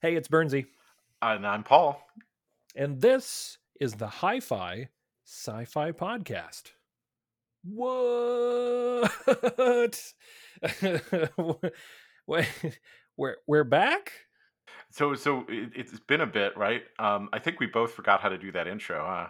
Hey, 0.00 0.14
it's 0.14 0.28
Bernsey. 0.28 0.66
And 1.20 1.44
I'm 1.44 1.64
Paul. 1.64 2.00
And 2.76 3.00
this 3.00 3.58
is 3.80 3.94
the 3.94 4.06
Hi 4.06 4.38
Fi 4.38 4.90
Sci 5.24 5.64
Fi 5.64 5.90
Podcast. 5.90 6.70
What? 7.64 9.10
We're, 13.16 13.36
we're 13.48 13.64
back? 13.64 14.12
So, 14.92 15.16
so 15.16 15.44
it, 15.48 15.90
has 15.90 15.98
been 15.98 16.20
a 16.20 16.26
bit, 16.26 16.56
right? 16.56 16.82
Um, 17.00 17.28
I 17.32 17.40
think 17.40 17.58
we 17.58 17.66
both 17.66 17.92
forgot 17.92 18.20
how 18.20 18.28
to 18.28 18.38
do 18.38 18.52
that 18.52 18.68
intro, 18.68 19.04
huh? 19.04 19.26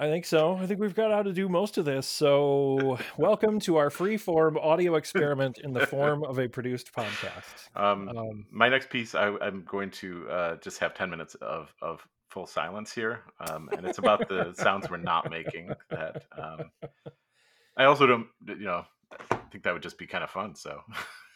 I 0.00 0.06
think 0.06 0.26
so. 0.26 0.54
I 0.54 0.66
think 0.66 0.78
we've 0.78 0.94
got 0.94 1.10
how 1.10 1.24
to 1.24 1.32
do 1.32 1.48
most 1.48 1.76
of 1.76 1.84
this. 1.84 2.06
So, 2.06 3.00
welcome 3.16 3.58
to 3.60 3.78
our 3.78 3.90
free 3.90 4.16
form 4.16 4.56
audio 4.56 4.94
experiment 4.94 5.58
in 5.58 5.72
the 5.72 5.88
form 5.88 6.22
of 6.22 6.38
a 6.38 6.48
produced 6.48 6.92
podcast. 6.92 7.68
Um, 7.74 8.08
um, 8.08 8.46
my 8.50 8.68
next 8.68 8.90
piece, 8.90 9.14
I, 9.14 9.28
am 9.40 9.64
going 9.68 9.90
to 9.90 10.28
uh, 10.28 10.56
just 10.56 10.78
have 10.78 10.94
10 10.94 11.10
minutes 11.10 11.34
of, 11.36 11.72
of 11.80 12.06
full 12.28 12.46
silence 12.46 12.92
here. 12.92 13.22
Um, 13.48 13.68
and 13.76 13.86
it's 13.86 13.98
about 13.98 14.28
the 14.28 14.52
sounds 14.56 14.90
we're 14.90 14.96
not 14.96 15.30
making. 15.30 15.72
That 15.90 16.24
um, 16.36 16.70
I 17.76 17.84
also 17.84 18.06
don't, 18.06 18.26
you 18.46 18.64
know, 18.64 18.84
I 19.30 19.36
think 19.50 19.64
that 19.64 19.72
would 19.72 19.82
just 19.82 19.98
be 19.98 20.06
kind 20.06 20.24
of 20.24 20.30
fun. 20.30 20.54
So, 20.54 20.80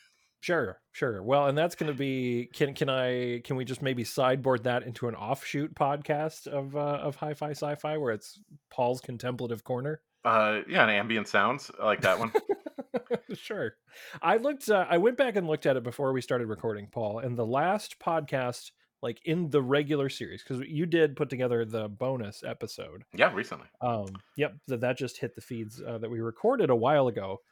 Sure, 0.43 0.81
sure. 0.91 1.23
Well, 1.23 1.47
and 1.47 1.57
that's 1.57 1.77
going 1.77 1.91
to 1.91 1.97
be 1.97 2.51
can 2.53 2.75
can 2.75 2.89
I 2.89 3.43
can 3.45 3.55
we 3.55 3.65
just 3.65 3.81
maybe 3.81 4.03
sideboard 4.03 4.65
that 4.65 4.83
into 4.83 5.07
an 5.07 5.15
offshoot 5.15 5.73
podcast 5.77 6.49
of 6.49 6.75
uh, 6.75 6.99
of 7.01 7.15
hi-fi 7.15 7.53
sci-fi 7.53 7.97
where 7.97 8.13
it's 8.13 8.41
Paul's 8.69 9.01
contemplative 9.01 9.63
corner? 9.63 10.01
Uh, 10.25 10.63
yeah, 10.69 10.83
and 10.83 10.91
ambient 10.91 11.29
sounds. 11.29 11.71
I 11.81 11.85
like 11.85 12.01
that 12.01 12.19
one. 12.19 12.33
sure. 13.35 13.77
I 14.21 14.39
looked. 14.39 14.69
Uh, 14.69 14.85
I 14.91 14.99
went 14.99 15.17
back 15.17 15.37
and 15.37 15.47
looked 15.47 15.65
at 15.65 15.77
it 15.77 15.85
before 15.85 16.13
we 16.13 16.21
started 16.21 16.49
recording, 16.49 16.89
Paul. 16.91 17.21
And 17.21 17.39
the 17.39 17.47
last 17.47 18.01
podcast, 18.01 18.73
like 19.01 19.21
in 19.25 19.49
the 19.51 19.63
regular 19.63 20.09
series, 20.09 20.43
because 20.43 20.61
you 20.67 20.87
did 20.87 21.15
put 21.15 21.31
together 21.31 21.65
the 21.65 21.89
bonus 21.89 22.43
episode. 22.45 23.05
Yeah, 23.15 23.33
recently. 23.33 23.69
Um. 23.81 24.09
Yep. 24.37 24.57
That 24.67 24.81
that 24.81 24.99
just 24.99 25.19
hit 25.19 25.37
the 25.37 25.41
feeds 25.41 25.81
uh, 25.81 25.99
that 25.99 26.11
we 26.11 26.19
recorded 26.19 26.69
a 26.69 26.75
while 26.75 27.07
ago 27.07 27.43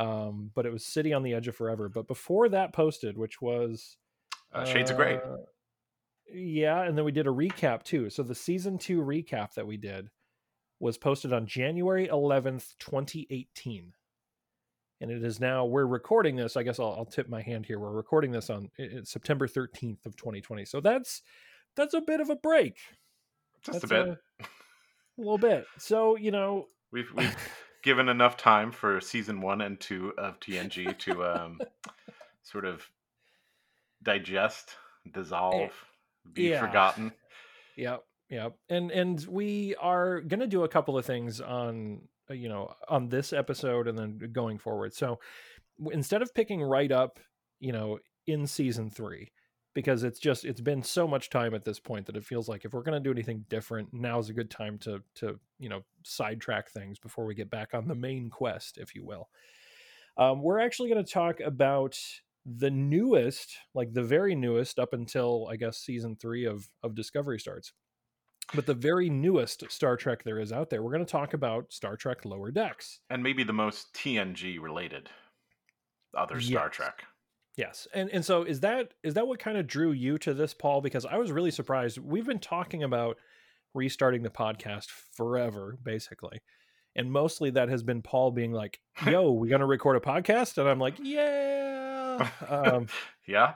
um, 0.00 0.50
but 0.54 0.64
it 0.64 0.72
was 0.72 0.84
City 0.84 1.12
on 1.12 1.22
the 1.22 1.34
Edge 1.34 1.46
of 1.46 1.56
Forever. 1.56 1.88
But 1.90 2.08
before 2.08 2.48
that 2.48 2.72
posted, 2.72 3.18
which 3.18 3.42
was 3.42 3.98
uh, 4.52 4.64
Shades 4.64 4.90
uh, 4.90 4.94
of 4.94 4.98
Grey. 4.98 5.20
Yeah, 6.32 6.82
and 6.82 6.96
then 6.96 7.04
we 7.04 7.12
did 7.12 7.26
a 7.26 7.30
recap 7.30 7.82
too. 7.82 8.08
So 8.08 8.22
the 8.22 8.34
season 8.34 8.78
two 8.78 9.02
recap 9.02 9.52
that 9.54 9.66
we 9.66 9.76
did 9.76 10.08
was 10.78 10.96
posted 10.96 11.34
on 11.34 11.46
January 11.46 12.08
11th, 12.08 12.76
2018. 12.78 13.92
And 15.02 15.10
it 15.10 15.22
is 15.22 15.38
now, 15.38 15.66
we're 15.66 15.86
recording 15.86 16.36
this. 16.36 16.56
I 16.56 16.62
guess 16.62 16.78
I'll, 16.78 16.94
I'll 16.96 17.04
tip 17.04 17.28
my 17.28 17.42
hand 17.42 17.66
here. 17.66 17.78
We're 17.78 17.90
recording 17.90 18.32
this 18.32 18.48
on 18.48 18.70
September 19.04 19.46
13th 19.46 20.06
of 20.06 20.16
2020. 20.16 20.64
So 20.64 20.80
that's, 20.80 21.22
that's 21.76 21.94
a 21.94 22.00
bit 22.00 22.20
of 22.20 22.30
a 22.30 22.36
break. 22.36 22.76
Just 23.62 23.80
that's 23.80 23.84
a 23.84 23.88
bit. 23.88 24.08
A, 24.08 24.44
a 24.44 25.18
little 25.18 25.38
bit. 25.38 25.66
So, 25.78 26.16
you 26.16 26.30
know, 26.30 26.66
we've, 26.90 27.10
we've, 27.14 27.36
given 27.82 28.08
enough 28.08 28.36
time 28.36 28.72
for 28.72 29.00
season 29.00 29.40
one 29.40 29.60
and 29.60 29.78
two 29.80 30.12
of 30.18 30.38
TNG 30.40 30.96
to 30.98 31.24
um, 31.24 31.60
sort 32.42 32.64
of 32.64 32.88
digest, 34.02 34.76
dissolve, 35.12 35.72
be 36.32 36.50
yeah. 36.50 36.60
forgotten. 36.60 37.12
Yep, 37.76 38.04
yep. 38.28 38.56
And 38.68 38.90
and 38.90 39.24
we 39.28 39.74
are 39.80 40.20
gonna 40.20 40.46
do 40.46 40.64
a 40.64 40.68
couple 40.68 40.98
of 40.98 41.06
things 41.06 41.40
on 41.40 42.02
uh, 42.30 42.34
you 42.34 42.48
know 42.48 42.74
on 42.88 43.08
this 43.08 43.32
episode 43.32 43.88
and 43.88 43.98
then 43.98 44.30
going 44.32 44.58
forward. 44.58 44.94
So 44.94 45.18
instead 45.90 46.22
of 46.22 46.34
picking 46.34 46.62
right 46.62 46.92
up, 46.92 47.18
you 47.58 47.72
know, 47.72 47.98
in 48.26 48.46
season 48.46 48.90
three, 48.90 49.30
because 49.74 50.02
it's 50.02 50.18
just 50.18 50.44
it's 50.44 50.60
been 50.60 50.82
so 50.82 51.06
much 51.06 51.30
time 51.30 51.54
at 51.54 51.64
this 51.64 51.78
point 51.78 52.06
that 52.06 52.16
it 52.16 52.24
feels 52.24 52.48
like 52.48 52.64
if 52.64 52.72
we're 52.72 52.82
going 52.82 53.00
to 53.00 53.06
do 53.06 53.12
anything 53.12 53.44
different 53.48 53.92
now 53.92 54.18
is 54.18 54.28
a 54.28 54.34
good 54.34 54.50
time 54.50 54.78
to 54.78 55.02
to 55.14 55.38
you 55.58 55.68
know 55.68 55.82
sidetrack 56.04 56.70
things 56.70 56.98
before 56.98 57.24
we 57.24 57.34
get 57.34 57.50
back 57.50 57.74
on 57.74 57.86
the 57.86 57.94
main 57.94 58.30
quest 58.30 58.78
if 58.78 58.94
you 58.94 59.04
will. 59.04 59.28
Um, 60.16 60.42
we're 60.42 60.60
actually 60.60 60.90
going 60.90 61.04
to 61.04 61.12
talk 61.12 61.40
about 61.40 61.98
the 62.44 62.70
newest 62.70 63.56
like 63.74 63.92
the 63.92 64.02
very 64.02 64.34
newest 64.34 64.78
up 64.78 64.94
until 64.94 65.46
i 65.50 65.56
guess 65.56 65.76
season 65.76 66.16
three 66.16 66.46
of 66.46 66.68
of 66.82 66.94
discovery 66.94 67.38
starts. 67.38 67.72
But 68.52 68.66
the 68.66 68.74
very 68.74 69.08
newest 69.08 69.70
star 69.70 69.96
trek 69.96 70.24
there 70.24 70.40
is 70.40 70.50
out 70.50 70.70
there 70.70 70.82
we're 70.82 70.92
going 70.92 71.04
to 71.04 71.10
talk 71.10 71.34
about 71.34 71.72
star 71.72 71.96
trek 71.96 72.24
lower 72.24 72.50
decks. 72.50 73.00
And 73.08 73.22
maybe 73.22 73.44
the 73.44 73.52
most 73.52 73.92
tng 73.94 74.60
related 74.60 75.08
other 76.16 76.40
star 76.40 76.66
yes. 76.66 76.74
trek 76.74 77.04
Yes. 77.60 77.86
And 77.92 78.08
and 78.08 78.24
so 78.24 78.42
is 78.42 78.60
that 78.60 78.94
is 79.02 79.12
that 79.14 79.28
what 79.28 79.38
kind 79.38 79.58
of 79.58 79.66
drew 79.66 79.92
you 79.92 80.16
to 80.18 80.32
this 80.32 80.54
Paul 80.54 80.80
because 80.80 81.04
I 81.04 81.18
was 81.18 81.30
really 81.30 81.50
surprised. 81.50 81.98
We've 81.98 82.24
been 82.24 82.38
talking 82.38 82.82
about 82.82 83.18
restarting 83.74 84.22
the 84.22 84.30
podcast 84.30 84.86
forever 85.14 85.76
basically. 85.82 86.40
And 86.96 87.12
mostly 87.12 87.50
that 87.50 87.68
has 87.68 87.82
been 87.82 88.00
Paul 88.00 88.30
being 88.30 88.52
like, 88.52 88.80
"Yo, 89.06 89.32
we're 89.32 89.50
going 89.50 89.60
to 89.60 89.66
record 89.66 89.96
a 89.96 90.00
podcast?" 90.00 90.56
And 90.56 90.70
I'm 90.70 90.80
like, 90.80 90.94
"Yeah." 91.02 92.30
Um, 92.48 92.86
yeah. 93.28 93.54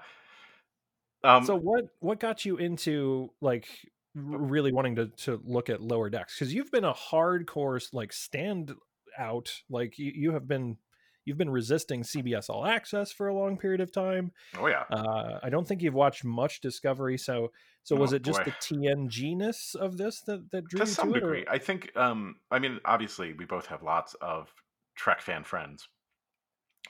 Um, 1.25 1.47
so 1.47 1.57
what 1.57 1.87
what 2.01 2.21
got 2.21 2.45
you 2.45 2.59
into 2.59 3.31
like 3.41 3.67
really 4.15 4.71
wanting 4.71 4.97
to 4.97 5.07
to 5.07 5.41
look 5.47 5.71
at 5.71 5.81
lower 5.81 6.11
decks 6.11 6.39
cuz 6.39 6.53
you've 6.53 6.71
been 6.71 6.85
a 6.85 6.93
hardcore 6.93 7.83
like 7.95 8.13
stand 8.13 8.75
out 9.19 9.63
like 9.71 9.99
you, 9.99 10.13
you 10.15 10.33
have 10.33 10.47
been 10.47 10.77
you've 11.25 11.39
been 11.39 11.51
resisting 11.51 12.03
CBS 12.03 12.51
All 12.51 12.67
Access 12.67 13.13
for 13.13 13.29
a 13.29 13.35
long 13.35 13.57
period 13.57 13.81
of 13.81 13.93
time. 13.93 14.33
Oh 14.59 14.67
yeah. 14.67 14.85
Uh, 14.91 15.39
I 15.43 15.51
don't 15.51 15.67
think 15.67 15.83
you've 15.83 15.95
watched 15.95 16.25
much 16.25 16.61
Discovery. 16.61 17.19
So 17.19 17.53
so 17.85 17.97
was 17.97 18.13
oh, 18.13 18.17
it 18.17 18.23
just 18.23 18.39
boy. 18.39 18.45
the 18.45 18.51
TNG 18.53 19.37
ness 19.37 19.75
of 19.75 19.99
this 19.99 20.23
that 20.23 20.51
that 20.51 20.67
drew 20.69 20.79
to 20.79 20.87
you 20.87 20.91
some 20.91 21.13
to 21.13 21.21
degree? 21.21 21.43
It, 21.43 21.49
I 21.51 21.59
think. 21.59 21.95
Um, 21.97 22.37
I 22.51 22.59
mean, 22.59 22.81
obviously, 22.85 23.35
we 23.35 23.45
both 23.45 23.67
have 23.67 23.83
lots 23.83 24.15
of 24.23 24.53
Trek 24.97 25.21
fan 25.21 25.45
friends, 25.45 25.87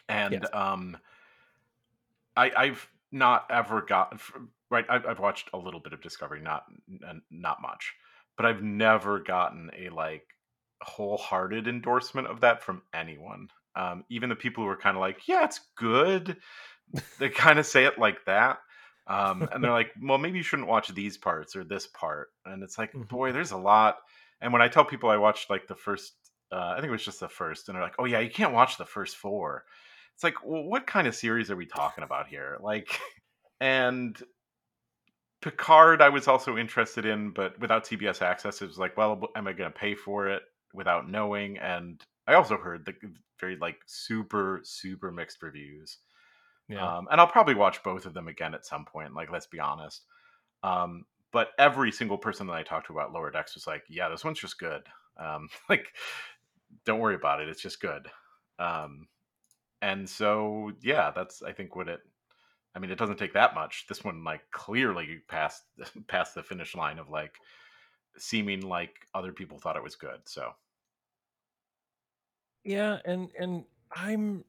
and 0.09 0.35
yes. 0.35 0.45
um, 0.53 0.97
I, 2.37 2.53
I've 2.57 2.89
not 3.11 3.47
ever 3.51 3.83
got 3.83 4.21
right. 4.71 4.85
I've, 4.89 5.05
I've 5.05 5.19
watched 5.19 5.51
a 5.53 5.59
little 5.59 5.81
bit 5.81 5.93
of 5.93 6.01
Discovery, 6.01 6.41
not 6.41 6.65
not 7.29 7.61
much, 7.61 7.95
but 8.37 8.47
I've 8.47 8.63
never 8.63 9.19
gotten 9.19 9.73
a 9.77 9.89
like 9.89 10.27
wholehearted 10.81 11.67
endorsement 11.67 12.29
of 12.29 12.41
that 12.43 12.63
from 12.63 12.83
anyone 12.93 13.49
um, 13.77 14.05
even 14.11 14.29
the 14.29 14.37
people 14.37 14.65
who 14.65 14.71
are 14.71 14.77
kind 14.77 14.97
of 14.97 15.01
like, 15.01 15.27
yeah, 15.27 15.45
it's 15.45 15.61
good, 15.77 16.37
they 17.19 17.29
kind 17.29 17.59
of 17.59 17.67
say 17.67 17.85
it 17.85 17.99
like 17.99 18.25
that. 18.27 18.59
Um, 19.07 19.49
and 19.53 19.63
they're 19.63 19.71
like, 19.71 19.91
well, 20.03 20.19
maybe 20.19 20.39
you 20.39 20.45
shouldn't 20.45 20.69
watch 20.69 20.89
these 20.95 21.17
parts 21.17 21.57
or 21.57 21.65
this 21.65 21.87
part. 21.87 22.29
And 22.47 22.63
it's 22.63 22.79
like, 22.79 22.93
mm-hmm. 22.93 23.03
boy, 23.03 23.33
there's 23.33 23.53
a 23.53 23.57
lot. 23.57 23.99
And 24.41 24.53
when 24.53 24.63
I 24.63 24.69
tell 24.69 24.85
people 24.85 25.11
I 25.11 25.17
watched 25.17 25.51
like 25.51 25.67
the 25.67 25.75
first, 25.75 26.15
uh, 26.53 26.75
I 26.77 26.77
think 26.77 26.89
it 26.89 26.93
was 26.93 27.05
just 27.05 27.21
the 27.21 27.29
first, 27.29 27.69
and 27.69 27.77
they're 27.77 27.83
like, 27.83 27.97
oh 27.99 28.05
yeah, 28.05 28.21
you 28.21 28.31
can't 28.31 28.53
watch 28.53 28.79
the 28.79 28.85
first 28.85 29.17
four. 29.17 29.65
It's 30.15 30.25
like, 30.25 30.45
well, 30.45 30.63
what 30.65 30.87
kind 30.87 31.07
of 31.07 31.15
series 31.15 31.51
are 31.51 31.57
we 31.57 31.67
talking 31.67 32.05
about 32.05 32.29
here? 32.29 32.59
Like, 32.61 33.01
and 33.61 34.21
Picard, 35.43 36.01
I 36.01 36.09
was 36.09 36.29
also 36.29 36.57
interested 36.57 37.05
in, 37.05 37.31
but 37.31 37.59
without 37.61 37.85
CBS 37.85 38.23
access, 38.23 38.63
it 38.63 38.67
was 38.67 38.79
like, 38.79 38.97
well, 38.97 39.21
am 39.37 39.47
I 39.47 39.53
going 39.53 39.71
to 39.71 39.79
pay 39.79 39.95
for 39.95 40.29
it 40.29 40.43
without 40.73 41.11
knowing? 41.11 41.59
And 41.59 42.01
I 42.27 42.35
also 42.35 42.57
heard 42.57 42.87
the 42.87 42.95
very 43.41 43.57
like 43.57 43.79
super 43.87 44.61
super 44.65 45.11
mixed 45.11 45.43
reviews. 45.43 45.99
Yeah. 46.69 46.97
Um, 46.97 47.09
and 47.11 47.21
I'll 47.21 47.27
probably 47.27 47.55
watch 47.55 47.83
both 47.83 48.07
of 48.07 48.15
them 48.15 48.29
again 48.29 48.55
at 48.55 48.65
some 48.65 48.85
point. 48.85 49.15
Like, 49.15 49.31
let's 49.31 49.47
be 49.47 49.61
honest. 49.61 50.07
Um, 50.63 51.05
but 51.31 51.51
every 51.59 51.93
single 51.93 52.17
person 52.17 52.47
that 52.47 52.55
I 52.55 52.63
talked 52.63 52.87
to 52.87 52.93
about 52.93 53.13
Lower 53.13 53.31
Decks 53.31 53.55
was 53.55 53.67
like, 53.67 53.83
"Yeah, 53.89 54.09
this 54.09 54.25
one's 54.25 54.39
just 54.41 54.59
good. 54.59 54.83
Um, 55.19 55.49
like, 55.69 55.89
don't 56.85 57.01
worry 57.01 57.17
about 57.17 57.41
it. 57.41 57.49
It's 57.49 57.61
just 57.61 57.81
good." 57.81 58.09
Um, 58.59 59.09
and 59.83 60.09
so, 60.09 60.73
yeah, 60.81 61.11
that's 61.11 61.43
I 61.43 61.53
think 61.53 61.77
what 61.77 61.89
it. 61.89 62.01
I 62.75 62.81
mean, 62.81 62.91
it 62.91 62.99
doesn't 62.99 63.19
take 63.19 63.35
that 63.35 63.55
much. 63.55 63.87
This 63.89 64.03
one, 64.03 64.25
like, 64.25 64.41
clearly 64.51 65.21
passed 65.29 65.65
past 66.09 66.35
the 66.35 66.43
finish 66.43 66.75
line 66.75 66.99
of 66.99 67.11
like 67.11 67.37
seeming 68.17 68.61
like 68.63 68.95
other 69.15 69.33
people 69.33 69.59
thought 69.59 69.77
it 69.77 69.83
was 69.83 69.97
good. 69.97 70.21
So 70.25 70.53
yeah, 72.65 72.99
and 73.05 73.31
and 73.39 73.65
I'm 73.95 74.45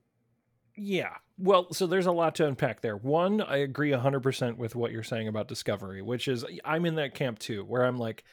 yeah. 0.75 1.15
Well, 1.38 1.73
so 1.73 1.88
there's 1.88 2.06
a 2.06 2.12
lot 2.12 2.35
to 2.35 2.47
unpack 2.47 2.81
there. 2.81 2.97
One, 2.97 3.41
I 3.41 3.57
agree 3.57 3.91
100% 3.91 4.57
with 4.57 4.75
what 4.75 4.91
you're 4.91 5.03
saying 5.03 5.27
about 5.27 5.47
Discovery, 5.47 6.01
which 6.01 6.27
is 6.27 6.45
I'm 6.63 6.85
in 6.85 6.95
that 6.95 7.13
camp 7.13 7.39
too, 7.39 7.63
where 7.63 7.83
I'm 7.83 7.97
like 7.97 8.23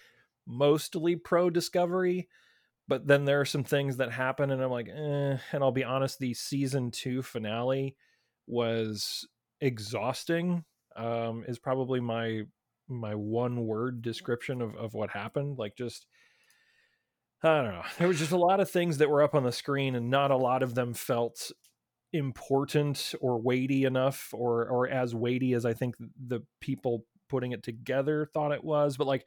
mostly 0.46 1.16
pro 1.16 1.50
Discovery, 1.50 2.28
but 2.88 3.06
then 3.06 3.24
there 3.24 3.40
are 3.40 3.44
some 3.44 3.64
things 3.64 3.96
that 3.96 4.12
happen 4.12 4.50
and 4.50 4.62
I'm 4.62 4.70
like, 4.70 4.88
eh. 4.88 5.38
And 5.52 5.62
I'll 5.62 5.72
be 5.72 5.84
honest, 5.84 6.18
the 6.18 6.34
season 6.34 6.90
two 6.90 7.22
finale 7.22 7.96
was 8.46 9.26
exhausting. 9.60 10.64
Um, 10.94 11.44
is 11.48 11.58
probably 11.58 12.00
my 12.00 12.42
my 12.88 13.14
one 13.14 13.66
word 13.66 14.02
description 14.02 14.60
of, 14.60 14.76
of 14.76 14.94
what 14.94 15.10
happened. 15.10 15.58
Like 15.58 15.74
just 15.76 16.06
I 17.44 17.62
don't 17.62 17.72
know. 17.72 17.82
There 17.98 18.08
was 18.08 18.18
just 18.18 18.32
a 18.32 18.36
lot 18.36 18.60
of 18.60 18.70
things 18.70 18.98
that 18.98 19.10
were 19.10 19.22
up 19.22 19.34
on 19.34 19.42
the 19.42 19.52
screen, 19.52 19.94
and 19.94 20.10
not 20.10 20.30
a 20.30 20.36
lot 20.36 20.62
of 20.62 20.74
them 20.74 20.94
felt 20.94 21.50
important 22.12 23.14
or 23.20 23.40
weighty 23.40 23.84
enough 23.84 24.28
or 24.34 24.68
or 24.68 24.86
as 24.86 25.14
weighty 25.14 25.54
as 25.54 25.64
I 25.64 25.72
think 25.72 25.94
the 25.98 26.40
people 26.60 27.06
putting 27.30 27.52
it 27.52 27.62
together 27.62 28.28
thought 28.34 28.52
it 28.52 28.62
was 28.62 28.98
but 28.98 29.06
like 29.06 29.24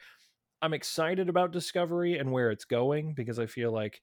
I'm 0.61 0.73
excited 0.73 1.29
about 1.29 1.51
Discovery 1.51 2.17
and 2.17 2.31
where 2.31 2.51
it's 2.51 2.65
going 2.65 3.13
because 3.13 3.39
I 3.39 3.45
feel 3.45 3.71
like 3.71 4.01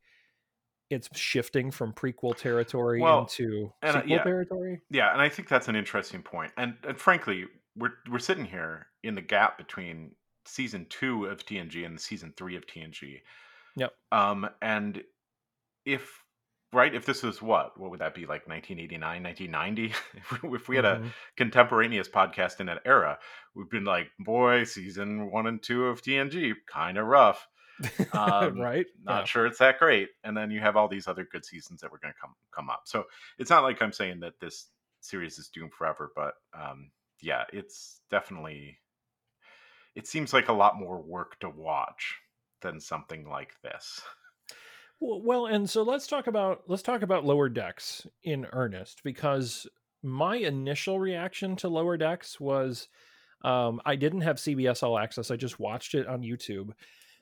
it's 0.91 1.09
shifting 1.19 1.70
from 1.70 1.93
prequel 1.93 2.37
territory 2.37 3.00
well, 3.00 3.20
into 3.20 3.73
and, 3.82 3.97
uh, 3.97 4.00
sequel 4.00 4.17
yeah, 4.17 4.23
territory. 4.23 4.81
Yeah, 4.91 5.12
and 5.12 5.20
I 5.20 5.29
think 5.29 5.49
that's 5.49 5.69
an 5.69 5.76
interesting 5.76 6.23
point. 6.23 6.53
And, 6.56 6.75
and 6.87 6.99
frankly, 6.99 7.47
we're 7.76 7.94
we're 8.11 8.19
sitting 8.19 8.44
here 8.44 8.87
in 9.03 9.14
the 9.14 9.23
gap 9.23 9.56
between 9.56 10.14
season 10.47 10.87
two 10.88 11.25
of 11.26 11.44
TNG 11.44 11.87
and 11.87 11.99
season 11.99 12.35
three 12.37 12.56
of 12.56 12.67
TNG. 12.67 13.20
Yep. 13.77 13.93
Um, 14.11 14.49
and 14.61 15.03
if 15.85 16.23
right, 16.73 16.95
if 16.95 17.05
this 17.05 17.23
was 17.23 17.43
what, 17.43 17.79
what 17.79 17.91
would 17.91 18.01
that 18.01 18.15
be 18.15 18.23
like 18.23 18.49
1989, 18.49 19.23
1990? 19.23 19.95
if 20.57 20.69
we 20.69 20.77
had 20.77 20.85
mm-hmm. 20.85 21.07
a 21.07 21.11
contemporaneous 21.37 22.09
podcast 22.09 22.61
in 22.61 22.67
that 22.67 22.83
era, 22.85 23.19
we've 23.55 23.71
been 23.71 23.85
like, 23.85 24.09
boy, 24.19 24.65
season 24.65 25.31
one 25.31 25.47
and 25.47 25.63
two 25.63 25.87
of 25.87 26.03
TNG, 26.03 26.55
kind 26.67 26.99
of 26.99 27.07
rough. 27.07 27.47
Um, 28.13 28.61
right? 28.61 28.87
Not 29.03 29.21
yeah. 29.21 29.25
sure 29.25 29.47
it's 29.47 29.59
that 29.59 29.79
great. 29.79 30.11
And 30.23 30.37
then 30.37 30.51
you 30.51 30.61
have 30.61 30.77
all 30.77 30.87
these 30.87 31.09
other 31.09 31.25
good 31.25 31.45
seasons 31.45 31.81
that 31.81 31.91
were 31.91 31.99
going 31.99 32.13
to 32.13 32.21
come 32.21 32.35
come 32.53 32.71
up. 32.71 32.83
So 32.85 33.07
it's 33.39 33.51
not 33.51 33.65
like 33.65 33.83
I'm 33.83 33.93
saying 33.93 34.21
that 34.21 34.39
this 34.41 34.67
series 35.01 35.39
is 35.39 35.49
doomed 35.49 35.73
forever, 35.73 36.13
but 36.15 36.35
um, 36.55 36.91
yeah, 37.21 37.45
it's 37.53 38.01
definitely. 38.11 38.79
It 39.97 40.07
seems 40.07 40.33
like 40.33 40.49
a 40.49 40.53
lot 40.53 40.79
more 40.79 41.01
work 41.01 41.41
to 41.41 41.49
watch 41.49 42.19
than 42.62 42.81
something 42.81 43.29
like 43.29 43.61
this. 43.62 44.00
Well, 45.00 45.47
and 45.47 45.69
so 45.69 45.82
let's 45.82 46.06
talk 46.06 46.29
about 46.29 46.62
let's 46.69 46.82
talk 46.82 47.03
about 47.03 47.25
lower 47.25 47.49
decks 47.49 48.06
in 48.23 48.47
earnest 48.53 49.03
because 49.03 49.67
my 50.03 50.37
initial 50.37 51.00
reaction 51.00 51.56
to 51.56 51.69
lower 51.69 51.97
decks 51.97 52.38
was 52.38 52.88
um, 53.44 53.81
I 53.85 53.97
didn't 53.97 54.20
have 54.20 54.37
CBS 54.37 54.82
All 54.82 54.99
Access. 54.99 55.31
I 55.31 55.37
just 55.37 55.59
watched 55.59 55.94
it 55.94 56.06
on 56.06 56.23
YouTube 56.23 56.70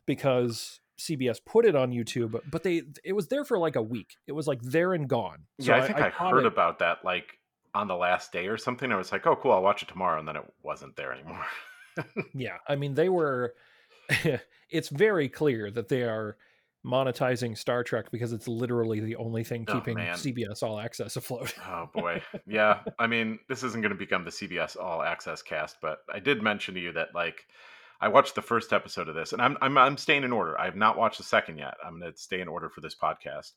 because 0.06 0.80
CBS 0.98 1.38
put 1.44 1.64
it 1.64 1.74
on 1.74 1.90
YouTube, 1.90 2.38
but 2.50 2.62
they 2.62 2.82
it 3.02 3.14
was 3.14 3.28
there 3.28 3.44
for 3.44 3.58
like 3.58 3.76
a 3.76 3.82
week. 3.82 4.16
It 4.26 4.32
was 4.32 4.46
like 4.46 4.60
there 4.60 4.92
and 4.92 5.08
gone. 5.08 5.44
So 5.60 5.74
yeah, 5.74 5.82
I 5.82 5.86
think 5.86 5.98
I, 5.98 6.08
I 6.08 6.10
heard 6.10 6.40
it. 6.40 6.46
about 6.46 6.80
that 6.80 6.98
like 7.04 7.38
on 7.74 7.88
the 7.88 7.96
last 7.96 8.32
day 8.32 8.48
or 8.48 8.58
something. 8.58 8.92
I 8.92 8.96
was 8.96 9.12
like, 9.12 9.26
oh, 9.26 9.36
cool, 9.36 9.52
I'll 9.52 9.62
watch 9.62 9.82
it 9.82 9.88
tomorrow, 9.88 10.18
and 10.18 10.28
then 10.28 10.36
it 10.36 10.44
wasn't 10.62 10.96
there 10.96 11.12
anymore. 11.12 11.46
yeah, 12.34 12.58
I 12.68 12.76
mean, 12.76 12.94
they 12.94 13.08
were. 13.08 13.54
it's 14.70 14.88
very 14.88 15.28
clear 15.28 15.70
that 15.70 15.88
they 15.88 16.02
are 16.02 16.36
monetizing 16.84 17.56
Star 17.56 17.84
Trek 17.84 18.10
because 18.10 18.32
it's 18.32 18.48
literally 18.48 19.00
the 19.00 19.16
only 19.16 19.44
thing 19.44 19.66
oh, 19.68 19.74
keeping 19.74 19.98
CBS 19.98 20.62
All 20.62 20.78
Access 20.78 21.16
afloat. 21.16 21.54
oh 21.68 21.90
boy. 21.92 22.22
Yeah. 22.46 22.80
I 22.98 23.06
mean, 23.06 23.38
this 23.48 23.62
isn't 23.62 23.82
going 23.82 23.92
to 23.92 23.98
become 23.98 24.24
the 24.24 24.30
CBS 24.30 24.76
All 24.76 25.02
Access 25.02 25.42
cast, 25.42 25.76
but 25.82 25.98
I 26.12 26.20
did 26.20 26.42
mention 26.42 26.74
to 26.74 26.80
you 26.80 26.92
that 26.92 27.08
like 27.14 27.46
I 28.00 28.08
watched 28.08 28.34
the 28.34 28.42
first 28.42 28.72
episode 28.72 29.08
of 29.08 29.14
this 29.14 29.32
and 29.32 29.42
I'm 29.42 29.56
I'm 29.60 29.76
I'm 29.76 29.96
staying 29.96 30.24
in 30.24 30.32
order. 30.32 30.58
I 30.58 30.64
have 30.64 30.76
not 30.76 30.96
watched 30.96 31.18
the 31.18 31.24
second 31.24 31.58
yet. 31.58 31.74
I'm 31.84 32.00
going 32.00 32.12
to 32.12 32.18
stay 32.18 32.40
in 32.40 32.48
order 32.48 32.70
for 32.70 32.80
this 32.80 32.94
podcast 32.94 33.52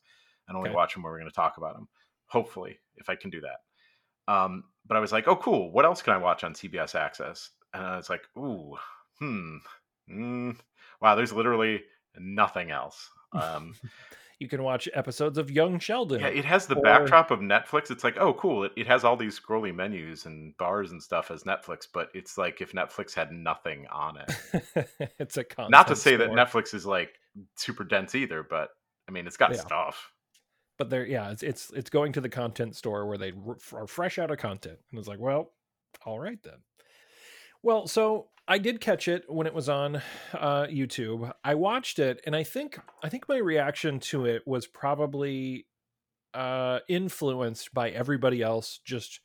and 0.47 0.57
only 0.57 0.69
okay. 0.69 0.75
watch 0.75 0.94
them 0.94 1.03
where 1.03 1.13
we're 1.13 1.19
going 1.19 1.31
to 1.31 1.35
talk 1.35 1.57
about 1.57 1.75
them. 1.75 1.88
Hopefully, 2.27 2.79
if 2.97 3.09
I 3.09 3.15
can 3.15 3.29
do 3.29 3.41
that. 3.41 4.33
Um, 4.33 4.65
but 4.85 4.97
I 4.97 4.99
was 4.99 5.11
like, 5.11 5.27
"Oh 5.27 5.35
cool. 5.35 5.71
What 5.71 5.85
else 5.85 6.01
can 6.01 6.13
I 6.13 6.17
watch 6.17 6.44
on 6.44 6.53
CBS 6.53 6.95
Access?" 6.95 7.51
And 7.73 7.83
I 7.83 7.97
was 7.97 8.09
like, 8.09 8.23
"Ooh. 8.38 8.75
Hmm. 9.19 9.57
Mm, 10.09 10.57
wow, 11.01 11.15
there's 11.15 11.33
literally 11.33 11.81
nothing 12.17 12.71
else. 12.71 13.09
Um, 13.31 13.75
you 14.39 14.47
can 14.47 14.63
watch 14.63 14.89
episodes 14.94 15.38
of 15.38 15.50
Young 15.50 15.79
Sheldon. 15.79 16.21
Yeah, 16.21 16.27
it 16.27 16.45
has 16.45 16.67
the 16.67 16.77
or... 16.77 16.81
backdrop 16.81 17.31
of 17.31 17.39
Netflix. 17.39 17.91
It's 17.91 18.03
like, 18.03 18.17
oh, 18.17 18.33
cool. 18.33 18.65
It, 18.65 18.73
it 18.75 18.88
has 18.88 19.03
all 19.03 19.15
these 19.15 19.39
scrolly 19.39 19.73
menus 19.73 20.25
and 20.25 20.55
bars 20.57 20.91
and 20.91 21.01
stuff 21.01 21.31
as 21.31 21.44
Netflix, 21.44 21.88
but 21.91 22.09
it's 22.13 22.38
like 22.38 22.61
if 22.61 22.73
Netflix 22.73 23.13
had 23.13 23.31
nothing 23.31 23.88
on 23.91 24.17
it. 24.17 25.09
it's 25.19 25.38
a 25.38 25.45
not 25.69 25.88
to 25.88 25.95
say 25.95 26.15
that 26.15 26.29
Netflix 26.29 26.73
is 26.73 26.85
like 26.85 27.19
super 27.56 27.83
dense 27.83 28.15
either, 28.15 28.44
but 28.44 28.69
I 29.07 29.11
mean, 29.11 29.27
it's 29.27 29.38
got 29.38 29.53
yeah. 29.53 29.61
stuff. 29.61 30.11
But 30.77 30.89
there, 30.89 31.06
yeah, 31.06 31.31
it's 31.31 31.44
it's 31.44 31.71
it's 31.71 31.89
going 31.89 32.13
to 32.13 32.21
the 32.21 32.29
content 32.29 32.75
store 32.75 33.06
where 33.07 33.17
they 33.17 33.31
are 33.73 33.88
fresh 33.88 34.17
out 34.17 34.31
of 34.31 34.39
content, 34.39 34.79
and 34.91 34.99
it's 34.99 35.07
like, 35.07 35.19
well, 35.19 35.51
all 36.06 36.19
right 36.19 36.41
then. 36.44 36.57
Well, 37.63 37.88
so 37.88 38.27
I 38.48 38.57
did 38.57 38.81
catch 38.81 39.07
it 39.07 39.24
when 39.30 39.48
it 39.48 39.54
was 39.54 39.69
on 39.69 40.01
uh, 40.33 40.65
YouTube. 40.65 41.31
I 41.44 41.56
watched 41.56 41.98
it, 41.98 42.21
and 42.25 42.36
I 42.36 42.44
think 42.44 42.77
I 43.01 43.10
think 43.10 43.27
my 43.30 43.38
reaction 43.38 44.00
to 44.01 44.25
it 44.25 44.44
was 44.45 44.68
probably 44.68 45.65
uh, 46.33 46.80
influenced 46.89 47.74
by 47.74 47.89
everybody 47.92 48.42
else 48.42 48.80
just 48.83 49.21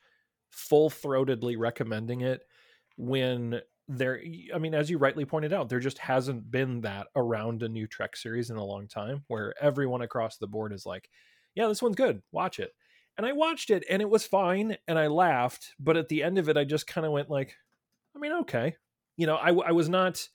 full 0.51 0.89
throatedly 0.91 1.57
recommending 1.59 2.21
it. 2.21 2.43
When 2.97 3.61
there, 3.89 4.21
I 4.55 4.59
mean, 4.59 4.75
as 4.75 4.91
you 4.91 4.99
rightly 4.99 5.25
pointed 5.25 5.53
out, 5.53 5.69
there 5.69 5.81
just 5.81 5.99
hasn't 5.99 6.51
been 6.51 6.83
that 6.83 7.09
around 7.17 7.63
a 7.63 7.69
new 7.69 7.87
Trek 7.89 8.17
series 8.17 8.51
in 8.51 8.57
a 8.57 8.65
long 8.65 8.87
time, 8.87 9.25
where 9.29 9.55
everyone 9.61 10.03
across 10.03 10.39
the 10.39 10.47
board 10.47 10.73
is 10.73 10.87
like, 10.87 11.11
"Yeah, 11.57 11.67
this 11.67 11.83
one's 11.83 11.97
good. 11.97 12.23
Watch 12.33 12.61
it." 12.61 12.73
And 13.17 13.27
I 13.27 13.33
watched 13.33 13.71
it, 13.71 13.85
and 13.91 14.01
it 14.01 14.11
was 14.11 14.27
fine, 14.27 14.77
and 14.87 14.97
I 14.97 15.09
laughed. 15.09 15.75
But 15.81 15.97
at 15.97 16.09
the 16.09 16.23
end 16.23 16.39
of 16.39 16.49
it, 16.49 16.57
I 16.57 16.63
just 16.65 16.87
kind 16.87 17.05
of 17.05 17.13
went 17.13 17.31
like, 17.31 17.57
I 18.15 18.19
mean, 18.19 18.33
okay, 18.41 18.77
you 19.17 19.27
know, 19.27 19.37
I, 19.37 19.51
I 19.51 19.73
was 19.73 19.89
not. 19.89 20.27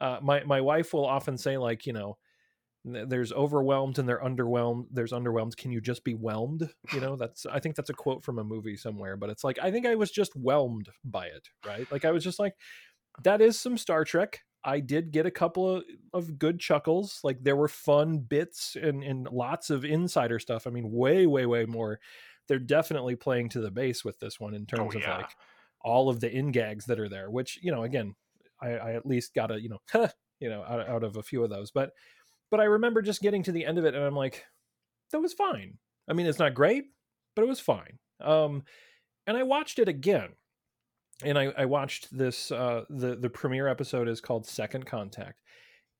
Uh, 0.00 0.18
my 0.22 0.44
my 0.44 0.60
wife 0.60 0.92
will 0.92 1.06
often 1.06 1.38
say 1.38 1.56
like, 1.56 1.86
you 1.86 1.92
know, 1.92 2.18
there's 2.84 3.32
overwhelmed 3.32 3.98
and 3.98 4.08
they're 4.08 4.22
underwhelmed. 4.22 4.86
There's 4.92 5.12
underwhelmed. 5.12 5.56
Can 5.56 5.72
you 5.72 5.80
just 5.80 6.04
be 6.04 6.12
whelmed? 6.12 6.68
You 6.92 7.00
know, 7.00 7.16
that's 7.16 7.46
I 7.46 7.58
think 7.58 7.74
that's 7.74 7.90
a 7.90 7.94
quote 7.94 8.22
from 8.22 8.38
a 8.38 8.44
movie 8.44 8.76
somewhere. 8.76 9.16
But 9.16 9.30
it's 9.30 9.42
like 9.42 9.58
I 9.60 9.70
think 9.70 9.86
I 9.86 9.96
was 9.96 10.10
just 10.10 10.32
whelmed 10.34 10.88
by 11.04 11.26
it, 11.26 11.48
right? 11.66 11.90
Like 11.90 12.04
I 12.04 12.12
was 12.12 12.22
just 12.22 12.38
like, 12.38 12.54
that 13.24 13.40
is 13.40 13.58
some 13.58 13.76
Star 13.76 14.04
Trek. 14.04 14.42
I 14.62 14.80
did 14.80 15.12
get 15.12 15.26
a 15.26 15.30
couple 15.30 15.76
of, 15.76 15.84
of 16.12 16.38
good 16.38 16.58
chuckles. 16.58 17.20
Like 17.22 17.42
there 17.42 17.56
were 17.56 17.68
fun 17.68 18.18
bits 18.18 18.76
and, 18.80 19.02
and 19.02 19.28
lots 19.30 19.70
of 19.70 19.84
insider 19.84 20.38
stuff. 20.40 20.66
I 20.66 20.70
mean, 20.70 20.90
way, 20.90 21.26
way, 21.26 21.46
way 21.46 21.66
more. 21.66 22.00
They're 22.48 22.58
definitely 22.58 23.14
playing 23.14 23.50
to 23.50 23.60
the 23.60 23.70
base 23.70 24.04
with 24.04 24.18
this 24.18 24.40
one 24.40 24.54
in 24.54 24.66
terms 24.66 24.94
oh, 24.94 24.98
yeah. 24.98 25.10
of 25.12 25.20
like 25.22 25.30
all 25.86 26.10
of 26.10 26.20
the 26.20 26.30
in 26.30 26.50
gags 26.50 26.84
that 26.86 27.00
are 27.00 27.08
there, 27.08 27.30
which, 27.30 27.58
you 27.62 27.70
know, 27.70 27.84
again, 27.84 28.14
I, 28.60 28.70
I 28.70 28.92
at 28.94 29.06
least 29.06 29.34
got 29.34 29.50
a 29.50 29.60
you 29.60 29.68
know 29.68 30.08
you 30.40 30.48
know 30.48 30.62
out, 30.62 30.88
out 30.88 31.04
of 31.04 31.16
a 31.16 31.22
few 31.22 31.42
of 31.42 31.50
those 31.50 31.70
but 31.70 31.92
but 32.50 32.60
i 32.60 32.64
remember 32.64 33.02
just 33.02 33.22
getting 33.22 33.42
to 33.44 33.52
the 33.52 33.64
end 33.64 33.78
of 33.78 33.84
it 33.84 33.94
and 33.94 34.04
i'm 34.04 34.16
like 34.16 34.44
that 35.12 35.20
was 35.20 35.32
fine. 35.32 35.78
I 36.08 36.14
mean 36.14 36.26
it's 36.26 36.38
not 36.38 36.54
great 36.54 36.86
but 37.34 37.42
it 37.42 37.48
was 37.48 37.60
fine. 37.60 37.98
Um 38.20 38.64
and 39.26 39.36
i 39.36 39.42
watched 39.42 39.78
it 39.78 39.88
again. 39.88 40.30
And 41.24 41.38
i 41.38 41.52
i 41.56 41.64
watched 41.64 42.16
this 42.16 42.50
uh 42.50 42.84
the 42.90 43.16
the 43.16 43.30
premiere 43.30 43.68
episode 43.68 44.08
is 44.08 44.20
called 44.20 44.46
second 44.46 44.86
contact. 44.86 45.40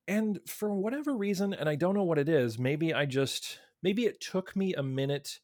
And 0.09 0.38
for 0.47 0.73
whatever 0.75 1.16
reason 1.16 1.52
and 1.55 1.69
i 1.69 1.75
don't 1.75 1.95
know 1.95 2.05
what 2.05 2.19
it 2.19 2.28
is 2.28 2.59
maybe 2.59 2.95
i 2.95 3.07
just 3.07 3.59
maybe 3.83 4.07
it 4.07 4.21
took 4.21 4.55
me 4.55 4.75
a 4.75 4.83
minute 4.83 5.40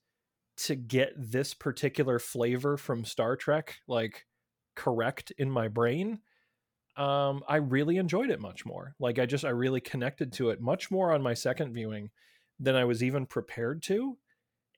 to 0.57 0.75
get 0.75 1.13
this 1.17 1.55
particular 1.55 2.19
flavor 2.19 2.77
from 2.77 3.05
star 3.05 3.37
trek 3.37 3.77
like 3.89 4.27
correct 4.75 5.33
in 5.39 5.51
my 5.51 5.69
brain 5.69 6.21
um, 6.97 7.43
I 7.49 7.57
really 7.57 7.97
enjoyed 7.97 8.31
it 8.31 8.41
much 8.41 8.67
more. 8.67 8.95
Like 8.99 9.19
I 9.19 9.27
just 9.27 9.45
I 9.45 9.51
really 9.51 9.81
connected 9.81 10.33
to 10.35 10.51
it 10.51 10.61
much 10.61 10.91
more 10.91 11.13
on 11.13 11.23
my 11.23 11.35
second 11.35 11.73
viewing 11.73 12.11
than 12.61 12.77
I 12.77 12.85
was 12.85 13.03
even 13.03 13.27
prepared 13.27 13.83
to. 13.85 14.19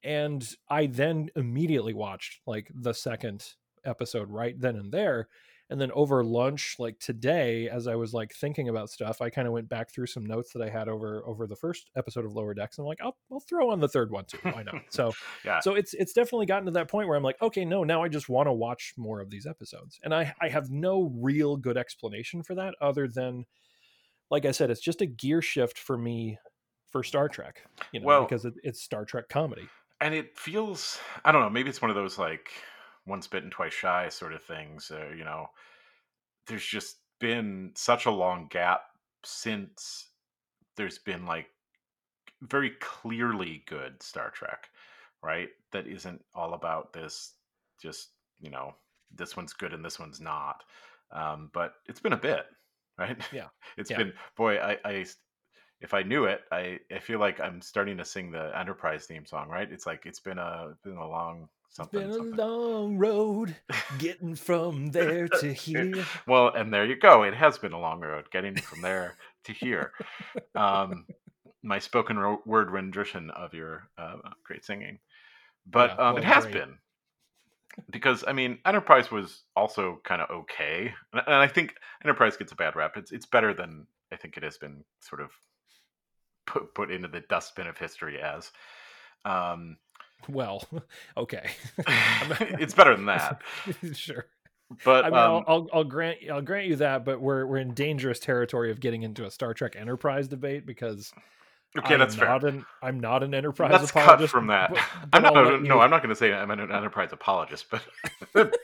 And 0.02 0.46
I 0.68 0.86
then 0.86 1.30
immediately 1.34 1.94
watched 1.94 2.40
like 2.46 2.70
the 2.72 2.92
second 2.92 3.44
episode 3.84 4.30
right 4.30 4.58
then 4.58 4.76
and 4.76 4.92
there 4.92 5.28
and 5.70 5.80
then 5.80 5.90
over 5.92 6.22
lunch 6.22 6.76
like 6.78 6.98
today 6.98 7.68
as 7.68 7.86
i 7.86 7.94
was 7.94 8.12
like 8.12 8.32
thinking 8.34 8.68
about 8.68 8.90
stuff 8.90 9.20
i 9.20 9.30
kind 9.30 9.46
of 9.46 9.52
went 9.52 9.68
back 9.68 9.90
through 9.90 10.06
some 10.06 10.24
notes 10.24 10.52
that 10.52 10.62
i 10.62 10.68
had 10.68 10.88
over 10.88 11.22
over 11.26 11.46
the 11.46 11.56
first 11.56 11.90
episode 11.96 12.24
of 12.24 12.34
lower 12.34 12.54
decks 12.54 12.76
and 12.78 12.84
i'm 12.84 12.88
like 12.88 13.00
i'll, 13.02 13.16
I'll 13.32 13.40
throw 13.40 13.70
on 13.70 13.80
the 13.80 13.88
third 13.88 14.10
one 14.10 14.24
too 14.24 14.38
why 14.42 14.62
not? 14.62 14.74
So 14.90 15.12
yeah. 15.44 15.60
so 15.60 15.74
it's 15.74 15.94
it's 15.94 16.12
definitely 16.12 16.46
gotten 16.46 16.66
to 16.66 16.72
that 16.72 16.88
point 16.88 17.08
where 17.08 17.16
i'm 17.16 17.22
like 17.22 17.40
okay 17.40 17.64
no 17.64 17.84
now 17.84 18.02
i 18.02 18.08
just 18.08 18.28
want 18.28 18.46
to 18.46 18.52
watch 18.52 18.94
more 18.96 19.20
of 19.20 19.30
these 19.30 19.46
episodes. 19.46 19.98
And 20.02 20.14
i 20.14 20.34
i 20.40 20.48
have 20.48 20.70
no 20.70 21.12
real 21.16 21.56
good 21.56 21.76
explanation 21.76 22.42
for 22.42 22.54
that 22.56 22.74
other 22.80 23.08
than 23.08 23.46
like 24.30 24.44
i 24.44 24.50
said 24.50 24.70
it's 24.70 24.80
just 24.80 25.00
a 25.00 25.06
gear 25.06 25.42
shift 25.42 25.78
for 25.78 25.96
me 25.96 26.38
for 26.90 27.02
star 27.02 27.28
trek 27.28 27.62
you 27.92 28.00
know 28.00 28.06
well, 28.06 28.22
because 28.22 28.44
it, 28.44 28.54
it's 28.62 28.80
star 28.82 29.04
trek 29.04 29.28
comedy. 29.28 29.66
And 30.00 30.14
it 30.14 30.36
feels 30.38 30.98
i 31.24 31.32
don't 31.32 31.40
know 31.40 31.50
maybe 31.50 31.70
it's 31.70 31.80
one 31.80 31.90
of 31.90 31.96
those 31.96 32.18
like 32.18 32.50
once 33.06 33.26
bitten 33.26 33.50
twice 33.50 33.72
shy 33.72 34.08
sort 34.08 34.32
of 34.32 34.42
things 34.42 34.90
uh, 34.90 35.12
you 35.16 35.24
know 35.24 35.48
there's 36.46 36.64
just 36.64 36.98
been 37.20 37.70
such 37.74 38.06
a 38.06 38.10
long 38.10 38.46
gap 38.50 38.82
since 39.24 40.08
there's 40.76 40.98
been 40.98 41.24
like 41.24 41.46
very 42.42 42.70
clearly 42.80 43.62
good 43.66 44.02
star 44.02 44.30
trek 44.30 44.68
right? 45.24 45.48
That 45.72 45.86
isn't 45.88 46.22
all 46.34 46.54
about 46.54 46.92
this 46.92 47.32
just 47.82 48.10
you 48.40 48.50
know 48.50 48.74
this 49.16 49.36
one's 49.36 49.52
good 49.52 49.72
and 49.72 49.84
this 49.84 49.98
one's 49.98 50.20
not 50.20 50.62
um, 51.10 51.50
but 51.52 51.74
it's 51.88 52.00
been 52.00 52.12
a 52.12 52.18
bit 52.18 52.44
right? 52.98 53.16
Yeah. 53.32 53.48
It's 53.76 53.90
yeah. 53.90 53.96
been 53.96 54.12
boy 54.36 54.58
I, 54.58 54.78
I 54.84 55.04
if 55.80 55.92
i 55.92 56.02
knew 56.02 56.26
it 56.26 56.42
i 56.52 56.78
i 56.94 57.00
feel 57.00 57.18
like 57.18 57.40
i'm 57.40 57.60
starting 57.60 57.96
to 57.98 58.04
sing 58.04 58.30
the 58.30 58.56
enterprise 58.56 59.06
theme 59.06 59.26
song 59.26 59.48
right? 59.48 59.70
It's 59.70 59.86
like 59.86 60.06
it's 60.06 60.20
been 60.20 60.38
a 60.38 60.76
been 60.84 60.96
a 60.96 61.08
long 61.08 61.48
something. 61.74 62.00
It's 62.00 62.16
been 62.16 62.26
something. 62.36 62.40
a 62.40 62.46
long 62.46 62.96
road 62.98 63.56
getting 63.98 64.34
from 64.34 64.90
there 64.92 65.28
to 65.28 65.52
here. 65.52 66.04
well, 66.26 66.48
and 66.48 66.72
there 66.72 66.84
you 66.86 66.96
go. 66.96 67.22
It 67.24 67.34
has 67.34 67.58
been 67.58 67.72
a 67.72 67.80
long 67.80 68.00
road 68.00 68.30
getting 68.30 68.56
from 68.56 68.80
there 68.80 69.16
to 69.44 69.52
here. 69.52 69.92
Um, 70.54 71.06
my 71.62 71.78
spoken 71.78 72.18
ro- 72.18 72.42
word 72.46 72.70
rendition 72.70 73.30
of 73.30 73.54
your 73.54 73.88
uh, 73.98 74.16
great 74.44 74.64
singing, 74.64 74.98
but 75.66 75.90
Yeah, 75.90 76.08
um, 76.08 76.14
well, 76.14 76.16
it 76.18 76.24
has 76.24 76.44
great. 76.44 76.54
been 76.54 76.78
because 77.90 78.22
I 78.26 78.32
mean, 78.32 78.58
Enterprise 78.64 79.10
was 79.10 79.42
also 79.56 80.00
kind 80.04 80.22
of 80.22 80.30
okay, 80.30 80.92
and 81.12 81.22
and 81.26 81.34
I 81.36 81.48
think 81.48 81.74
Enterprise 82.04 82.36
gets 82.36 82.52
a 82.52 82.56
bad 82.56 82.76
rap. 82.76 82.96
It's 82.96 83.12
it's 83.12 83.26
better 83.26 83.52
than 83.54 83.86
I 84.12 84.16
think 84.16 84.36
it 84.36 84.42
has 84.42 84.58
been 84.58 84.84
sort 85.00 85.20
of 85.22 85.30
put 86.46 86.74
put 86.74 86.90
into 86.90 87.08
the 87.08 87.20
dustbin 87.20 87.66
of 87.66 87.78
history 87.78 88.20
as. 88.20 88.52
Um, 89.24 89.78
Well, 90.28 90.66
okay. 91.16 91.50
it's 92.58 92.74
better 92.74 92.96
than 92.96 93.06
that, 93.06 93.42
sure. 93.94 94.26
but 94.84 95.04
I 95.04 95.10
mean, 95.10 95.18
um, 95.18 95.30
I'll, 95.30 95.44
I'll 95.46 95.68
I'll 95.74 95.84
grant 95.84 96.18
I'll 96.32 96.42
grant 96.42 96.66
you 96.68 96.76
that, 96.76 97.04
but 97.04 97.20
we're 97.20 97.46
we're 97.46 97.58
in 97.58 97.74
dangerous 97.74 98.18
territory 98.18 98.70
of 98.70 98.80
getting 98.80 99.02
into 99.02 99.24
a 99.26 99.30
Star 99.30 99.52
Trek 99.54 99.76
Enterprise 99.76 100.28
debate 100.28 100.64
because 100.66 101.12
okay, 101.78 101.94
I'm 101.94 102.00
that's 102.00 102.14
fair. 102.14 102.28
not 102.28 102.44
an 102.44 102.64
I'm 102.82 103.00
not 103.00 103.22
an 103.22 103.34
Enterprise 103.34 103.72
Let's 103.72 103.90
cut 103.90 104.04
apologist. 104.04 104.32
from 104.32 104.46
that. 104.48 104.70
but- 104.70 104.80
I'm 105.12 105.22
not, 105.22 105.62
no, 105.62 105.80
I'm 105.80 105.90
not 105.90 106.02
going 106.02 106.08
to 106.14 106.16
say 106.16 106.32
I'm 106.32 106.50
an 106.50 106.60
enterprise 106.60 107.10
apologist, 107.12 107.66
but 107.70 108.56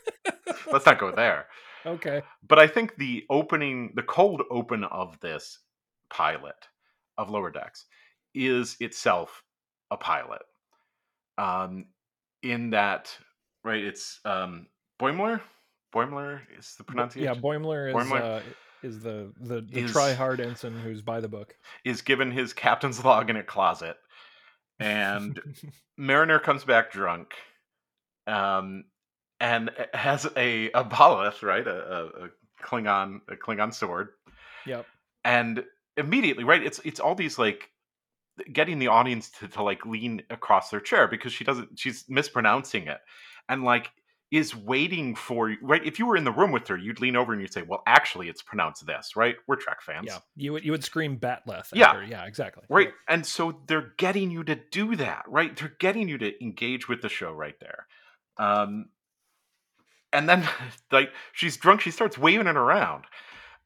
let's 0.73 0.87
not 0.87 0.99
go 0.99 1.11
there. 1.13 1.47
okay. 1.85 2.23
But 2.47 2.59
I 2.59 2.67
think 2.67 2.97
the 2.97 3.25
opening, 3.31 3.93
the 3.95 4.03
cold 4.03 4.43
open 4.51 4.85
of 4.85 5.19
this 5.21 5.59
pilot 6.09 6.55
of 7.19 7.31
Lower 7.31 7.51
Decks 7.51 7.85
is 8.35 8.77
itself 8.81 9.43
a 9.91 9.97
pilot. 9.97 10.43
Um, 11.41 11.87
in 12.43 12.71
that, 12.71 13.17
right? 13.65 13.83
It's 13.83 14.21
um, 14.25 14.67
Boimler. 15.01 15.41
Boimler 15.95 16.41
is 16.59 16.75
the 16.77 16.85
pronunciation. 16.85 17.35
Yeah. 17.35 17.41
Boimler 17.41 17.89
is 17.89 17.95
Boimler 17.95 18.21
Uh, 18.21 18.41
is 18.83 19.03
the 19.03 19.33
the, 19.41 19.61
the 19.63 19.81
is- 19.81 19.93
try 19.93 20.13
hard 20.13 20.41
ensign 20.41 20.75
who's 20.79 21.03
by 21.03 21.21
the 21.21 21.29
book. 21.29 21.55
is 21.85 22.03
given 22.03 22.31
his 22.31 22.53
captain's 22.53 23.05
log 23.05 23.31
in 23.31 23.37
a 23.37 23.43
closet, 23.43 23.97
and 24.79 25.41
Mariner 25.97 26.39
comes 26.39 26.65
back 26.65 26.93
drunk, 26.93 27.33
um, 28.27 28.85
and 29.41 29.71
has 29.95 30.27
a 30.37 30.71
a 30.73 30.85
bolith, 30.85 31.43
right, 31.43 31.67
a, 31.67 31.71
a, 31.71 32.07
a 32.27 32.29
Klingon 32.63 33.21
a 33.29 33.37
Klingon 33.37 33.73
sword, 33.75 34.11
yep. 34.67 34.87
and 35.25 35.65
immediately, 35.97 36.45
right, 36.45 36.63
it's 36.63 36.81
it's 36.85 37.01
all 37.01 37.15
these 37.15 37.39
like 37.39 37.71
getting 38.53 38.79
the 38.79 38.89
audience 38.89 39.31
to, 39.39 39.49
to 39.49 39.63
like 39.63 39.85
lean 39.87 40.23
across 40.31 40.71
their 40.71 40.81
chair 40.81 41.09
because 41.09 41.33
she 41.33 41.45
doesn't 41.45 41.79
she's 41.79 42.05
mispronouncing 42.09 42.87
it, 42.87 42.99
and 43.49 43.65
like 43.65 43.91
is 44.31 44.55
waiting 44.55 45.15
for 45.17 45.57
right 45.61 45.85
if 45.85 45.99
you 45.99 46.07
were 46.07 46.17
in 46.17 46.23
the 46.23 46.31
room 46.31 46.53
with 46.53 46.69
her 46.69 46.77
you'd 46.77 47.01
lean 47.01 47.17
over 47.17 47.33
and 47.33 47.43
you'd 47.43 47.53
say 47.53 47.63
well 47.63 47.83
actually 47.87 48.29
it's 48.29 48.43
pronounced 48.43 48.87
this 48.87 49.17
right 49.17 49.35
we're 49.49 49.57
trek 49.57 49.83
fans 49.83 50.07
Yeah. 50.07 50.19
You 50.37 50.53
would 50.53 50.65
you 50.65 50.71
would 50.71 50.85
scream 50.85 51.19
Bat'leth. 51.19 51.71
Yeah. 51.75 51.95
her. 51.95 52.05
Yeah. 52.05 52.25
Exactly. 52.27 52.63
Right. 52.69 52.93
And 53.09 53.27
so 53.27 53.61
they're 53.67 53.93
getting 53.99 54.31
you 54.31 54.45
to 54.45 54.55
do 54.55 54.95
that, 54.97 55.25
right? 55.27 55.57
They're 55.57 55.77
getting 55.81 56.09
you 56.09 56.17
to 56.19 56.43
engage 56.43 56.89
with 56.89 57.03
the 57.03 57.09
show 57.09 57.33
right 57.33 57.59
there. 57.61 57.87
Um 58.39 58.91
and 60.13 60.29
then 60.29 60.49
like 60.93 61.11
she's 61.33 61.57
drunk, 61.57 61.81
she 61.81 61.91
starts 61.91 62.17
waving 62.17 62.47
it 62.47 62.57
around. 62.57 63.05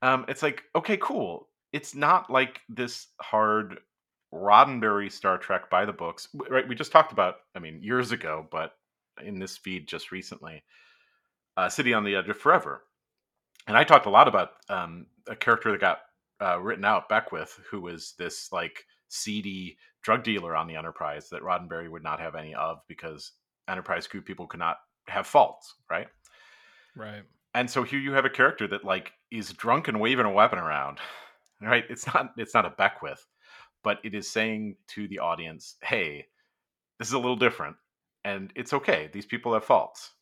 Um 0.00 0.25
it's 0.28 0.43
like, 0.43 0.62
okay, 0.75 0.97
cool. 0.97 1.49
It's 1.75 1.95
not 1.95 2.31
like 2.31 2.61
this 2.71 3.09
hard 3.21 3.81
Roddenberry 4.35 5.11
Star 5.11 5.38
Trek 5.38 5.71
by 5.71 5.85
the 5.85 5.93
books. 5.93 6.29
Right? 6.50 6.67
We 6.69 6.75
just 6.75 6.93
talked 6.93 7.12
about, 7.12 7.37
I 7.55 7.61
mean, 7.61 7.81
years 7.83 8.12
ago, 8.12 8.47
but 8.50 8.73
in 9.25 9.38
this 9.38 9.57
feed 9.57 9.87
just 9.87 10.11
recently, 10.11 10.64
uh 11.57 11.69
City 11.69 11.95
on 11.95 12.05
the 12.05 12.17
Edge 12.17 12.29
of 12.29 12.37
Forever. 12.38 12.83
And 13.67 13.76
I 13.76 13.85
talked 13.85 14.07
a 14.07 14.11
lot 14.11 14.29
about 14.29 14.50
um 14.69 15.07
a 15.29 15.37
character 15.37 15.71
that 15.71 15.81
got 15.81 15.99
uh, 16.41 16.61
written 16.61 16.85
out 16.85 17.09
Beckwith, 17.09 17.59
who 17.71 17.81
was 17.81 18.14
this 18.19 18.50
like 18.53 18.85
seedy 19.09 19.79
drug 20.03 20.23
dealer 20.23 20.57
on 20.57 20.67
the 20.67 20.76
Enterprise 20.76 21.29
that 21.31 21.43
Roddenberry 21.43 21.91
would 21.91 22.03
not 22.03 22.21
have 22.21 22.35
any 22.35 22.55
of 22.55 22.79
because 22.88 23.33
Enterprise 23.69 24.07
crew 24.07 24.21
people 24.21 24.47
could 24.47 24.61
not 24.61 24.76
have 25.09 25.26
faults, 25.26 25.75
right? 25.91 26.09
Right. 26.97 27.23
And 27.55 27.71
so 27.71 27.83
here 27.85 28.00
you 28.00 28.12
have 28.12 28.25
a 28.25 28.31
character 28.31 28.67
that 28.69 28.85
like 28.85 29.12
is 29.31 29.53
drunk 29.53 29.88
and 29.88 30.00
waving 30.00 30.26
a 30.26 30.31
weapon 30.31 30.59
around, 30.59 30.99
right? 31.62 31.85
It's 31.88 32.07
not 32.07 32.33
it's 32.37 32.55
not 32.55 32.67
a 32.67 32.71
Beckwith, 32.71 33.25
but 33.85 34.00
it 34.05 34.14
is 34.14 34.31
saying 34.31 34.79
to 34.88 35.09
the 35.09 35.21
audience, 35.21 35.76
"Hey, 35.83 36.29
this 36.99 37.09
is 37.09 37.14
a 37.14 37.19
little 37.19 37.37
different, 37.37 37.76
and 38.25 38.53
it's 38.57 38.73
okay. 38.75 39.09
These 39.12 39.26
people 39.26 39.55
have 39.55 39.64
faults, 39.64 40.14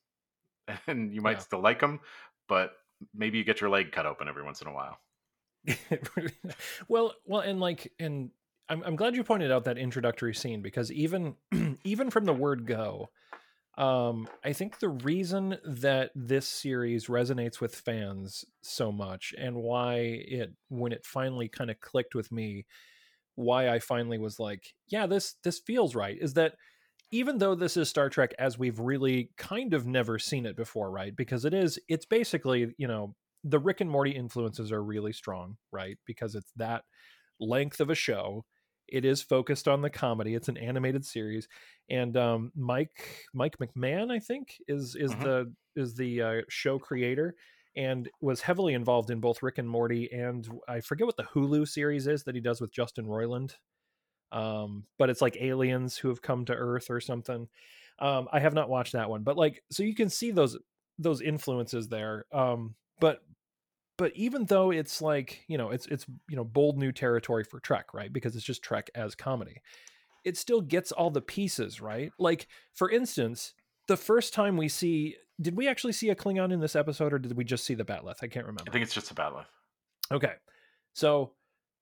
and 0.89 1.15
you 1.15 1.23
might 1.23 1.41
Yeah. 1.41 1.43
still 1.43 1.61
like 1.61 1.81
them, 1.81 2.01
but 2.49 2.75
maybe 3.15 3.39
you 3.39 3.45
get 3.45 3.61
your 3.61 3.71
leg 3.71 3.93
cut 3.93 4.07
open 4.07 4.29
every 4.29 4.45
once 4.45 4.63
in 4.63 4.69
a 4.69 4.75
while." 4.75 5.01
well, 6.89 7.15
well, 7.25 7.41
and 7.41 7.61
like, 7.61 7.93
and 7.99 8.31
I'm 8.69 8.83
I'm 8.83 8.97
glad 8.97 9.15
you 9.15 9.25
pointed 9.25 9.51
out 9.51 9.65
that 9.65 9.79
introductory 9.79 10.35
scene 10.35 10.63
because 10.63 10.91
even 10.91 11.37
even 11.85 12.11
from 12.11 12.25
the 12.25 12.33
word 12.33 12.67
go, 12.67 13.11
um, 13.79 14.29
I 14.45 14.53
think 14.53 14.79
the 14.79 14.89
reason 14.89 15.59
that 15.65 16.11
this 16.15 16.49
series 16.49 17.07
resonates 17.07 17.61
with 17.61 17.75
fans 17.75 18.45
so 18.63 18.93
much 18.93 19.35
and 19.39 19.57
why 19.57 19.97
it 19.97 20.55
when 20.69 20.93
it 20.93 21.07
finally 21.07 21.49
kind 21.49 21.71
of 21.71 21.81
clicked 21.81 22.15
with 22.15 22.33
me, 22.33 22.67
why 23.35 23.69
I 23.69 23.79
finally 23.79 24.19
was 24.19 24.39
like, 24.39 24.75
yeah, 24.89 25.07
this 25.07 25.35
this 25.45 25.61
feels 25.61 25.95
right, 25.95 26.19
is 26.21 26.35
that 26.35 26.55
even 27.11 27.39
though 27.39 27.55
this 27.55 27.77
is 27.77 27.89
Star 27.89 28.09
Trek 28.09 28.33
as 28.39 28.59
we've 28.59 28.79
really 28.81 29.31
kind 29.37 29.75
of 29.75 29.87
never 29.87 30.19
seen 30.19 30.47
it 30.47 30.57
before, 30.57 30.91
right? 30.91 31.15
Because 31.15 31.45
it 31.45 31.53
is, 31.55 31.79
it's 31.89 32.07
basically, 32.07 32.75
you 32.79 32.89
know, 32.89 33.15
the 33.45 33.59
Rick 33.59 33.81
and 33.83 33.91
Morty 33.91 34.13
influences 34.13 34.73
are 34.73 34.83
really 34.83 35.13
strong, 35.13 35.57
right? 35.73 35.99
Because 36.07 36.35
it's 36.35 36.53
that 36.57 36.85
length 37.41 37.81
of 37.81 37.91
a 37.91 37.95
show. 37.95 38.45
It 38.89 39.05
is 39.05 39.23
focused 39.23 39.69
on 39.69 39.81
the 39.83 39.91
comedy. 39.91 40.35
It's 40.35 40.49
an 40.49 40.57
animated 40.59 41.05
series, 41.05 41.49
and 41.89 42.17
um, 42.17 42.53
Mike 42.55 43.27
Mike 43.35 43.57
McMahan, 43.59 44.11
I 44.13 44.19
think, 44.19 44.57
is 44.69 44.95
is 44.97 45.13
Mhm. 45.13 45.23
the 45.23 45.55
is 45.77 45.95
the 45.95 46.23
uh, 46.23 46.41
show 46.49 46.79
creator 46.79 47.35
and 47.77 48.09
was 48.21 48.41
heavily 48.41 48.75
involved 48.75 49.11
in 49.11 49.21
both 49.21 49.43
Rick 49.43 49.59
and 49.59 49.69
Morty 49.69 50.11
and 50.13 50.49
I 50.69 50.81
forget 50.81 51.07
what 51.07 51.17
the 51.17 51.25
Hulu 51.25 51.67
series 51.67 52.07
is 52.07 52.25
that 52.25 52.35
he 52.35 52.41
does 52.41 52.61
with 52.61 52.73
Justin 52.73 53.07
Roiland. 53.07 53.55
Um, 54.31 54.85
but 54.99 55.11
it's 55.11 55.23
like 55.23 55.37
aliens 55.41 55.97
who 55.97 56.09
have 56.09 56.23
come 56.23 56.45
to 56.47 56.55
Earth 56.55 56.91
or 56.91 57.01
something. 57.01 57.49
Um, 57.99 58.29
I 58.33 58.41
have 58.41 58.55
not 58.55 58.71
watched 58.71 58.95
that 58.95 59.11
one, 59.11 59.23
but 59.23 59.37
like, 59.37 59.63
so 59.71 59.83
you 59.83 59.95
can 59.95 60.09
see 60.09 60.31
those 60.31 60.57
those 60.99 61.21
influences 61.21 61.89
there. 61.89 62.25
Um, 62.33 62.75
but 63.01 63.21
but 63.99 64.13
even 64.17 64.47
though 64.47 64.71
it's 64.71 65.03
like 65.03 65.45
you 65.49 65.59
know 65.59 65.71
it's 65.71 65.87
it's 65.87 66.07
you 66.29 66.37
know 66.37 66.45
bold 66.45 66.79
new 66.79 66.93
territory 66.93 67.45
for 67.45 67.61
Trek, 67.61 67.93
right? 67.95 68.13
Because 68.13 68.35
it's 68.35 68.45
just 68.45 68.63
Trek 68.63 68.91
as 68.95 69.15
comedy. 69.15 69.61
It 70.25 70.37
still 70.37 70.61
gets 70.61 70.93
all 70.93 71.11
the 71.11 71.21
pieces 71.21 71.81
right. 71.81 72.11
Like 72.19 72.49
for 72.73 72.91
instance, 72.91 73.55
the 73.89 73.97
first 73.97 74.35
time 74.35 74.57
we 74.57 74.69
see, 74.69 75.17
did 75.41 75.57
we 75.57 75.69
actually 75.69 75.93
see 75.93 76.11
a 76.11 76.15
Klingon 76.15 76.53
in 76.53 76.61
this 76.61 76.77
episode, 76.77 77.13
or 77.13 77.19
did 77.19 77.37
we 77.37 77.45
just 77.45 77.65
see 77.65 77.75
the 77.75 77.85
Bat'leth? 77.85 78.23
I 78.23 78.29
can't 78.29 78.47
remember. 78.47 78.65
I 78.69 78.73
think 78.73 78.85
it's 78.85 78.95
just 78.95 79.11
a 79.11 79.15
bat'leth. 79.15 79.47
Okay, 80.11 80.35
so 80.93 81.33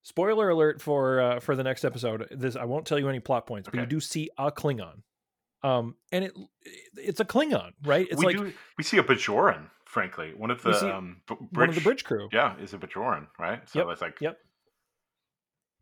spoiler 0.03 0.49
alert 0.51 0.81
for 0.81 1.21
uh, 1.21 1.41
for 1.41 1.57
the 1.57 1.65
next 1.65 1.85
episode. 1.85 2.29
This 2.31 2.57
I 2.57 2.65
won't 2.65 2.87
tell 2.87 2.99
you 2.99 3.09
any 3.09 3.21
plot 3.21 3.47
points, 3.47 3.69
but 3.71 3.81
you 3.81 3.87
do 3.87 4.01
see 4.01 4.31
a 4.39 4.51
Klingon, 4.53 5.03
um, 5.63 5.97
and 6.13 6.25
it 6.25 6.33
it's 6.97 7.21
a 7.21 7.25
Klingon, 7.25 7.73
right? 7.85 8.07
It's 8.11 8.19
we 8.19 8.27
like 8.27 8.37
do 8.37 8.53
we 8.79 8.85
see 8.85 8.99
a 8.99 9.03
Bajoran, 9.03 9.67
frankly. 9.85 10.33
One 10.37 10.51
of 10.51 10.63
the 10.63 10.73
see 10.73 10.91
um, 10.91 11.23
b- 11.27 11.37
one 11.51 11.69
of 11.69 11.75
the 11.75 11.81
bridge 11.81 12.05
crew. 12.05 12.29
Yeah, 12.33 12.57
is 12.59 12.73
a 12.73 12.79
Bajoran, 12.79 13.27
right? 13.39 13.69
So 13.69 13.81
Yep, 13.81 13.89
it's 13.91 14.01
like 14.01 14.21
yep. 14.21 14.39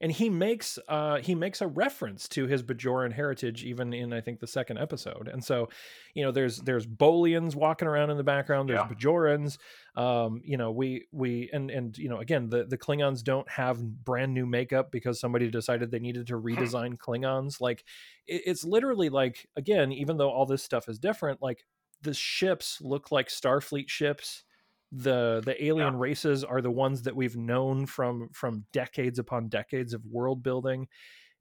And 0.01 0.13
he 0.13 0.31
makes 0.31 0.79
uh 0.89 1.17
he 1.19 1.35
makes 1.35 1.61
a 1.61 1.67
reference 1.67 2.29
to 2.29 2.47
his 2.47 2.63
Bajoran 2.63 3.13
heritage 3.13 3.65
even 3.65 3.93
in 3.93 4.13
I 4.13 4.21
think 4.21 4.41
the 4.41 4.47
second 4.47 4.79
episode. 4.79 5.29
And 5.29 5.43
so, 5.45 5.69
you 6.15 6.23
know, 6.25 6.31
there's 6.31 6.59
there's 6.59 6.87
Bolians 6.87 7.55
walking 7.55 7.89
around 7.89 8.11
in 8.11 8.17
the 8.17 8.25
background, 8.25 8.69
there's 8.69 8.81
Yeah. 8.81 8.89
Bajorans. 8.89 9.59
Um, 9.97 10.41
you 10.45 10.57
know, 10.57 10.71
we 10.71 11.07
we 11.13 11.51
and 11.53 11.71
and 11.71 11.97
you 11.99 12.09
know, 12.09 12.19
again, 12.19 12.49
the 12.49 12.65
the 12.65 12.79
Klingons 12.79 13.23
don't 13.23 13.49
have 13.51 13.81
brand 14.05 14.35
new 14.35 14.47
makeup 14.47 14.93
because 14.93 15.19
somebody 15.21 15.51
decided 15.51 15.91
they 15.91 15.99
needed 15.99 16.29
to 16.29 16.35
redesign 16.41 16.97
Klingons. 16.97 17.61
Like 17.61 17.85
it, 18.27 18.43
it's 18.47 18.65
literally 18.65 19.09
like 19.09 19.47
again, 19.57 19.93
even 19.93 20.17
though 20.17 20.31
all 20.31 20.47
this 20.47 20.63
stuff 20.63 20.89
is 20.89 20.99
different, 20.99 21.43
like 21.43 21.65
the 22.03 22.15
ships 22.15 22.81
look 22.81 23.11
like 23.11 23.29
Starfleet 23.29 23.89
ships 23.89 24.45
the 24.91 25.43
the 25.45 25.63
alien 25.65 25.95
Yeah. 25.95 25.97
races 25.97 26.45
are 26.45 26.63
the 26.63 26.71
ones 26.71 27.03
that 27.03 27.15
we've 27.17 27.37
known 27.37 27.87
from 27.87 28.31
from 28.31 28.65
decades 28.73 29.19
upon 29.19 29.49
decades 29.49 29.93
of 29.93 30.05
world 30.07 30.43
building 30.43 30.89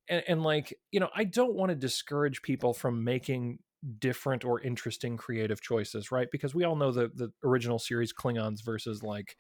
and, 0.10 0.24
and 0.28 0.44
like 0.44 0.74
you 0.92 1.00
know 1.00 1.10
i 1.16 1.24
don't 1.24 1.56
want 1.56 1.70
to 1.70 1.76
discourage 1.76 2.42
people 2.42 2.74
from 2.74 3.04
making 3.04 3.60
different 4.00 4.44
or 4.46 4.62
interesting 4.62 5.18
creative 5.18 5.62
choices 5.62 6.12
right 6.12 6.30
because 6.32 6.56
we 6.56 6.64
all 6.64 6.76
know 6.76 6.92
the 6.92 7.10
the 7.16 7.32
original 7.44 7.80
series 7.80 8.14
klingons 8.14 8.64
versus 8.64 9.04
like 9.04 9.38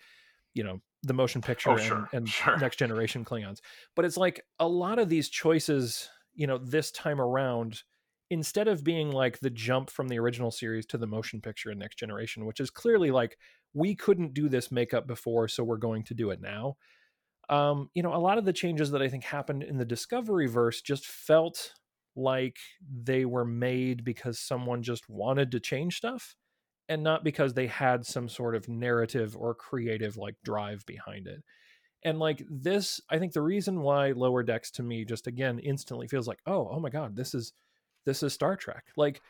you 0.54 0.64
know 0.64 0.80
the 1.04 1.14
motion 1.14 1.42
picture 1.42 1.76
Oh, 1.76 1.78
and, 1.78 2.08
sure, 2.08 2.10
and 2.12 2.34
sure. 2.34 2.58
next 2.58 2.78
generation 2.78 3.24
klingons 3.24 3.60
but 3.96 4.06
it's 4.06 4.18
like 4.18 4.42
a 4.60 4.68
lot 4.68 5.00
of 5.00 5.10
these 5.10 5.30
choices 5.30 6.10
you 6.34 6.48
know 6.48 6.58
this 6.58 6.92
time 6.92 7.22
around 7.22 7.84
instead 8.30 8.68
of 8.68 8.84
being 8.84 9.12
like 9.12 9.40
the 9.40 9.50
jump 9.50 9.90
from 9.90 10.10
the 10.10 10.20
original 10.20 10.52
series 10.52 10.86
to 10.86 10.98
the 10.98 11.08
motion 11.08 11.40
picture 11.40 11.70
and 11.70 11.80
Next 11.80 11.98
Generation, 11.98 12.46
which 12.46 12.60
is 12.60 12.70
clearly 12.70 13.10
like 13.10 13.38
we 13.74 13.96
couldn't 13.96 14.34
do 14.34 14.50
this 14.50 14.72
makeup 14.72 15.08
before, 15.08 15.48
so 15.48 15.64
we're 15.64 15.78
going 15.78 16.04
to 16.06 16.14
do 16.14 16.32
it 16.32 16.42
now. 16.42 16.78
Um, 17.50 17.90
you 17.94 18.04
know, 18.04 18.14
a 18.14 18.18
lot 18.18 18.38
of 18.38 18.46
the 18.46 18.54
changes 18.54 18.92
that 18.92 19.02
I 19.02 19.08
think 19.08 19.24
happened 19.24 19.64
in 19.64 19.78
the 19.78 19.86
Discovery 19.86 20.48
verse 20.48 20.82
just 20.82 21.06
felt 21.06 21.74
like 22.16 22.58
they 22.82 23.26
were 23.26 23.46
made 23.46 24.04
because 24.04 24.40
someone 24.40 24.82
just 24.82 25.08
wanted 25.08 25.52
to 25.52 25.60
change 25.60 25.98
stuff 25.98 26.36
and 26.90 27.04
not 27.04 27.24
because 27.24 27.54
they 27.54 27.68
had 27.68 28.06
some 28.06 28.28
sort 28.28 28.56
of 28.56 28.68
narrative 28.68 29.36
or 29.38 29.54
creative 29.54 30.18
like 30.18 30.36
drive 30.44 30.86
behind 30.86 31.28
it. 31.28 31.44
And 32.04 32.20
like 32.20 32.44
this, 32.50 33.02
I 33.10 33.18
think 33.18 33.34
the 33.34 33.42
reason 33.42 33.82
why 33.82 34.12
Lower 34.12 34.44
Decks 34.44 34.72
to 34.72 34.84
me 34.84 35.06
just 35.06 35.28
again 35.28 35.60
instantly 35.60 36.08
feels 36.08 36.28
like, 36.28 36.40
oh, 36.46 36.70
oh 36.72 36.80
my 36.80 36.90
God, 36.90 37.16
this 37.16 37.34
is 37.34 37.54
this 38.06 38.24
is 38.24 38.34
Star 38.34 38.56
Trek. 38.56 38.86
Like 38.96 39.22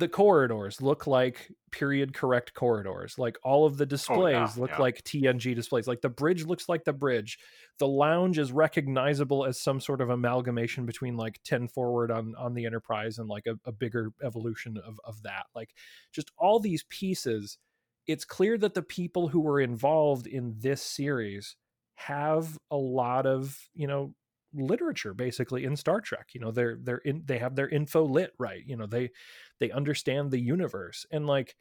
the 0.00 0.08
corridors 0.08 0.80
look 0.80 1.06
like 1.06 1.52
period 1.70 2.14
correct 2.14 2.54
corridors. 2.54 3.18
Like 3.18 3.38
all 3.44 3.66
of 3.66 3.76
the 3.76 3.86
displays 3.86 4.34
oh, 4.34 4.40
yeah, 4.40 4.52
look 4.56 4.70
yeah. 4.70 4.80
like 4.80 5.04
TNG 5.04 5.54
displays. 5.54 5.86
Like 5.86 6.00
the 6.00 6.08
bridge 6.08 6.44
looks 6.44 6.68
like 6.68 6.84
the 6.84 6.92
bridge. 6.92 7.38
The 7.78 7.86
lounge 7.86 8.38
is 8.38 8.50
recognizable 8.50 9.44
as 9.44 9.60
some 9.60 9.78
sort 9.78 10.00
of 10.00 10.10
amalgamation 10.10 10.86
between 10.86 11.16
like 11.16 11.40
10 11.44 11.68
forward 11.68 12.10
on 12.10 12.34
on 12.36 12.54
the 12.54 12.66
Enterprise 12.66 13.18
and 13.18 13.28
like 13.28 13.46
a, 13.46 13.56
a 13.64 13.72
bigger 13.72 14.10
evolution 14.24 14.78
of 14.84 14.98
of 15.04 15.22
that. 15.22 15.44
Like 15.54 15.70
just 16.12 16.32
all 16.36 16.58
these 16.58 16.84
pieces. 16.88 17.58
It's 18.06 18.24
clear 18.24 18.58
that 18.58 18.74
the 18.74 18.82
people 18.82 19.28
who 19.28 19.40
were 19.40 19.60
involved 19.60 20.26
in 20.26 20.54
this 20.58 20.82
series 20.82 21.54
have 21.94 22.56
a 22.70 22.76
lot 22.76 23.26
of 23.26 23.68
you 23.74 23.86
know 23.86 24.14
literature 24.54 25.14
basically 25.14 25.64
in 25.64 25.76
Star 25.76 26.00
Trek. 26.00 26.28
You 26.32 26.40
know, 26.40 26.50
they're 26.50 26.76
they're 26.80 26.98
in 26.98 27.22
they 27.26 27.38
have 27.38 27.56
their 27.56 27.68
info 27.68 28.04
lit 28.04 28.32
right. 28.38 28.62
You 28.66 28.76
know, 28.76 28.86
they 28.86 29.10
they 29.58 29.70
understand 29.70 30.30
the 30.30 30.40
universe 30.40 31.06
and 31.10 31.26
like 31.26 31.56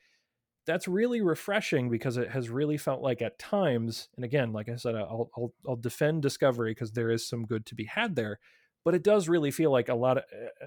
that's 0.66 0.88
really 0.88 1.22
refreshing 1.22 1.90
because 1.90 2.18
it 2.18 2.30
has 2.30 2.50
really 2.50 2.78
felt 2.78 3.02
like 3.02 3.24
at 3.24 3.40
times 3.40 4.08
and 4.16 4.24
again 4.24 4.54
like 4.54 4.70
i 4.70 4.76
said 4.76 4.94
i'll 4.94 5.30
i'll, 5.36 5.54
I'll 5.68 5.76
defend 5.76 6.22
discovery 6.22 6.72
because 6.72 6.92
there 6.92 7.10
is 7.10 7.28
some 7.28 7.46
good 7.46 7.66
to 7.68 7.76
be 7.76 7.86
had 7.86 8.16
there 8.16 8.40
but 8.86 8.94
it 8.94 9.04
does 9.04 9.28
really 9.28 9.50
feel 9.50 9.72
like 9.72 9.90
a 9.90 9.96
lot 9.96 10.18
of 10.20 10.24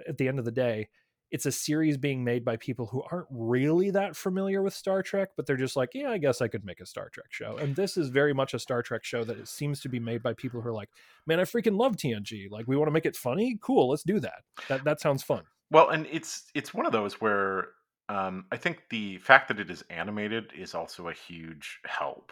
at 0.08 0.18
the 0.18 0.26
end 0.26 0.40
of 0.40 0.44
the 0.44 0.50
day 0.50 0.88
it's 1.32 1.46
a 1.46 1.50
series 1.50 1.96
being 1.96 2.22
made 2.22 2.44
by 2.44 2.56
people 2.56 2.86
who 2.86 3.02
aren't 3.10 3.26
really 3.30 3.90
that 3.90 4.14
familiar 4.14 4.60
with 4.62 4.74
Star 4.74 5.02
Trek, 5.02 5.30
but 5.34 5.46
they're 5.46 5.56
just 5.56 5.76
like, 5.76 5.88
yeah, 5.94 6.10
I 6.10 6.18
guess 6.18 6.42
I 6.42 6.46
could 6.46 6.62
make 6.62 6.78
a 6.80 6.86
Star 6.86 7.08
Trek 7.08 7.28
show. 7.30 7.56
And 7.56 7.74
this 7.74 7.96
is 7.96 8.10
very 8.10 8.34
much 8.34 8.52
a 8.52 8.58
Star 8.58 8.82
Trek 8.82 9.02
show 9.02 9.24
that 9.24 9.38
it 9.38 9.48
seems 9.48 9.80
to 9.80 9.88
be 9.88 9.98
made 9.98 10.22
by 10.22 10.34
people 10.34 10.60
who 10.60 10.68
are 10.68 10.74
like, 10.74 10.90
man, 11.26 11.40
I 11.40 11.44
freaking 11.44 11.78
love 11.78 11.96
TNG. 11.96 12.50
Like, 12.50 12.68
we 12.68 12.76
want 12.76 12.88
to 12.88 12.92
make 12.92 13.06
it 13.06 13.16
funny. 13.16 13.58
Cool, 13.62 13.88
let's 13.88 14.02
do 14.02 14.20
that. 14.20 14.42
That 14.68 14.84
that 14.84 15.00
sounds 15.00 15.22
fun. 15.22 15.44
Well, 15.70 15.88
and 15.88 16.06
it's 16.12 16.44
it's 16.54 16.74
one 16.74 16.84
of 16.84 16.92
those 16.92 17.18
where 17.18 17.68
um, 18.10 18.44
I 18.52 18.58
think 18.58 18.82
the 18.90 19.16
fact 19.18 19.48
that 19.48 19.58
it 19.58 19.70
is 19.70 19.82
animated 19.88 20.52
is 20.54 20.74
also 20.74 21.08
a 21.08 21.14
huge 21.14 21.80
help 21.86 22.30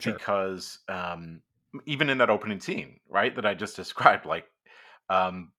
sure. 0.00 0.14
because 0.14 0.80
um, 0.88 1.42
even 1.84 2.10
in 2.10 2.18
that 2.18 2.30
opening 2.30 2.58
scene, 2.58 2.98
right, 3.08 3.34
that 3.36 3.46
I 3.46 3.54
just 3.54 3.76
described, 3.82 4.26
like 4.26 4.46
um, 5.08 5.52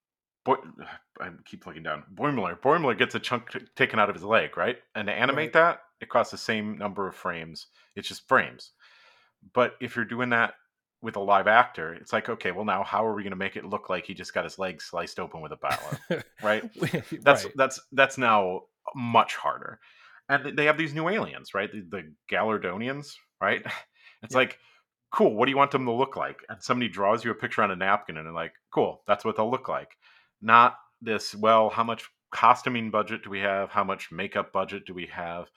Boy, 0.48 0.56
I 1.22 1.30
keep 1.46 1.68
looking 1.68 1.84
down. 1.84 2.04
Boimler. 2.16 2.60
Boimler 2.60 2.98
gets 2.98 3.14
a 3.14 3.20
chunk 3.20 3.52
t- 3.52 3.60
taken 3.76 4.00
out 4.00 4.10
of 4.10 4.16
his 4.16 4.24
leg, 4.24 4.58
right? 4.58 4.78
And 4.96 5.08
to 5.08 5.14
animate 5.14 5.54
right. 5.54 5.54
that, 5.54 5.80
it 6.02 6.10
costs 6.10 6.32
the 6.32 6.38
same 6.38 6.78
number 6.78 7.08
of 7.08 7.16
frames. 7.16 7.68
It's 7.96 8.08
just 8.08 8.28
frames. 8.28 8.72
But 9.54 9.76
if 9.82 9.96
you're 9.96 10.06
doing 10.06 10.30
that 10.30 10.54
with 11.02 11.16
a 11.16 11.20
live 11.20 11.48
actor, 11.48 11.94
it's 11.94 12.14
like, 12.14 12.30
okay, 12.30 12.52
well 12.52 12.66
now 12.66 12.84
how 12.84 13.06
are 13.06 13.14
we 13.14 13.24
going 13.24 13.32
to 13.32 13.38
make 13.38 13.56
it 13.56 13.66
look 13.66 13.90
like 13.90 14.06
he 14.06 14.14
just 14.14 14.34
got 14.34 14.46
his 14.46 14.58
leg 14.58 14.82
sliced 14.82 15.20
open 15.20 15.42
with 15.42 15.52
a 15.52 15.58
bat'leth, 15.58 16.24
right? 16.44 16.64
That's 17.22 17.46
right. 17.46 17.54
that's 17.56 17.80
that's 17.92 18.18
now 18.18 18.62
much 18.96 19.36
harder. 19.36 19.80
And 20.30 20.58
they 20.58 20.66
have 20.66 20.78
these 20.78 20.94
new 20.94 21.08
aliens, 21.08 21.54
right? 21.54 21.72
The, 21.72 21.82
the 21.90 22.14
Galardonians, 22.32 23.14
right? 23.42 23.64
It's 24.24 24.34
yeah. 24.34 24.40
like, 24.40 24.58
cool. 25.14 25.36
What 25.36 25.46
do 25.46 25.52
you 25.52 25.58
want 25.58 25.70
them 25.70 25.86
to 25.86 25.92
look 25.92 26.16
like? 26.16 26.40
And 26.50 26.60
somebody 26.60 26.90
draws 26.90 27.24
you 27.24 27.30
a 27.30 27.36
picture 27.36 27.62
on 27.62 27.70
a 27.70 27.76
napkin, 27.76 28.18
and 28.18 28.26
they're 28.26 28.34
like, 28.34 28.54
cool. 28.74 29.04
That's 29.06 29.24
what 29.24 29.36
they'll 29.36 29.52
look 29.52 29.70
like 29.70 29.90
not 30.42 30.78
this 31.02 31.36
well 31.36 31.70
how 31.70 31.84
much 31.84 32.10
costuming 32.32 32.92
budget 32.92 33.24
do 33.24 33.30
we 33.30 33.40
have? 33.40 33.70
How 33.70 33.84
much 33.84 34.12
makeup 34.12 34.52
budget 34.52 34.86
do 34.86 34.94
we 34.94 35.08
have? 35.08 35.50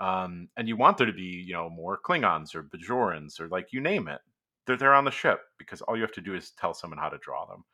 Um, 0.00 0.48
and 0.56 0.68
you 0.68 0.76
want 0.76 0.96
there 0.96 1.06
to 1.06 1.12
be 1.12 1.44
you 1.46 1.52
know 1.52 1.68
more 1.68 1.98
klingons 2.02 2.54
or 2.54 2.62
bajorans 2.62 3.40
or 3.40 3.48
like 3.48 3.72
you 3.72 3.80
name 3.80 4.08
it. 4.08 4.20
They're 4.66 4.76
there 4.76 4.94
on 4.94 5.04
the 5.04 5.10
ship 5.10 5.40
because 5.58 5.80
all 5.82 5.96
you 5.96 6.02
have 6.02 6.12
to 6.12 6.20
do 6.20 6.34
is 6.34 6.50
tell 6.50 6.74
someone 6.74 6.98
how 6.98 7.08
to 7.08 7.18
draw 7.18 7.46
them. 7.46 7.64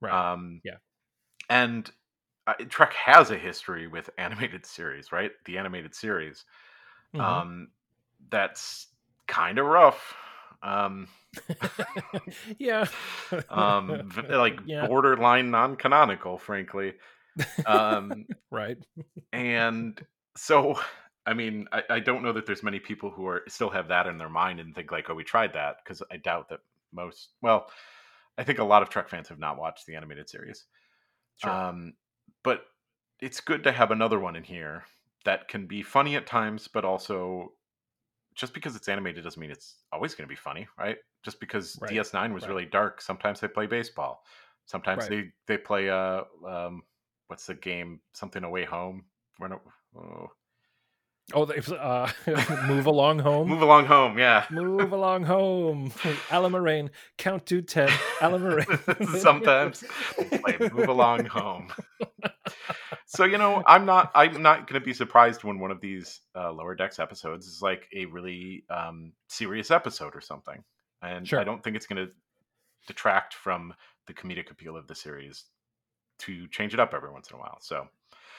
Right. 0.00 0.32
Um, 0.32 0.60
yeah. 0.64 0.76
and 1.48 1.90
uh, 2.46 2.54
trek 2.68 2.92
has 2.92 3.30
a 3.30 3.38
history 3.38 3.86
with 3.86 4.10
animated 4.18 4.66
series 4.66 5.12
right? 5.12 5.30
The 5.46 5.58
animated 5.58 5.94
series. 5.94 6.44
Mm-hmm. 7.14 7.24
um, 7.24 7.68
that's 8.28 8.88
kind 9.28 9.58
of 9.58 9.66
rough 9.66 10.14
um, 10.64 11.08
yeah. 12.58 12.86
um, 13.50 14.10
like 14.28 14.58
yeah. 14.66 14.86
borderline 14.86 15.50
non-canonical, 15.50 16.38
frankly. 16.38 16.94
Um, 17.66 18.26
right. 18.50 18.78
and 19.32 20.00
so, 20.36 20.78
I 21.26 21.34
mean, 21.34 21.66
I, 21.70 21.82
I 21.90 22.00
don't 22.00 22.22
know 22.22 22.32
that 22.32 22.46
there's 22.46 22.62
many 22.62 22.80
people 22.80 23.10
who 23.10 23.26
are 23.26 23.42
still 23.46 23.70
have 23.70 23.88
that 23.88 24.06
in 24.06 24.18
their 24.18 24.30
mind 24.30 24.58
and 24.58 24.74
think 24.74 24.90
like, 24.90 25.10
oh, 25.10 25.14
we 25.14 25.24
tried 25.24 25.52
that 25.52 25.76
because 25.84 26.02
I 26.10 26.16
doubt 26.16 26.48
that 26.48 26.60
most. 26.92 27.30
Well, 27.42 27.66
I 28.38 28.44
think 28.44 28.58
a 28.58 28.64
lot 28.64 28.82
of 28.82 28.88
Trek 28.88 29.08
fans 29.08 29.28
have 29.28 29.38
not 29.38 29.58
watched 29.58 29.86
the 29.86 29.96
animated 29.96 30.28
series. 30.28 30.64
Sure. 31.42 31.50
Um, 31.50 31.94
but 32.42 32.62
it's 33.20 33.40
good 33.40 33.64
to 33.64 33.72
have 33.72 33.90
another 33.90 34.18
one 34.18 34.36
in 34.36 34.44
here 34.44 34.84
that 35.24 35.48
can 35.48 35.66
be 35.66 35.82
funny 35.82 36.16
at 36.16 36.26
times, 36.26 36.68
but 36.68 36.84
also 36.84 37.52
just 38.34 38.54
because 38.54 38.76
it's 38.76 38.88
animated 38.88 39.24
doesn't 39.24 39.40
mean 39.40 39.50
it's 39.50 39.76
always 39.92 40.14
going 40.14 40.26
to 40.26 40.32
be 40.32 40.36
funny, 40.36 40.66
right? 40.78 40.96
Just 41.24 41.40
because 41.40 41.78
right. 41.80 41.90
DS9 41.90 42.32
was 42.32 42.42
right. 42.42 42.48
really 42.48 42.64
dark, 42.66 43.00
sometimes 43.00 43.40
they 43.40 43.48
play 43.48 43.66
baseball. 43.66 44.22
Sometimes 44.66 45.08
right. 45.08 45.10
they 45.46 45.54
they 45.54 45.58
play 45.58 45.90
uh 45.90 46.22
um 46.46 46.82
what's 47.28 47.46
the 47.46 47.54
game 47.54 48.00
something 48.14 48.44
away 48.44 48.64
home. 48.64 49.04
Run, 49.38 49.58
oh. 49.96 50.30
Oh, 51.32 51.44
they 51.44 51.56
uh, 51.78 52.10
move 52.66 52.86
along 52.86 53.20
home. 53.20 53.48
move 53.48 53.62
along 53.62 53.86
home, 53.86 54.18
yeah. 54.18 54.44
move 54.50 54.92
along 54.92 55.24
home. 55.24 55.92
Alan 56.30 56.90
count 57.16 57.46
to 57.46 57.62
ten. 57.62 57.90
Alan 58.20 58.64
Sometimes 59.18 59.84
move 60.60 60.88
along 60.88 61.24
home 61.26 61.72
so 63.06 63.24
you 63.24 63.38
know, 63.38 63.62
I'm 63.66 63.86
not 63.86 64.10
I'm 64.14 64.42
not 64.42 64.66
going 64.66 64.80
to 64.80 64.84
be 64.84 64.92
surprised 64.92 65.44
when 65.44 65.58
one 65.58 65.70
of 65.70 65.80
these 65.80 66.20
uh, 66.34 66.52
lower 66.52 66.74
decks 66.74 66.98
episodes 66.98 67.46
is 67.46 67.62
like 67.62 67.88
a 67.94 68.06
really 68.06 68.64
um, 68.70 69.12
serious 69.28 69.70
episode 69.70 70.14
or 70.14 70.20
something, 70.20 70.62
and 71.02 71.26
sure. 71.26 71.40
I 71.40 71.44
don't 71.44 71.62
think 71.62 71.76
it's 71.76 71.86
going 71.86 72.06
to 72.06 72.12
detract 72.86 73.34
from 73.34 73.74
the 74.06 74.14
comedic 74.14 74.50
appeal 74.50 74.76
of 74.76 74.86
the 74.86 74.94
series 74.94 75.44
to 76.18 76.46
change 76.48 76.74
it 76.74 76.80
up 76.80 76.92
every 76.94 77.10
once 77.10 77.30
in 77.30 77.36
a 77.36 77.40
while. 77.40 77.58
So 77.60 77.86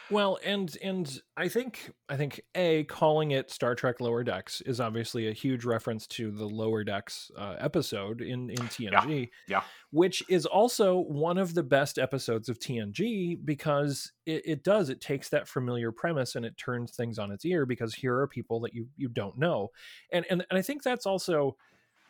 well, 0.10 0.38
and 0.44 0.76
and 0.84 1.22
I 1.36 1.48
think 1.48 1.92
I 2.10 2.18
think 2.18 2.42
a 2.54 2.84
calling 2.86 3.32
it 3.32 3.50
Star 3.50 3.76
Trek 3.76 4.00
Lower 4.00 4.24
Decks 4.24 4.62
is 4.62 4.80
obviously 4.80 5.28
a 5.28 5.34
huge 5.34 5.66
reference 5.66 6.08
to 6.08 6.32
the 6.32 6.46
Lower 6.46 6.84
Decks 6.84 7.32
uh, 7.38 7.56
episode 7.60 8.22
in 8.22 8.50
in 8.50 8.58
TNG, 8.58 9.30
yeah. 9.48 9.58
yeah. 9.58 9.62
which 9.92 10.24
is 10.30 10.46
also 10.46 11.00
one 11.00 11.38
of 11.38 11.54
the 11.54 11.64
best 11.64 11.98
episodes 11.98 12.50
of 12.50 12.60
TNG 12.60 13.38
because 13.44 14.12
it, 14.26 14.42
it 14.46 14.64
does 14.64 14.90
it 14.90 15.02
takes 15.02 15.30
that 15.30 15.48
familiar 15.48 15.92
premise 15.92 16.36
and 16.36 16.46
it 16.46 16.58
turns 16.58 16.96
things 16.96 17.18
on 17.18 17.32
its 17.32 17.46
ear 17.46 17.66
because 17.66 17.96
here 17.96 18.18
are 18.18 18.28
people 18.28 18.60
that 18.62 18.74
you 18.74 18.88
you 18.98 19.08
don't 19.08 19.38
know, 19.38 19.70
and 20.12 20.26
and 20.30 20.46
and 20.50 20.60
I 20.60 20.62
think 20.62 20.84
that's 20.84 21.06
also 21.06 21.58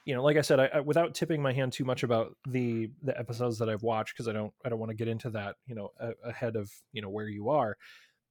you 0.06 0.14
know, 0.14 0.24
like 0.24 0.38
I 0.38 0.42
said, 0.42 0.60
I, 0.60 0.70
I, 0.76 0.80
without 0.82 1.16
tipping 1.16 1.42
my 1.42 1.52
hand 1.52 1.74
too 1.74 1.84
much 1.84 2.04
about 2.04 2.38
the 2.48 2.90
the 3.02 3.18
episodes 3.18 3.58
that 3.58 3.70
I've 3.70 3.84
watched 3.84 4.14
because 4.14 4.28
I 4.28 4.34
don't 4.34 4.54
I 4.64 4.70
don't 4.70 4.80
want 4.80 4.92
to 4.92 4.96
get 4.96 5.08
into 5.08 5.32
that, 5.32 5.56
you 5.66 5.76
know, 5.76 5.90
a, 6.00 6.12
ahead 6.24 6.56
of 6.56 6.72
you 6.94 7.02
know 7.02 7.10
where 7.10 7.28
you 7.28 7.50
are. 7.50 7.76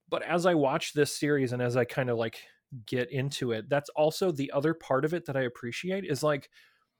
But 0.08 0.22
as 0.22 0.46
I 0.46 0.54
watch 0.54 0.92
this 0.92 1.18
series 1.18 1.52
and 1.52 1.60
as 1.60 1.76
I 1.76 1.84
kind 1.84 2.10
of 2.10 2.16
like 2.16 2.38
get 2.86 3.10
into 3.10 3.52
it, 3.52 3.68
that's 3.68 3.90
also 3.90 4.30
the 4.30 4.52
other 4.52 4.72
part 4.72 5.04
of 5.04 5.14
it 5.14 5.26
that 5.26 5.36
I 5.36 5.42
appreciate 5.42 6.04
is 6.04 6.22
like 6.22 6.48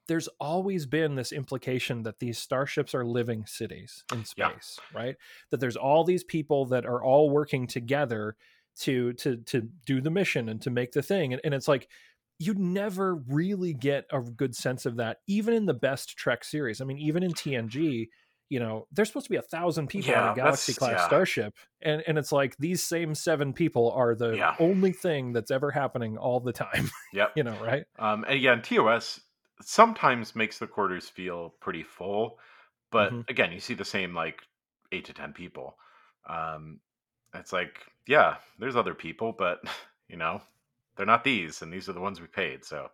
there's 0.06 0.28
always 0.40 0.86
been 0.86 1.14
this 1.14 1.32
implication 1.32 2.02
that 2.02 2.18
these 2.18 2.38
starships 2.38 2.94
are 2.94 3.06
living 3.06 3.46
cities 3.46 4.04
in 4.12 4.24
space, 4.24 4.78
yeah. 4.92 5.00
right? 5.00 5.16
That 5.50 5.60
there's 5.60 5.76
all 5.76 6.04
these 6.04 6.24
people 6.24 6.66
that 6.66 6.84
are 6.84 7.02
all 7.02 7.30
working 7.30 7.66
together 7.68 8.36
to 8.80 9.12
to 9.14 9.36
to 9.36 9.68
do 9.86 10.00
the 10.00 10.10
mission 10.10 10.48
and 10.48 10.60
to 10.62 10.70
make 10.70 10.92
the 10.92 11.02
thing, 11.02 11.32
and, 11.32 11.40
and 11.44 11.54
it's 11.54 11.68
like 11.68 11.88
you 12.38 12.54
never 12.54 13.14
really 13.14 13.72
get 13.72 14.06
a 14.10 14.20
good 14.20 14.54
sense 14.54 14.86
of 14.86 14.96
that, 14.96 15.18
even 15.26 15.54
in 15.54 15.66
the 15.66 15.74
best 15.74 16.16
Trek 16.16 16.44
series. 16.44 16.80
I 16.80 16.84
mean, 16.84 16.98
even 16.98 17.22
in 17.22 17.32
TNG, 17.32 18.08
you 18.48 18.60
know, 18.60 18.86
there's 18.92 19.08
supposed 19.08 19.26
to 19.26 19.30
be 19.30 19.36
a 19.36 19.42
thousand 19.42 19.88
people 19.88 20.10
yeah, 20.10 20.28
on 20.28 20.32
a 20.32 20.36
Galaxy 20.36 20.74
class 20.74 20.98
yeah. 20.98 21.06
starship, 21.06 21.54
and 21.82 22.02
and 22.06 22.18
it's 22.18 22.32
like 22.32 22.56
these 22.58 22.82
same 22.82 23.14
seven 23.14 23.52
people 23.52 23.90
are 23.92 24.14
the 24.14 24.36
yeah. 24.36 24.54
only 24.58 24.92
thing 24.92 25.32
that's 25.32 25.50
ever 25.50 25.70
happening 25.70 26.16
all 26.16 26.40
the 26.40 26.52
time. 26.52 26.90
Yep. 27.12 27.32
you 27.36 27.44
know, 27.44 27.56
right? 27.62 27.84
Um, 27.98 28.24
and 28.28 28.40
yeah, 28.40 28.56
TOS 28.56 29.20
sometimes 29.62 30.34
makes 30.34 30.58
the 30.58 30.66
quarters 30.66 31.08
feel 31.08 31.54
pretty 31.60 31.84
full, 31.84 32.38
but 32.90 33.12
mm-hmm. 33.12 33.20
again, 33.28 33.52
you 33.52 33.60
see 33.60 33.74
the 33.74 33.84
same 33.84 34.14
like 34.14 34.40
eight 34.90 35.04
to 35.04 35.12
ten 35.12 35.32
people. 35.32 35.76
Um, 36.28 36.80
it's 37.34 37.52
like, 37.52 37.78
yeah, 38.06 38.36
there's 38.58 38.76
other 38.76 38.94
people, 38.94 39.32
but 39.36 39.60
you 40.08 40.16
know, 40.16 40.42
they're 40.96 41.06
not 41.06 41.24
these, 41.24 41.62
and 41.62 41.72
these 41.72 41.88
are 41.88 41.92
the 41.92 42.00
ones 42.00 42.20
we 42.20 42.26
paid. 42.26 42.64
So, 42.64 42.88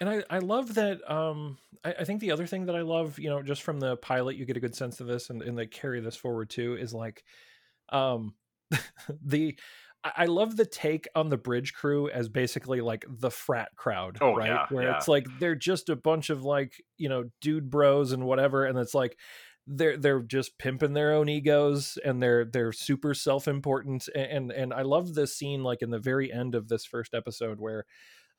and 0.00 0.08
I, 0.08 0.24
I 0.30 0.38
love 0.38 0.74
that. 0.74 1.08
Um, 1.10 1.58
I, 1.84 1.94
I 2.00 2.04
think 2.04 2.20
the 2.20 2.32
other 2.32 2.46
thing 2.46 2.66
that 2.66 2.76
I 2.76 2.82
love, 2.82 3.18
you 3.18 3.30
know, 3.30 3.42
just 3.42 3.62
from 3.62 3.80
the 3.80 3.96
pilot, 3.96 4.36
you 4.36 4.44
get 4.44 4.56
a 4.56 4.60
good 4.60 4.74
sense 4.74 5.00
of 5.00 5.06
this, 5.06 5.30
and, 5.30 5.42
and 5.42 5.56
they 5.56 5.66
carry 5.66 6.00
this 6.00 6.16
forward 6.16 6.50
too, 6.50 6.76
is 6.78 6.92
like, 6.94 7.24
um, 7.90 8.34
the 9.24 9.58
I 10.04 10.24
love 10.24 10.56
the 10.56 10.66
take 10.66 11.06
on 11.14 11.28
the 11.28 11.36
bridge 11.36 11.74
crew 11.74 12.10
as 12.10 12.28
basically 12.28 12.80
like 12.80 13.04
the 13.08 13.30
frat 13.30 13.68
crowd, 13.76 14.18
oh, 14.20 14.34
right? 14.34 14.48
Yeah, 14.48 14.66
Where 14.70 14.84
yeah. 14.84 14.96
it's 14.96 15.06
like 15.06 15.26
they're 15.38 15.54
just 15.54 15.88
a 15.90 15.96
bunch 15.96 16.28
of 16.28 16.42
like, 16.42 16.82
you 16.98 17.08
know, 17.08 17.24
dude 17.40 17.70
bros 17.70 18.10
and 18.10 18.24
whatever 18.24 18.64
and 18.64 18.76
it's 18.78 18.94
like 18.94 19.16
they're 19.66 19.96
they're 19.96 20.22
just 20.22 20.58
pimping 20.58 20.92
their 20.92 21.12
own 21.12 21.28
egos 21.28 21.98
and 22.04 22.22
they're 22.22 22.44
they're 22.44 22.72
super 22.72 23.14
self-important 23.14 24.08
and 24.14 24.50
and 24.50 24.74
I 24.74 24.82
love 24.82 25.14
this 25.14 25.36
scene 25.36 25.62
like 25.62 25.82
in 25.82 25.90
the 25.90 26.00
very 26.00 26.32
end 26.32 26.54
of 26.54 26.68
this 26.68 26.84
first 26.84 27.14
episode 27.14 27.60
where 27.60 27.84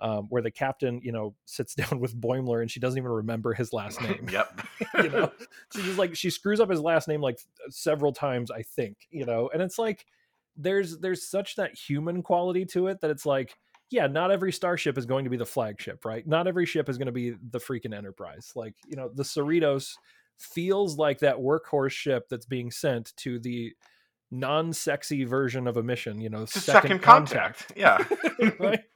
um, 0.02 0.26
where 0.30 0.42
the 0.42 0.52
captain, 0.52 1.00
you 1.02 1.12
know, 1.14 1.34
sits 1.46 1.76
down 1.76 2.00
with 2.00 2.20
Boimler 2.20 2.62
and 2.62 2.70
she 2.70 2.80
doesn't 2.80 2.98
even 2.98 3.12
remember 3.12 3.54
his 3.54 3.74
last 3.74 4.02
name. 4.04 4.28
yep. 4.32 4.62
you 4.98 5.10
know, 5.10 5.32
she's 5.74 5.86
just 5.86 5.98
like 5.98 6.16
she 6.16 6.30
screws 6.30 6.60
up 6.60 6.70
his 6.70 6.82
last 6.82 7.08
name 7.08 7.22
like 7.22 7.40
several 7.70 8.12
times, 8.12 8.52
I 8.52 8.64
think. 8.64 8.98
You 9.10 9.26
know, 9.26 9.50
and 9.54 9.62
it's 9.62 9.80
like 9.80 10.06
there's 10.58 11.00
there's 11.00 11.28
such 11.28 11.56
that 11.56 11.74
human 11.74 12.22
quality 12.22 12.66
to 12.66 12.88
it 12.88 13.02
that 13.02 13.10
it's 13.10 13.26
like 13.26 13.58
yeah 13.90 14.06
not 14.08 14.30
every 14.30 14.52
starship 14.52 14.98
is 15.00 15.06
going 15.06 15.24
to 15.24 15.30
be 15.30 15.38
the 15.38 15.46
flagship 15.46 16.06
right 16.06 16.28
not 16.28 16.48
every 16.48 16.66
ship 16.66 16.90
is 16.90 16.98
going 16.98 17.08
to 17.08 17.12
be 17.12 17.32
the 17.50 17.60
freaking 17.60 17.96
enterprise 17.96 18.52
like 18.56 18.76
you 18.86 18.96
know 18.96 19.10
the 19.16 19.24
cerritos 19.24 19.96
feels 20.40 20.98
like 20.98 21.20
that 21.20 21.38
workhorse 21.38 21.92
ship 21.92 22.28
that's 22.30 22.46
being 22.46 22.72
sent 22.72 23.14
to 23.18 23.40
the 23.40 23.74
non-sexy 24.32 25.26
version 25.26 25.68
of 25.68 25.78
a 25.78 25.84
mission 25.84 26.20
you 26.20 26.28
know 26.28 26.44
second, 26.46 26.82
second, 26.82 27.02
contact, 27.04 27.68
contact. 27.68 27.74
yeah. 27.78 28.50
Right? 28.60 28.80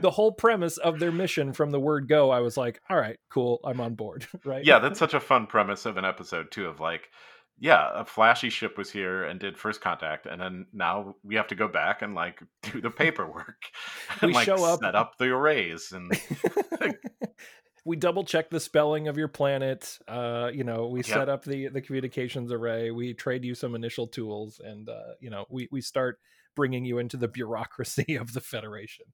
The 0.00 0.10
whole 0.10 0.32
premise 0.32 0.76
of 0.76 1.00
their 1.00 1.10
mission 1.10 1.52
from 1.52 1.70
the 1.70 1.80
word 1.80 2.08
go 2.08 2.30
i 2.30 2.40
was 2.40 2.56
like 2.56 2.80
all 2.88 2.98
right 2.98 3.18
cool 3.30 3.60
i'm 3.64 3.80
on 3.80 3.94
board 3.94 4.26
right? 4.44 4.64
Yeah 4.64 4.78
that's 4.78 4.98
such 4.98 5.14
a 5.14 5.20
fun 5.20 5.46
premise 5.46 5.86
of 5.86 5.96
an 5.96 6.04
episode 6.04 6.50
too 6.50 6.66
of 6.66 6.78
like 6.78 7.08
yeah, 7.58 7.88
a 7.94 8.04
flashy 8.04 8.50
ship 8.50 8.76
was 8.76 8.90
here 8.90 9.24
and 9.24 9.40
did 9.40 9.56
first 9.56 9.80
contact, 9.80 10.26
and 10.26 10.40
then 10.40 10.66
now 10.72 11.14
we 11.22 11.36
have 11.36 11.46
to 11.48 11.54
go 11.54 11.68
back 11.68 12.02
and 12.02 12.14
like 12.14 12.42
do 12.62 12.80
the 12.80 12.90
paperwork 12.90 13.56
and 14.20 14.28
we 14.28 14.34
like 14.34 14.44
show 14.44 14.62
up 14.64 14.80
set 14.80 14.94
up 14.94 15.16
the 15.18 15.26
arrays 15.26 15.92
and 15.92 16.12
we 17.86 17.94
double 17.94 18.24
check 18.24 18.50
the 18.50 18.58
spelling 18.58 19.06
of 19.06 19.16
your 19.16 19.28
planet. 19.28 19.96
Uh, 20.08 20.50
you 20.52 20.64
know, 20.64 20.88
we 20.88 20.98
yep. 20.98 21.06
set 21.06 21.28
up 21.28 21.44
the 21.44 21.68
the 21.68 21.80
communications 21.80 22.50
array. 22.50 22.90
We 22.90 23.14
trade 23.14 23.44
you 23.44 23.54
some 23.54 23.76
initial 23.76 24.08
tools, 24.08 24.60
and 24.62 24.88
uh, 24.88 25.14
you 25.20 25.30
know, 25.30 25.46
we 25.48 25.68
we 25.70 25.80
start 25.80 26.18
bringing 26.56 26.84
you 26.84 26.98
into 26.98 27.16
the 27.16 27.28
bureaucracy 27.38 28.16
of 28.16 28.32
the 28.32 28.40
Federation. 28.40 29.06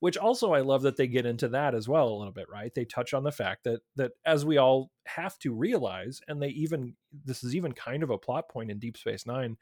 Which 0.00 0.16
also 0.16 0.52
I 0.52 0.62
love 0.62 0.82
that 0.82 0.96
they 0.96 1.06
get 1.06 1.24
into 1.24 1.48
that 1.50 1.74
as 1.74 1.88
well 1.88 2.08
a 2.08 2.18
little 2.18 2.32
bit, 2.32 2.48
right? 2.50 2.74
They 2.74 2.84
touch 2.84 3.14
on 3.14 3.22
the 3.22 3.30
fact 3.30 3.62
that 3.62 3.80
that 3.94 4.12
as 4.26 4.44
we 4.44 4.56
all 4.58 4.90
have 5.06 5.38
to 5.38 5.54
realize, 5.54 6.20
and 6.26 6.42
they 6.42 6.48
even 6.48 6.96
this 7.24 7.44
is 7.44 7.54
even 7.54 7.72
kind 7.72 8.02
of 8.02 8.10
a 8.10 8.18
plot 8.18 8.48
point 8.48 8.72
in 8.72 8.80
Deep 8.80 8.96
Space 8.96 9.24
Nine 9.24 9.56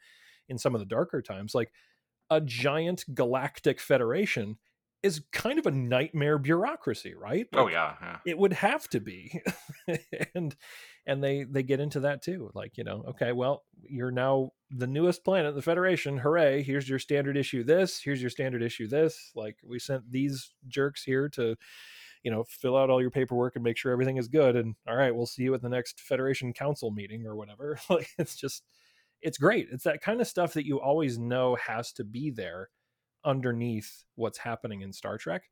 in 0.49 0.57
some 0.57 0.73
of 0.73 0.79
the 0.79 0.87
darker 0.87 1.21
times, 1.21 1.53
like 1.53 1.71
a 2.31 2.41
giant 2.41 3.05
galactic 3.13 3.79
federation 3.79 4.57
is 5.05 5.21
kind 5.31 5.59
of 5.59 5.67
a 5.67 5.71
nightmare 5.71 6.39
bureaucracy, 6.39 7.13
right? 7.13 7.47
Oh, 7.53 7.65
like, 7.65 7.65
oh 7.65 7.75
yeah, 7.75 7.93
yeah, 8.01 8.17
it 8.25 8.37
would 8.39 8.53
have 8.53 8.89
to 8.89 8.99
be, 8.99 9.39
and 10.35 10.55
and 11.05 11.23
they 11.23 11.43
they 11.43 11.61
get 11.61 11.79
into 11.79 11.99
that 12.01 12.23
too. 12.23 12.49
Like 12.55 12.75
you 12.75 12.83
know, 12.83 13.05
okay, 13.09 13.31
well, 13.31 13.65
you're 13.83 14.09
now 14.09 14.49
the 14.71 14.87
newest 14.87 15.23
planet, 15.23 15.53
the 15.53 15.61
Federation. 15.61 16.17
Hooray! 16.17 16.63
Here's 16.63 16.89
your 16.89 16.97
standard 16.97 17.37
issue. 17.37 17.63
This 17.63 18.01
here's 18.01 18.19
your 18.19 18.31
standard 18.31 18.63
issue. 18.63 18.87
This 18.87 19.31
like 19.35 19.57
we 19.63 19.77
sent 19.77 20.11
these 20.11 20.49
jerks 20.67 21.03
here 21.03 21.29
to, 21.29 21.55
you 22.23 22.31
know, 22.31 22.43
fill 22.49 22.75
out 22.75 22.89
all 22.89 22.99
your 22.99 23.11
paperwork 23.11 23.55
and 23.55 23.63
make 23.63 23.77
sure 23.77 23.91
everything 23.91 24.17
is 24.17 24.27
good. 24.27 24.55
And 24.55 24.73
all 24.87 24.95
right, 24.95 25.15
we'll 25.15 25.27
see 25.27 25.43
you 25.43 25.53
at 25.53 25.61
the 25.61 25.69
next 25.69 26.01
Federation 26.01 26.51
Council 26.51 26.89
meeting 26.89 27.27
or 27.27 27.35
whatever. 27.35 27.77
like 27.91 28.09
it's 28.17 28.35
just, 28.35 28.63
it's 29.21 29.37
great. 29.37 29.67
It's 29.71 29.83
that 29.83 30.01
kind 30.01 30.19
of 30.19 30.27
stuff 30.27 30.53
that 30.53 30.65
you 30.65 30.81
always 30.81 31.19
know 31.19 31.55
has 31.63 31.91
to 31.93 32.03
be 32.03 32.31
there 32.31 32.69
underneath 33.25 34.03
what's 34.15 34.39
happening 34.39 34.81
in 34.81 34.93
Star 34.93 35.17
Trek, 35.17 35.43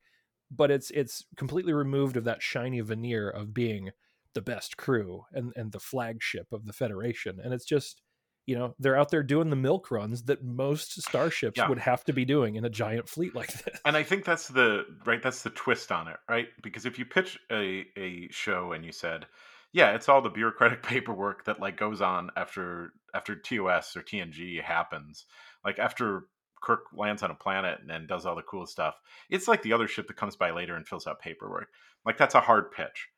but 0.51 0.71
it's 0.71 0.91
it's 0.91 1.25
completely 1.35 1.73
removed 1.73 2.17
of 2.17 2.23
that 2.25 2.41
shiny 2.41 2.81
veneer 2.81 3.29
of 3.29 3.53
being 3.53 3.91
the 4.33 4.41
best 4.41 4.77
crew 4.77 5.23
and 5.33 5.53
and 5.55 5.71
the 5.71 5.79
flagship 5.79 6.47
of 6.51 6.65
the 6.65 6.73
Federation, 6.73 7.39
and 7.43 7.53
it's 7.53 7.65
just 7.65 8.01
you 8.45 8.57
know 8.57 8.75
they're 8.79 8.97
out 8.97 9.09
there 9.09 9.23
doing 9.23 9.49
the 9.49 9.55
milk 9.55 9.89
runs 9.91 10.23
that 10.23 10.43
most 10.43 11.01
starships 11.01 11.57
yeah. 11.57 11.67
would 11.67 11.79
have 11.79 12.03
to 12.03 12.13
be 12.13 12.25
doing 12.25 12.55
in 12.55 12.65
a 12.65 12.69
giant 12.69 13.07
fleet 13.07 13.33
like 13.35 13.51
this. 13.65 13.79
And 13.85 13.95
i 13.95 14.03
think 14.03 14.25
that's 14.25 14.47
the 14.47 14.85
right 15.05 15.21
that's 15.21 15.43
the 15.43 15.49
twist 15.49 15.91
on 15.91 16.07
it 16.07 16.17
right? 16.29 16.47
Because 16.61 16.85
if 16.85 16.99
you 16.99 17.05
pitch 17.05 17.39
a 17.51 17.85
a 17.97 18.27
show 18.31 18.73
and 18.73 18.83
you 18.85 18.91
said 18.91 19.25
yeah 19.71 19.91
it's 19.95 20.09
all 20.09 20.21
the 20.21 20.29
bureaucratic 20.29 20.83
paperwork 20.83 21.45
that 21.45 21.59
like 21.59 21.77
goes 21.77 22.01
on 22.01 22.29
after 22.35 22.91
after 23.13 23.35
tos 23.35 23.95
or 23.95 24.01
tng 24.01 24.61
happens 24.61 25.25
like 25.63 25.79
after 25.79 26.23
Kirk 26.63 26.85
lands 26.93 27.21
on 27.21 27.31
a 27.31 27.35
planet 27.35 27.79
and, 27.81 27.89
then 27.89 28.07
does 28.07 28.25
all 28.25 28.35
the 28.35 28.41
cool 28.41 28.65
stuff. 28.65 28.95
It's 29.29 29.47
like 29.47 29.61
the 29.61 29.73
other 29.73 29.87
ship 29.87 30.07
that 30.07 30.15
comes 30.15 30.35
by 30.35 30.51
later 30.51 30.75
and 30.75 30.87
fills 30.87 31.05
out 31.05 31.19
paperwork. 31.19 31.67
Like 32.05 32.17
that's 32.17 32.35
a 32.35 32.39
hard 32.39 32.71
pitch, 32.71 33.09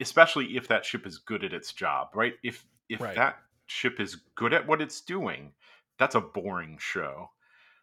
especially 0.00 0.56
if 0.56 0.66
that 0.68 0.84
ship 0.84 1.06
is 1.06 1.18
good 1.18 1.44
at 1.44 1.52
its 1.52 1.72
job, 1.72 2.08
right? 2.14 2.34
If 2.42 2.64
if 2.88 3.00
right. 3.00 3.14
that 3.14 3.36
ship 3.66 4.00
is 4.00 4.16
good 4.34 4.52
at 4.52 4.66
what 4.66 4.80
it's 4.80 5.00
doing, 5.00 5.52
that's 5.98 6.14
a 6.14 6.20
boring 6.20 6.78
show. 6.80 7.30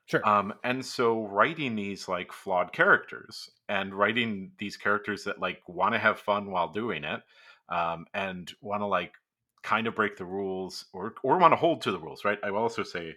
Sure. 0.05 0.27
Um, 0.27 0.53
and 0.63 0.85
so 0.85 1.25
writing 1.27 1.75
these 1.75 2.07
like 2.07 2.31
flawed 2.31 2.73
characters 2.73 3.49
and 3.69 3.93
writing 3.93 4.51
these 4.57 4.75
characters 4.75 5.23
that 5.23 5.39
like 5.39 5.61
want 5.67 5.93
to 5.93 5.99
have 5.99 6.19
fun 6.19 6.51
while 6.51 6.67
doing 6.67 7.03
it, 7.03 7.21
um, 7.69 8.05
and 8.13 8.51
want 8.61 8.81
to 8.81 8.87
like 8.87 9.13
kind 9.61 9.87
of 9.87 9.95
break 9.95 10.17
the 10.17 10.25
rules 10.25 10.85
or 10.91 11.13
or 11.23 11.37
want 11.37 11.51
to 11.51 11.57
hold 11.57 11.81
to 11.83 11.91
the 11.91 11.99
rules, 11.99 12.25
right? 12.25 12.39
I 12.43 12.51
will 12.51 12.59
also 12.59 12.83
say 12.83 13.15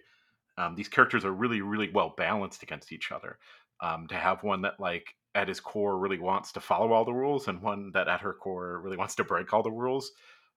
um, 0.57 0.75
these 0.75 0.87
characters 0.87 1.25
are 1.25 1.31
really 1.31 1.61
really 1.61 1.89
well 1.89 2.13
balanced 2.17 2.63
against 2.63 2.91
each 2.91 3.11
other 3.11 3.37
um, 3.81 4.07
to 4.07 4.15
have 4.15 4.43
one 4.43 4.61
that 4.61 4.79
like 4.79 5.15
at 5.35 5.47
his 5.47 5.59
core 5.59 5.97
really 5.97 6.19
wants 6.19 6.51
to 6.51 6.59
follow 6.59 6.91
all 6.91 7.05
the 7.05 7.13
rules 7.13 7.47
and 7.47 7.61
one 7.61 7.91
that 7.93 8.07
at 8.07 8.21
her 8.21 8.33
core 8.33 8.79
really 8.81 8.97
wants 8.97 9.15
to 9.15 9.23
break 9.23 9.53
all 9.53 9.63
the 9.63 9.71
rules 9.71 10.11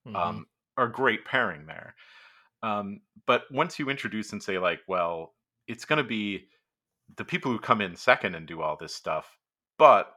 mm-hmm. 0.07 0.17
um, 0.17 0.47
are 0.77 0.89
great 0.89 1.25
pairing 1.25 1.67
there. 1.67 1.95
Um, 2.63 3.01
but 3.27 3.45
once 3.51 3.79
you 3.79 3.91
introduce 3.91 4.33
and 4.33 4.43
say 4.43 4.59
like 4.59 4.81
well 4.89 5.35
it's 5.67 5.85
going 5.85 5.99
to 5.99 6.09
be 6.09 6.47
the 7.17 7.25
people 7.25 7.51
who 7.51 7.59
come 7.59 7.81
in 7.81 7.97
second 7.97 8.35
and 8.35 8.47
do 8.47 8.63
all 8.63 8.77
this 8.77 8.95
stuff 8.95 9.37
but 9.79 10.15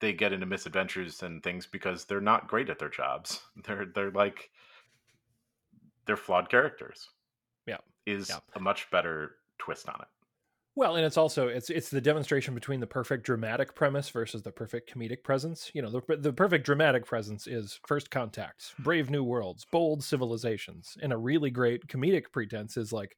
they 0.00 0.12
get 0.12 0.32
into 0.32 0.46
misadventures 0.46 1.22
and 1.22 1.42
things 1.42 1.66
because 1.66 2.04
they're 2.04 2.20
not 2.20 2.48
great 2.48 2.68
at 2.68 2.78
their 2.78 2.88
jobs. 2.90 3.40
They're 3.64 3.86
they're 3.86 4.10
like 4.10 4.50
they're 6.06 6.16
flawed 6.16 6.50
characters 6.50 7.08
is 8.06 8.28
yeah. 8.28 8.38
a 8.54 8.60
much 8.60 8.90
better 8.90 9.32
twist 9.58 9.88
on 9.88 9.96
it. 10.00 10.08
Well, 10.76 10.96
and 10.96 11.06
it's 11.06 11.16
also 11.16 11.46
it's 11.46 11.70
it's 11.70 11.88
the 11.88 12.00
demonstration 12.00 12.52
between 12.54 12.80
the 12.80 12.86
perfect 12.86 13.24
dramatic 13.24 13.76
premise 13.76 14.10
versus 14.10 14.42
the 14.42 14.50
perfect 14.50 14.92
comedic 14.92 15.22
presence. 15.22 15.70
You 15.72 15.82
know, 15.82 15.90
the 15.90 16.16
the 16.16 16.32
perfect 16.32 16.66
dramatic 16.66 17.06
presence 17.06 17.46
is 17.46 17.78
first 17.86 18.10
contacts, 18.10 18.74
brave 18.80 19.08
new 19.08 19.22
worlds, 19.22 19.64
bold 19.70 20.02
civilizations, 20.02 20.96
and 21.00 21.12
a 21.12 21.16
really 21.16 21.50
great 21.50 21.86
comedic 21.86 22.32
pretense 22.32 22.76
is 22.76 22.92
like 22.92 23.16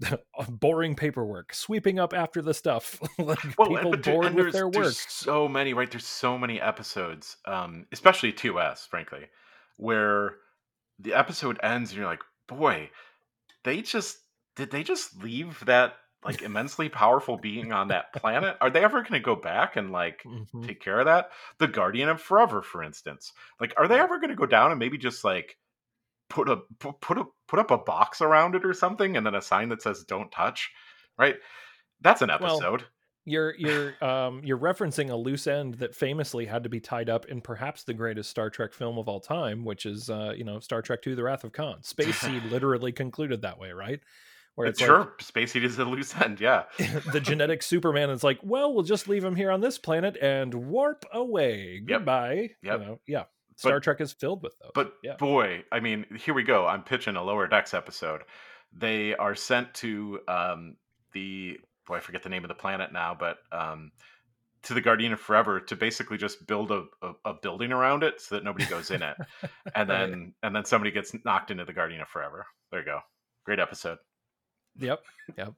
boring 0.50 0.94
paperwork, 0.94 1.54
sweeping 1.54 1.98
up 1.98 2.12
after 2.12 2.42
the 2.42 2.52
stuff, 2.52 3.00
like 3.18 3.38
well, 3.56 3.68
people 3.68 3.96
bored 3.96 4.34
with 4.34 4.52
their 4.52 4.68
work. 4.68 4.92
so 4.92 5.48
many, 5.48 5.72
right? 5.72 5.90
There's 5.90 6.06
so 6.06 6.36
many 6.36 6.60
episodes, 6.60 7.38
um, 7.46 7.86
especially 7.92 8.32
TOS, 8.32 8.86
frankly, 8.86 9.26
where 9.78 10.36
the 10.98 11.14
episode 11.14 11.58
ends 11.62 11.90
and 11.90 11.98
you're 11.98 12.06
like, 12.06 12.22
boy, 12.48 12.90
they 13.64 13.82
just 13.82 14.18
did 14.56 14.70
they 14.70 14.82
just 14.82 15.22
leave 15.22 15.64
that 15.66 15.94
like 16.24 16.42
immensely 16.42 16.88
powerful 16.88 17.36
being 17.36 17.72
on 17.72 17.88
that 17.88 18.12
planet? 18.12 18.56
Are 18.60 18.70
they 18.70 18.84
ever 18.84 19.00
going 19.00 19.12
to 19.14 19.20
go 19.20 19.34
back 19.34 19.76
and 19.76 19.90
like 19.90 20.22
mm-hmm. 20.22 20.62
take 20.62 20.80
care 20.80 21.00
of 21.00 21.06
that? 21.06 21.30
The 21.58 21.68
Guardian 21.68 22.08
of 22.08 22.20
Forever, 22.20 22.62
for 22.62 22.82
instance, 22.82 23.32
like 23.60 23.74
are 23.76 23.88
they 23.88 23.98
ever 23.98 24.18
going 24.18 24.30
to 24.30 24.36
go 24.36 24.46
down 24.46 24.70
and 24.70 24.78
maybe 24.78 24.98
just 24.98 25.24
like 25.24 25.56
put 26.28 26.48
a 26.48 26.56
put 26.78 27.18
a 27.18 27.24
put 27.48 27.58
up 27.58 27.70
a 27.70 27.78
box 27.78 28.20
around 28.20 28.54
it 28.54 28.64
or 28.64 28.72
something, 28.72 29.16
and 29.16 29.26
then 29.26 29.34
a 29.34 29.42
sign 29.42 29.68
that 29.70 29.82
says 29.82 30.04
"Don't 30.04 30.30
touch"? 30.30 30.70
Right? 31.18 31.36
That's 32.00 32.22
an 32.22 32.30
episode. 32.30 32.80
Well, 32.82 32.90
you're 33.24 33.54
you're 33.56 34.04
um 34.04 34.40
you're 34.44 34.58
referencing 34.58 35.10
a 35.10 35.16
loose 35.16 35.46
end 35.46 35.74
that 35.74 35.94
famously 35.94 36.46
had 36.46 36.64
to 36.64 36.68
be 36.68 36.80
tied 36.80 37.08
up 37.08 37.26
in 37.26 37.40
perhaps 37.40 37.84
the 37.84 37.94
greatest 37.94 38.30
Star 38.30 38.50
Trek 38.50 38.72
film 38.72 38.98
of 38.98 39.08
all 39.08 39.20
time, 39.20 39.64
which 39.64 39.86
is 39.86 40.10
uh, 40.10 40.32
you 40.36 40.44
know, 40.44 40.60
Star 40.60 40.82
Trek 40.82 41.00
II 41.06 41.14
The 41.14 41.22
Wrath 41.22 41.44
of 41.44 41.52
Khan. 41.52 41.82
Space 41.82 42.18
Seed 42.18 42.44
literally 42.50 42.92
concluded 42.92 43.42
that 43.42 43.58
way, 43.58 43.72
right? 43.72 44.00
Where 44.54 44.66
it's 44.66 44.80
sure, 44.80 44.98
like, 44.98 45.22
Space 45.22 45.52
Seed 45.52 45.64
is 45.64 45.78
a 45.78 45.84
loose 45.84 46.14
end, 46.14 46.38
yeah. 46.38 46.64
the 47.12 47.20
genetic 47.20 47.62
Superman 47.62 48.10
is 48.10 48.22
like, 48.22 48.38
well, 48.42 48.74
we'll 48.74 48.82
just 48.82 49.08
leave 49.08 49.24
him 49.24 49.34
here 49.34 49.50
on 49.50 49.62
this 49.62 49.78
planet 49.78 50.18
and 50.20 50.52
warp 50.52 51.06
away. 51.10 51.80
Goodbye. 51.80 52.34
Yep. 52.34 52.50
yep. 52.62 52.80
You 52.80 52.86
know, 52.86 53.00
yeah. 53.06 53.24
Star 53.56 53.74
but, 53.74 53.82
Trek 53.82 54.00
is 54.00 54.12
filled 54.12 54.42
with 54.42 54.54
those. 54.60 54.72
But 54.74 54.94
yeah. 55.02 55.16
boy, 55.16 55.64
I 55.72 55.80
mean, 55.80 56.04
here 56.18 56.34
we 56.34 56.42
go. 56.42 56.66
I'm 56.66 56.82
pitching 56.82 57.16
a 57.16 57.22
lower 57.22 57.46
decks 57.46 57.72
episode. 57.72 58.22
They 58.76 59.14
are 59.14 59.34
sent 59.34 59.72
to 59.74 60.20
um, 60.28 60.76
the 61.12 61.58
boy, 61.86 61.96
I 61.96 62.00
forget 62.00 62.22
the 62.22 62.28
name 62.28 62.44
of 62.44 62.48
the 62.48 62.54
planet 62.54 62.92
now, 62.92 63.16
but 63.18 63.38
um, 63.50 63.92
to 64.64 64.74
the 64.74 64.80
Guardian 64.80 65.12
of 65.12 65.20
Forever 65.20 65.60
to 65.60 65.76
basically 65.76 66.16
just 66.16 66.46
build 66.46 66.70
a, 66.70 66.84
a, 67.02 67.12
a, 67.24 67.34
building 67.34 67.72
around 67.72 68.02
it 68.04 68.20
so 68.20 68.34
that 68.34 68.44
nobody 68.44 68.66
goes 68.66 68.90
in 68.90 69.02
it, 69.02 69.16
and 69.74 69.88
then 69.88 70.10
right. 70.10 70.32
and 70.42 70.56
then 70.56 70.64
somebody 70.64 70.90
gets 70.90 71.14
knocked 71.24 71.50
into 71.50 71.64
the 71.64 71.72
Guardian 71.72 72.00
of 72.00 72.08
Forever. 72.08 72.46
There 72.70 72.80
you 72.80 72.86
go. 72.86 73.00
Great 73.44 73.58
episode. 73.58 73.98
Yep. 74.78 75.00
Yep. 75.36 75.54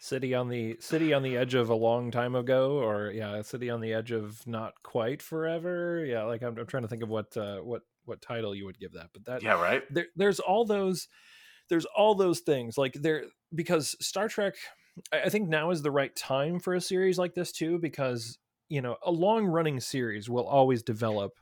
city 0.00 0.34
on 0.34 0.48
the 0.48 0.76
city 0.80 1.12
on 1.12 1.22
the 1.22 1.36
edge 1.36 1.54
of 1.54 1.70
a 1.70 1.74
long 1.74 2.10
time 2.10 2.34
ago, 2.34 2.78
or 2.78 3.10
yeah, 3.10 3.42
city 3.42 3.70
on 3.70 3.80
the 3.80 3.92
edge 3.92 4.12
of 4.12 4.46
not 4.46 4.74
quite 4.82 5.20
forever. 5.20 6.04
Yeah, 6.04 6.24
like 6.24 6.42
I'm, 6.42 6.56
I'm 6.56 6.66
trying 6.66 6.84
to 6.84 6.88
think 6.88 7.02
of 7.02 7.08
what 7.08 7.36
uh, 7.36 7.58
what 7.58 7.82
what 8.04 8.22
title 8.22 8.54
you 8.54 8.64
would 8.66 8.78
give 8.78 8.92
that, 8.92 9.10
but 9.12 9.24
that 9.26 9.42
yeah, 9.42 9.60
right. 9.60 9.82
There, 9.90 10.06
there's 10.16 10.40
all 10.40 10.64
those 10.64 11.08
there's 11.68 11.86
all 11.86 12.14
those 12.14 12.40
things 12.40 12.78
like 12.78 12.94
there 12.94 13.24
because 13.54 13.96
Star 14.00 14.28
Trek 14.28 14.54
I 15.12 15.28
think 15.28 15.48
now 15.48 15.70
is 15.70 15.82
the 15.82 15.90
right 15.90 16.14
time 16.14 16.60
for 16.60 16.74
a 16.74 16.80
series 16.80 17.18
like 17.18 17.34
this 17.34 17.52
too, 17.52 17.78
because 17.78 18.38
you 18.68 18.82
know 18.82 18.96
a 19.04 19.10
long 19.10 19.46
running 19.46 19.80
series 19.80 20.28
will 20.28 20.46
always 20.46 20.82
develop, 20.82 21.32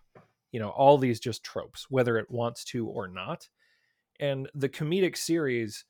you 0.53 0.61
know, 0.61 0.71
all 0.71 0.99
these 0.99 1.21
just 1.21 1.43
tropes, 1.43 1.87
whether 1.91 2.17
it 2.19 2.31
wants 2.31 2.65
to 2.67 2.87
or 2.87 3.09
not. 3.09 3.49
And 4.19 4.49
the 4.55 4.69
comedic 4.69 5.17
series 5.17 5.85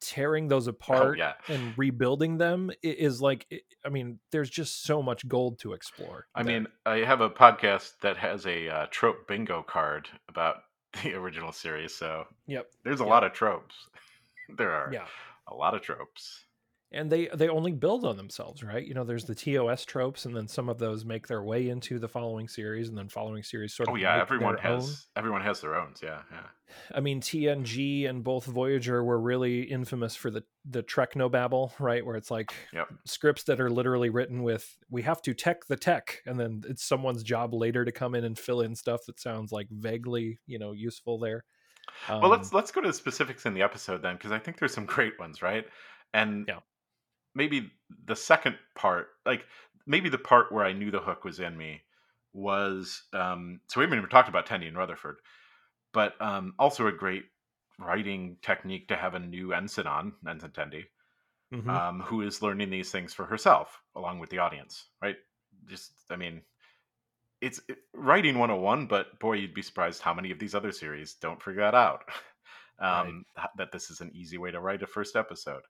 tearing 0.00 0.48
those 0.48 0.68
oh, 0.68 0.70
apart 0.70 1.16
oh, 1.16 1.18
yeah. 1.18 1.32
and 1.48 1.76
rebuilding 1.76 2.38
them 2.38 2.70
is 2.82 3.20
like 3.20 3.46
i 3.84 3.88
mean 3.88 4.18
there's 4.30 4.50
just 4.50 4.84
so 4.84 5.02
much 5.02 5.26
gold 5.26 5.58
to 5.58 5.72
explore 5.72 6.26
i 6.34 6.42
there. 6.42 6.60
mean 6.60 6.68
i 6.86 6.98
have 6.98 7.20
a 7.20 7.30
podcast 7.30 7.92
that 8.00 8.16
has 8.16 8.46
a 8.46 8.68
uh, 8.68 8.86
trope 8.90 9.26
bingo 9.26 9.62
card 9.62 10.08
about 10.28 10.56
the 11.02 11.14
original 11.14 11.52
series 11.52 11.94
so 11.94 12.24
yep 12.46 12.70
there's 12.84 13.00
a 13.00 13.04
yep. 13.04 13.10
lot 13.10 13.24
of 13.24 13.32
tropes 13.32 13.74
there 14.56 14.72
are 14.72 14.90
yeah 14.92 15.06
a 15.48 15.54
lot 15.54 15.74
of 15.74 15.82
tropes 15.82 16.44
and 16.90 17.10
they 17.10 17.28
they 17.34 17.48
only 17.48 17.72
build 17.72 18.04
on 18.04 18.16
themselves 18.16 18.62
right? 18.62 18.86
You 18.86 18.94
know 18.94 19.04
there's 19.04 19.24
the 19.24 19.34
tos 19.34 19.84
tropes 19.84 20.24
and 20.24 20.34
then 20.34 20.48
some 20.48 20.68
of 20.68 20.78
those 20.78 21.04
make 21.04 21.26
their 21.26 21.42
way 21.42 21.68
into 21.68 21.98
the 21.98 22.08
following 22.08 22.48
series 22.48 22.88
and 22.88 22.96
then 22.96 23.08
following 23.08 23.42
series 23.42 23.74
sort 23.74 23.88
of 23.88 23.94
oh 23.94 23.96
yeah 23.96 24.20
everyone 24.20 24.56
has 24.58 24.88
own. 24.88 24.94
everyone 25.16 25.42
has 25.42 25.60
their 25.60 25.74
own 25.74 25.92
yeah 26.02 26.22
yeah. 26.30 26.46
I 26.94 27.00
mean 27.00 27.20
tng 27.20 28.08
and 28.08 28.24
both 28.24 28.46
voyager 28.46 29.04
were 29.04 29.20
really 29.20 29.62
infamous 29.62 30.16
for 30.16 30.30
the 30.30 30.44
the 30.64 30.82
babble 31.30 31.74
right? 31.78 32.04
Where 32.04 32.16
it's 32.16 32.30
like 32.30 32.52
yep. 32.72 32.88
scripts 33.04 33.44
that 33.44 33.60
are 33.60 33.70
literally 33.70 34.08
written 34.08 34.42
with 34.42 34.76
we 34.90 35.02
have 35.02 35.20
to 35.22 35.34
tech 35.34 35.66
the 35.66 35.76
tech 35.76 36.22
and 36.26 36.40
then 36.40 36.62
it's 36.68 36.84
someone's 36.84 37.22
job 37.22 37.52
later 37.52 37.84
to 37.84 37.92
come 37.92 38.14
in 38.14 38.24
and 38.24 38.38
fill 38.38 38.62
in 38.62 38.74
stuff 38.74 39.00
that 39.06 39.20
sounds 39.20 39.52
like 39.52 39.68
vaguely 39.70 40.38
you 40.46 40.58
know 40.58 40.72
useful 40.72 41.18
there. 41.18 41.44
Um, 42.08 42.22
well 42.22 42.30
let's 42.30 42.52
let's 42.54 42.70
go 42.70 42.80
to 42.80 42.88
the 42.88 42.94
specifics 42.94 43.44
in 43.44 43.54
the 43.54 43.62
episode 43.62 44.02
then 44.02 44.16
because 44.16 44.30
i 44.30 44.38
think 44.38 44.58
there's 44.58 44.74
some 44.74 44.86
great 44.86 45.18
ones 45.18 45.42
right? 45.42 45.66
And 46.14 46.46
yeah 46.48 46.60
maybe 47.34 47.70
the 48.06 48.16
second 48.16 48.56
part, 48.74 49.08
like 49.24 49.44
maybe 49.86 50.08
the 50.08 50.18
part 50.18 50.52
where 50.52 50.64
I 50.64 50.72
knew 50.72 50.90
the 50.90 51.00
hook 51.00 51.24
was 51.24 51.40
in 51.40 51.56
me 51.56 51.82
was 52.32 53.02
um, 53.12 53.60
so 53.68 53.80
we 53.80 53.84
haven't 53.84 53.98
even 53.98 54.10
talked 54.10 54.28
about 54.28 54.46
Tendi 54.46 54.68
and 54.68 54.76
Rutherford, 54.76 55.16
but 55.92 56.20
um, 56.20 56.54
also 56.58 56.86
a 56.86 56.92
great 56.92 57.24
writing 57.78 58.36
technique 58.42 58.88
to 58.88 58.96
have 58.96 59.14
a 59.14 59.18
new 59.18 59.52
ensign 59.52 59.86
on 59.86 60.12
ensign 60.28 60.50
Tendi, 60.50 60.84
mm-hmm. 61.52 61.70
um, 61.70 62.00
who 62.00 62.22
is 62.22 62.42
learning 62.42 62.70
these 62.70 62.90
things 62.90 63.14
for 63.14 63.24
herself 63.24 63.80
along 63.96 64.18
with 64.18 64.30
the 64.30 64.38
audience, 64.38 64.86
right? 65.02 65.16
Just 65.66 65.92
I 66.10 66.16
mean, 66.16 66.42
it's 67.40 67.60
it, 67.68 67.78
writing 67.94 68.38
101, 68.38 68.86
but 68.86 69.18
boy, 69.18 69.34
you'd 69.34 69.54
be 69.54 69.62
surprised 69.62 70.02
how 70.02 70.14
many 70.14 70.30
of 70.30 70.38
these 70.38 70.54
other 70.54 70.72
series 70.72 71.14
don't 71.14 71.42
figure 71.42 71.62
that 71.62 71.74
out. 71.74 72.02
Um, 72.80 73.24
right. 73.36 73.48
That 73.56 73.72
this 73.72 73.90
is 73.90 74.00
an 74.00 74.12
easy 74.14 74.38
way 74.38 74.52
to 74.52 74.60
write 74.60 74.84
a 74.84 74.86
first 74.86 75.16
episode. 75.16 75.62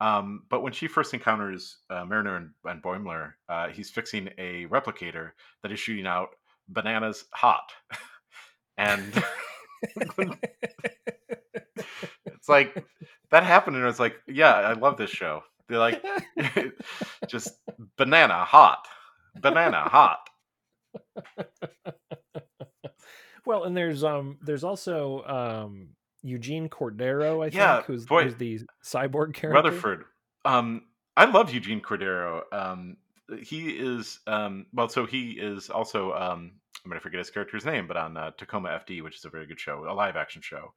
Um, 0.00 0.42
but 0.50 0.62
when 0.62 0.72
she 0.72 0.88
first 0.88 1.14
encounters 1.14 1.78
uh, 1.90 2.04
Mariner 2.04 2.36
and, 2.36 2.50
and 2.64 2.82
Boimler, 2.82 3.32
uh, 3.48 3.68
he's 3.68 3.90
fixing 3.90 4.28
a 4.38 4.66
replicator 4.66 5.30
that 5.62 5.72
is 5.72 5.80
shooting 5.80 6.06
out 6.06 6.28
bananas 6.68 7.24
hot. 7.32 7.72
and 8.78 9.24
it's 12.26 12.48
like 12.48 12.84
that 13.30 13.44
happened, 13.44 13.76
and 13.76 13.86
it's 13.86 14.00
like, 14.00 14.16
yeah, 14.26 14.52
I 14.54 14.72
love 14.74 14.96
this 14.96 15.10
show. 15.10 15.42
They're 15.68 15.78
like, 15.78 16.04
just 17.26 17.50
banana 17.96 18.44
hot, 18.44 18.86
banana 19.40 19.80
hot. 19.80 20.28
Well, 23.46 23.64
and 23.64 23.76
there's 23.76 24.02
um, 24.02 24.38
there's 24.42 24.64
also 24.64 25.22
um, 25.24 25.90
Eugene 26.22 26.68
Cordero, 26.68 27.44
I 27.44 27.56
yeah, 27.56 27.76
think, 27.76 27.86
who's, 27.86 28.06
boy, 28.06 28.24
who's 28.24 28.36
the 28.36 28.60
cyborg 28.84 29.34
character. 29.34 29.62
Rutherford. 29.62 30.04
Um, 30.44 30.82
I 31.16 31.24
love 31.24 31.52
Eugene 31.52 31.80
Cordero. 31.80 32.42
Um, 32.52 32.96
he 33.42 33.70
is 33.70 34.20
um, 34.26 34.66
well, 34.72 34.88
so 34.88 35.06
he 35.06 35.32
is 35.32 35.70
also 35.70 36.12
um, 36.12 36.52
I'm 36.84 36.90
gonna 36.90 37.00
forget 37.00 37.18
his 37.18 37.30
character's 37.30 37.64
name, 37.64 37.86
but 37.86 37.96
on 37.96 38.16
uh, 38.16 38.30
Tacoma 38.36 38.68
FD, 38.68 39.02
which 39.02 39.16
is 39.16 39.24
a 39.24 39.30
very 39.30 39.46
good 39.46 39.58
show, 39.58 39.84
a 39.88 39.94
live 39.94 40.16
action 40.16 40.42
show. 40.42 40.72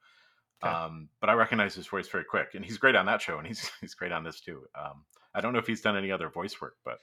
Okay. 0.64 0.74
Um, 0.74 1.10
but 1.22 1.30
I 1.30 1.34
recognize 1.34 1.76
his 1.76 1.88
voice 1.88 2.08
very 2.08 2.26
quick, 2.26 2.50
and 2.56 2.66
he's 2.66 2.78
great 2.78 2.96
on 2.96 3.06
that 3.06 3.22
show, 3.22 3.38
and 3.38 3.48
he's 3.48 3.70
he's 3.82 3.94
great 3.94 4.12
on 4.12 4.24
this 4.24 4.40
too. 4.40 4.64
Um, 4.78 5.04
I 5.34 5.42
don't 5.42 5.54
know 5.54 5.60
if 5.60 5.68
he's 5.68 5.82
done 5.82 5.98
any 5.98 6.12
other 6.12 6.30
voice 6.30 6.60
work, 6.60 6.76
but 6.84 7.00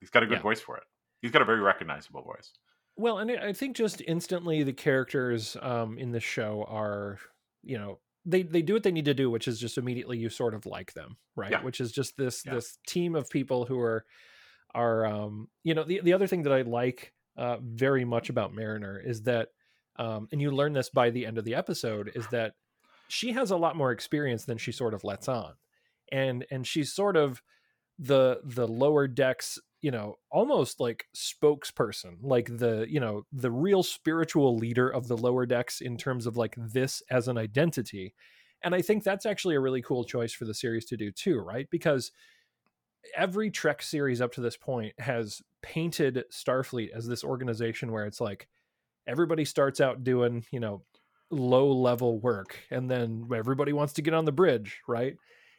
he's 0.00 0.10
got 0.10 0.22
a 0.22 0.26
good 0.26 0.38
yeah. 0.38 0.42
voice 0.42 0.60
for 0.60 0.76
it. 0.76 0.84
He's 1.22 1.30
got 1.30 1.42
a 1.42 1.46
very 1.46 1.60
recognizable 1.60 2.22
voice. 2.22 2.52
Well, 2.96 3.18
and 3.18 3.30
I 3.30 3.52
think 3.52 3.76
just 3.76 4.02
instantly 4.06 4.62
the 4.62 4.72
characters 4.72 5.56
um, 5.60 5.98
in 5.98 6.12
the 6.12 6.20
show 6.20 6.64
are 6.68 7.18
you 7.66 7.78
know 7.78 7.98
they 8.24 8.42
they 8.42 8.62
do 8.62 8.72
what 8.72 8.82
they 8.82 8.92
need 8.92 9.04
to 9.04 9.14
do 9.14 9.30
which 9.30 9.48
is 9.48 9.58
just 9.58 9.78
immediately 9.78 10.18
you 10.18 10.28
sort 10.28 10.54
of 10.54 10.66
like 10.66 10.92
them 10.94 11.16
right 11.34 11.50
yeah. 11.52 11.62
which 11.62 11.80
is 11.80 11.92
just 11.92 12.16
this 12.16 12.42
yeah. 12.46 12.54
this 12.54 12.78
team 12.86 13.14
of 13.14 13.28
people 13.28 13.64
who 13.64 13.78
are 13.78 14.04
are 14.74 15.06
um 15.06 15.48
you 15.62 15.74
know 15.74 15.84
the, 15.84 16.00
the 16.02 16.12
other 16.12 16.26
thing 16.26 16.42
that 16.42 16.52
i 16.52 16.62
like 16.62 17.12
uh 17.36 17.56
very 17.60 18.04
much 18.04 18.30
about 18.30 18.54
mariner 18.54 19.00
is 19.04 19.22
that 19.22 19.48
um 19.98 20.28
and 20.32 20.40
you 20.40 20.50
learn 20.50 20.72
this 20.72 20.90
by 20.90 21.10
the 21.10 21.26
end 21.26 21.38
of 21.38 21.44
the 21.44 21.54
episode 21.54 22.10
is 22.14 22.26
that 22.28 22.54
she 23.08 23.32
has 23.32 23.50
a 23.50 23.56
lot 23.56 23.76
more 23.76 23.92
experience 23.92 24.44
than 24.44 24.58
she 24.58 24.72
sort 24.72 24.94
of 24.94 25.04
lets 25.04 25.28
on 25.28 25.52
and 26.10 26.44
and 26.50 26.66
she's 26.66 26.92
sort 26.92 27.16
of 27.16 27.42
the 27.98 28.40
the 28.44 28.66
lower 28.66 29.08
decks 29.08 29.58
you 29.82 29.90
know 29.90 30.16
almost 30.30 30.80
like 30.80 31.06
spokesperson 31.14 32.16
like 32.22 32.58
the 32.58 32.86
you 32.88 33.00
know 33.00 33.22
the 33.32 33.50
real 33.50 33.82
spiritual 33.82 34.56
leader 34.56 34.88
of 34.88 35.08
the 35.08 35.16
lower 35.16 35.46
decks 35.46 35.80
in 35.80 35.96
terms 35.96 36.26
of 36.26 36.36
like 36.36 36.54
this 36.56 37.02
as 37.10 37.28
an 37.28 37.38
identity. 37.38 38.14
And 38.62 38.74
i 38.74 38.82
think 38.82 39.04
that's 39.04 39.26
actually 39.26 39.54
a 39.54 39.60
really 39.60 39.82
cool 39.82 40.04
choice 40.04 40.32
for 40.32 40.44
the 40.44 40.54
series 40.54 40.86
to 40.86 40.96
do 40.96 41.10
too 41.10 41.38
right? 41.38 41.68
Because 41.70 42.10
every 43.14 43.50
trek 43.50 43.82
series 43.82 44.20
up 44.20 44.32
to 44.32 44.40
this 44.40 44.56
point 44.56 44.92
has 44.98 45.42
painted 45.62 46.24
starfleet 46.32 46.90
as 46.94 47.06
this 47.06 47.24
organization 47.24 47.92
where 47.92 48.06
it's 48.06 48.20
like 48.20 48.48
everybody 49.06 49.44
starts 49.44 49.80
out 49.80 50.04
doing 50.04 50.44
you 50.50 50.60
know 50.60 50.82
low 51.30 51.70
level 51.72 52.18
work 52.20 52.58
and 52.70 52.90
then 52.90 53.28
everybody 53.34 53.72
wants 53.72 53.92
to 53.92 54.02
get 54.02 54.14
on 54.14 54.24
the 54.24 54.32
bridge 54.32 54.80
right 54.86 55.16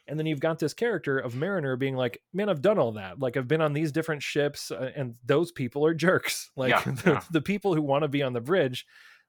and 0.08 0.18
then 0.18 0.26
you've 0.26 0.40
got 0.40 0.60
this 0.60 0.74
character 0.74 1.20
of 1.20 1.36
mariner 1.36 1.76
being 1.76 1.96
like 1.96 2.22
man 2.34 2.50
i've 2.50 2.62
done 2.62 2.78
all 2.78 2.94
that. 2.94 3.20
Like 3.20 3.38
i've 3.38 3.48
been 3.48 3.62
on 3.62 3.74
these 3.74 3.92
different 3.92 4.24
ships 4.24 4.72
uh, 4.72 4.92
and 4.96 5.16
those 5.26 5.52
people 5.52 5.86
are 5.86 5.94
jerks. 5.94 6.50
Like 6.58 6.72
yeah, 6.72 6.82
the, 7.04 7.12
yeah. 7.12 7.22
the 7.32 7.42
people 7.42 7.76
who 7.76 7.82
want 7.82 8.04
to 8.04 8.08
be 8.08 8.24
on 8.24 8.34
the 8.34 8.42
bridge 8.42 8.86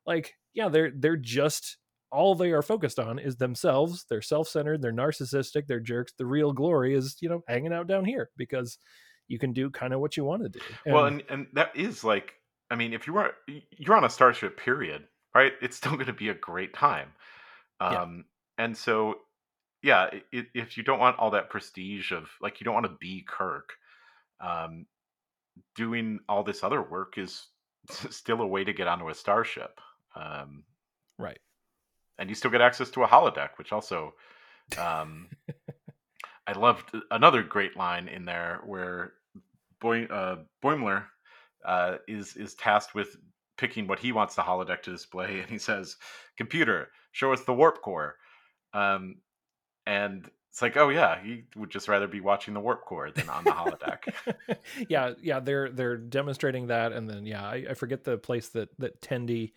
like 0.06 0.34
yeah 0.54 0.68
they're 0.68 0.90
they're 0.94 1.16
just 1.16 1.76
all 2.10 2.34
they 2.34 2.52
are 2.52 2.62
focused 2.62 2.98
on 2.98 3.18
is 3.18 3.36
themselves. 3.36 4.06
They're 4.08 4.22
self-centered 4.22 4.80
they're 4.80 4.92
narcissistic 4.92 5.66
they're 5.66 5.80
jerks. 5.80 6.12
The 6.16 6.26
real 6.26 6.52
glory 6.52 6.94
is 6.94 7.16
you 7.20 7.28
know 7.28 7.42
hanging 7.46 7.72
out 7.72 7.86
down 7.86 8.04
here 8.04 8.30
because 8.36 8.78
you 9.26 9.38
can 9.38 9.52
do 9.52 9.70
kind 9.70 9.92
of 9.92 10.00
what 10.00 10.16
you 10.16 10.24
want 10.24 10.42
to 10.44 10.48
do. 10.48 10.60
And, 10.86 10.94
well 10.94 11.04
and, 11.04 11.22
and 11.28 11.46
that 11.52 11.76
is 11.76 12.02
like 12.04 12.32
i 12.70 12.76
mean 12.76 12.92
if 12.92 13.06
you 13.06 13.16
are 13.18 13.32
you're 13.76 13.96
on 13.96 14.04
a 14.04 14.10
starship 14.10 14.58
period 14.58 15.04
right? 15.34 15.52
It's 15.60 15.76
still 15.76 15.92
going 15.92 16.06
to 16.06 16.12
be 16.12 16.30
a 16.30 16.34
great 16.34 16.74
time. 16.74 17.12
Um 17.80 17.92
yeah. 17.92 18.64
and 18.64 18.76
so 18.76 19.16
yeah, 19.82 20.08
it, 20.32 20.46
if 20.54 20.76
you 20.76 20.82
don't 20.82 20.98
want 20.98 21.18
all 21.18 21.30
that 21.30 21.50
prestige 21.50 22.12
of 22.12 22.28
like 22.40 22.60
you 22.60 22.64
don't 22.64 22.74
want 22.74 22.86
to 22.86 22.96
be 23.00 23.24
Kirk, 23.26 23.74
um, 24.40 24.86
doing 25.76 26.20
all 26.28 26.42
this 26.42 26.62
other 26.62 26.82
work 26.82 27.18
is 27.18 27.46
still 28.10 28.40
a 28.40 28.46
way 28.46 28.64
to 28.64 28.72
get 28.72 28.88
onto 28.88 29.08
a 29.08 29.14
starship. 29.14 29.80
Um, 30.16 30.64
right. 31.18 31.38
And 32.18 32.28
you 32.28 32.34
still 32.34 32.50
get 32.50 32.60
access 32.60 32.90
to 32.90 33.04
a 33.04 33.06
holodeck, 33.06 33.50
which 33.56 33.72
also, 33.72 34.14
um, 34.76 35.28
I 36.46 36.52
loved 36.52 36.90
another 37.10 37.42
great 37.42 37.76
line 37.76 38.08
in 38.08 38.24
there 38.24 38.60
where 38.66 39.12
Boy, 39.80 40.04
uh, 40.06 40.38
Boimler 40.62 41.04
uh, 41.64 41.96
is 42.08 42.36
is 42.36 42.54
tasked 42.54 42.94
with 42.94 43.16
picking 43.56 43.86
what 43.86 43.98
he 44.00 44.12
wants 44.12 44.34
the 44.34 44.42
holodeck 44.42 44.82
to 44.82 44.90
display, 44.90 45.40
and 45.40 45.48
he 45.48 45.58
says, 45.58 45.96
"Computer, 46.36 46.90
show 47.12 47.32
us 47.32 47.44
the 47.44 47.54
warp 47.54 47.80
core." 47.82 48.16
Um, 48.72 49.16
and 49.88 50.30
it's 50.50 50.60
like, 50.60 50.76
oh 50.76 50.90
yeah, 50.90 51.18
he 51.22 51.44
would 51.56 51.70
just 51.70 51.88
rather 51.88 52.06
be 52.06 52.20
watching 52.20 52.52
the 52.52 52.60
warp 52.60 52.84
core 52.84 53.10
than 53.10 53.28
on 53.28 53.44
the 53.44 53.50
holodeck. 53.50 54.58
yeah, 54.88 55.14
yeah, 55.22 55.40
they're 55.40 55.70
they're 55.70 55.96
demonstrating 55.96 56.66
that, 56.66 56.92
and 56.92 57.08
then 57.08 57.24
yeah, 57.24 57.42
I, 57.42 57.64
I, 57.70 57.74
forget 57.74 58.04
the 58.04 58.18
place 58.18 58.50
that 58.50 58.68
that 58.78 59.00
Tendi 59.00 59.52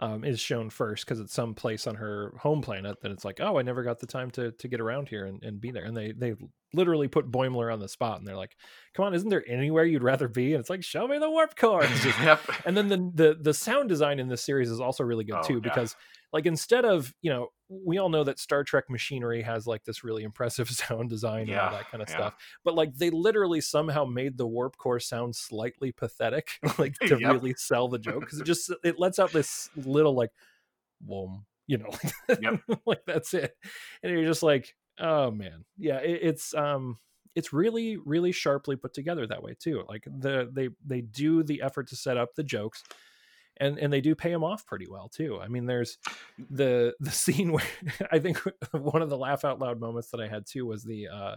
um, 0.00 0.24
is 0.24 0.40
shown 0.40 0.70
first 0.70 1.04
because 1.04 1.20
it's 1.20 1.32
some 1.32 1.54
place 1.54 1.86
on 1.86 1.96
her 1.96 2.34
home 2.40 2.60
planet 2.60 3.00
that 3.02 3.12
it's 3.12 3.24
like, 3.24 3.40
oh, 3.40 3.58
I 3.58 3.62
never 3.62 3.82
got 3.84 4.00
the 4.00 4.06
time 4.06 4.30
to 4.32 4.50
to 4.52 4.68
get 4.68 4.80
around 4.80 5.08
here 5.08 5.26
and, 5.26 5.42
and 5.44 5.60
be 5.60 5.70
there. 5.70 5.84
And 5.84 5.96
they 5.96 6.12
they 6.12 6.34
literally 6.72 7.08
put 7.08 7.30
Boimler 7.30 7.72
on 7.72 7.78
the 7.78 7.88
spot, 7.88 8.18
and 8.18 8.26
they're 8.26 8.36
like, 8.36 8.56
come 8.94 9.06
on, 9.06 9.14
isn't 9.14 9.28
there 9.28 9.44
anywhere 9.46 9.84
you'd 9.84 10.02
rather 10.02 10.28
be? 10.28 10.54
And 10.54 10.60
it's 10.60 10.70
like, 10.70 10.82
show 10.82 11.06
me 11.06 11.18
the 11.18 11.30
warp 11.30 11.56
core. 11.56 11.84
Yep. 12.22 12.40
And 12.64 12.76
then 12.76 12.88
the, 12.88 13.10
the 13.14 13.38
the 13.40 13.54
sound 13.54 13.88
design 13.88 14.18
in 14.18 14.28
this 14.28 14.42
series 14.42 14.70
is 14.70 14.80
also 14.80 15.04
really 15.04 15.24
good 15.24 15.36
oh, 15.38 15.42
too 15.42 15.54
yeah. 15.54 15.60
because 15.60 15.94
like 16.32 16.46
instead 16.46 16.84
of 16.84 17.12
you 17.22 17.30
know 17.30 17.48
we 17.68 17.98
all 17.98 18.08
know 18.08 18.24
that 18.24 18.38
Star 18.38 18.64
Trek 18.64 18.84
machinery 18.88 19.42
has 19.42 19.66
like 19.66 19.84
this 19.84 20.02
really 20.02 20.24
impressive 20.24 20.70
sound 20.70 21.10
design 21.10 21.46
yeah, 21.46 21.52
and 21.52 21.60
all 21.60 21.70
that 21.72 21.90
kind 21.90 22.02
of 22.02 22.08
yeah. 22.08 22.16
stuff. 22.16 22.34
But 22.64 22.74
like 22.74 22.94
they 22.94 23.10
literally 23.10 23.60
somehow 23.60 24.04
made 24.04 24.36
the 24.36 24.46
warp 24.46 24.76
core 24.76 25.00
sound 25.00 25.36
slightly 25.36 25.92
pathetic, 25.92 26.50
like 26.78 26.98
to 27.02 27.18
yep. 27.20 27.32
really 27.32 27.54
sell 27.56 27.88
the 27.88 27.98
joke 27.98 28.20
because 28.20 28.40
it 28.40 28.46
just 28.46 28.72
it 28.84 28.98
lets 28.98 29.18
out 29.18 29.32
this 29.32 29.70
little 29.76 30.14
like, 30.14 30.30
whoom, 31.06 31.44
you 31.66 31.78
know, 31.78 31.90
yep. 32.40 32.60
like 32.86 33.02
that's 33.06 33.34
it, 33.34 33.54
and 34.02 34.12
you're 34.12 34.26
just 34.26 34.42
like, 34.42 34.74
oh 34.98 35.30
man, 35.30 35.64
yeah, 35.76 35.98
it, 35.98 36.20
it's 36.22 36.54
um 36.54 36.98
it's 37.34 37.52
really 37.52 37.96
really 37.98 38.32
sharply 38.32 38.74
put 38.74 38.94
together 38.94 39.24
that 39.24 39.42
way 39.42 39.54
too 39.56 39.84
like 39.88 40.02
the 40.18 40.50
they 40.52 40.70
they 40.84 41.02
do 41.02 41.44
the 41.44 41.62
effort 41.62 41.86
to 41.86 41.94
set 41.94 42.16
up 42.16 42.34
the 42.34 42.42
jokes 42.42 42.82
and 43.60 43.78
and 43.78 43.92
they 43.92 44.00
do 44.00 44.14
pay 44.14 44.30
him 44.30 44.44
off 44.44 44.66
pretty 44.66 44.86
well 44.88 45.08
too. 45.08 45.38
I 45.40 45.48
mean, 45.48 45.66
there's 45.66 45.98
the 46.50 46.94
the 47.00 47.10
scene 47.22 47.52
where 47.52 47.64
I 48.10 48.18
think 48.18 48.38
one 48.72 49.02
of 49.02 49.10
the 49.10 49.18
laugh 49.18 49.44
out 49.44 49.58
loud 49.58 49.80
moments 49.80 50.10
that 50.10 50.20
I 50.20 50.28
had 50.28 50.46
too 50.46 50.66
was 50.66 50.84
the 50.84 51.08
uh, 51.08 51.36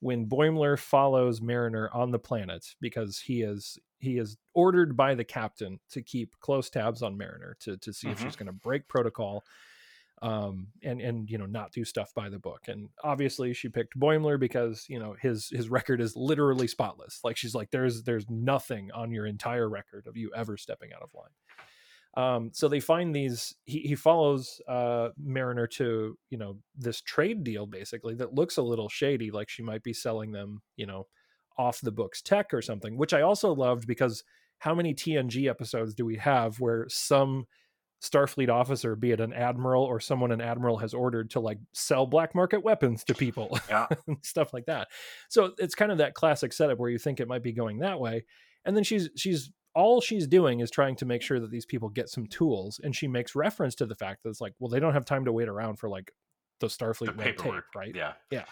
when 0.00 0.26
Boimler 0.26 0.78
follows 0.78 1.40
Mariner 1.40 1.90
on 1.92 2.10
the 2.10 2.18
planet 2.18 2.66
because 2.80 3.18
he 3.18 3.42
is 3.42 3.78
he 3.98 4.18
is 4.18 4.36
ordered 4.54 4.96
by 4.96 5.14
the 5.14 5.24
captain 5.24 5.80
to 5.90 6.02
keep 6.02 6.38
close 6.40 6.70
tabs 6.70 7.02
on 7.02 7.18
Mariner 7.18 7.56
to 7.60 7.76
to 7.78 7.92
see 7.92 8.08
mm-hmm. 8.08 8.14
if 8.14 8.22
she's 8.22 8.36
going 8.36 8.46
to 8.46 8.52
break 8.52 8.88
protocol 8.88 9.44
um, 10.22 10.68
and 10.82 11.00
and 11.00 11.30
you 11.30 11.38
know 11.38 11.46
not 11.46 11.72
do 11.72 11.84
stuff 11.84 12.12
by 12.14 12.28
the 12.28 12.38
book. 12.38 12.62
And 12.68 12.88
obviously, 13.02 13.52
she 13.54 13.68
picked 13.68 13.98
Boimler 13.98 14.38
because 14.38 14.84
you 14.88 14.98
know 14.98 15.14
his 15.20 15.48
his 15.50 15.68
record 15.68 16.00
is 16.00 16.16
literally 16.16 16.66
spotless. 16.66 17.20
Like 17.22 17.36
she's 17.36 17.54
like, 17.54 17.70
there's 17.70 18.02
there's 18.02 18.26
nothing 18.28 18.90
on 18.92 19.12
your 19.12 19.26
entire 19.26 19.68
record 19.68 20.06
of 20.06 20.16
you 20.16 20.30
ever 20.34 20.56
stepping 20.56 20.92
out 20.92 21.02
of 21.02 21.10
line. 21.14 21.30
Um, 22.16 22.50
so 22.52 22.68
they 22.68 22.80
find 22.80 23.14
these. 23.14 23.54
He, 23.64 23.80
he 23.80 23.94
follows 23.94 24.60
uh, 24.66 25.10
Mariner 25.22 25.66
to 25.68 26.18
you 26.30 26.38
know 26.38 26.56
this 26.76 27.00
trade 27.00 27.44
deal 27.44 27.66
basically 27.66 28.14
that 28.16 28.34
looks 28.34 28.56
a 28.56 28.62
little 28.62 28.88
shady, 28.88 29.30
like 29.30 29.48
she 29.48 29.62
might 29.62 29.82
be 29.82 29.92
selling 29.92 30.32
them 30.32 30.62
you 30.76 30.86
know 30.86 31.06
off 31.56 31.80
the 31.80 31.92
books 31.92 32.22
tech 32.22 32.52
or 32.52 32.62
something. 32.62 32.96
Which 32.96 33.12
I 33.12 33.20
also 33.22 33.54
loved 33.54 33.86
because 33.86 34.24
how 34.58 34.74
many 34.74 34.94
TNG 34.94 35.48
episodes 35.48 35.94
do 35.94 36.04
we 36.04 36.16
have 36.16 36.58
where 36.58 36.86
some 36.88 37.46
Starfleet 38.02 38.48
officer, 38.48 38.94
be 38.94 39.10
it 39.10 39.20
an 39.20 39.32
admiral 39.32 39.82
or 39.82 39.98
someone 39.98 40.30
an 40.30 40.40
admiral 40.40 40.78
has 40.78 40.94
ordered 40.94 41.30
to 41.30 41.40
like 41.40 41.58
sell 41.72 42.06
black 42.06 42.34
market 42.34 42.62
weapons 42.62 43.02
to 43.04 43.14
people, 43.14 43.58
yeah, 43.68 43.86
stuff 44.22 44.52
like 44.52 44.66
that. 44.66 44.88
So 45.28 45.52
it's 45.58 45.74
kind 45.74 45.90
of 45.90 45.98
that 45.98 46.14
classic 46.14 46.52
setup 46.52 46.78
where 46.78 46.90
you 46.90 46.98
think 46.98 47.18
it 47.18 47.28
might 47.28 47.42
be 47.42 47.52
going 47.52 47.78
that 47.78 47.98
way, 47.98 48.24
and 48.64 48.76
then 48.76 48.84
she's 48.84 49.10
she's 49.16 49.50
all 49.74 50.00
she's 50.00 50.26
doing 50.26 50.60
is 50.60 50.70
trying 50.70 50.96
to 50.96 51.06
make 51.06 51.22
sure 51.22 51.40
that 51.40 51.50
these 51.50 51.66
people 51.66 51.88
get 51.88 52.08
some 52.08 52.26
tools, 52.26 52.80
and 52.82 52.94
she 52.94 53.08
makes 53.08 53.34
reference 53.34 53.74
to 53.76 53.86
the 53.86 53.94
fact 53.94 54.22
that 54.22 54.30
it's 54.30 54.40
like, 54.40 54.54
well, 54.58 54.68
they 54.68 54.80
don't 54.80 54.94
have 54.94 55.04
time 55.04 55.24
to 55.24 55.32
wait 55.32 55.48
around 55.48 55.76
for 55.76 55.88
like 55.88 56.12
the 56.60 56.68
Starfleet 56.68 57.06
the 57.06 57.12
red 57.12 57.38
tape, 57.38 57.54
right? 57.74 57.94
Yeah, 57.94 58.12
yeah. 58.30 58.44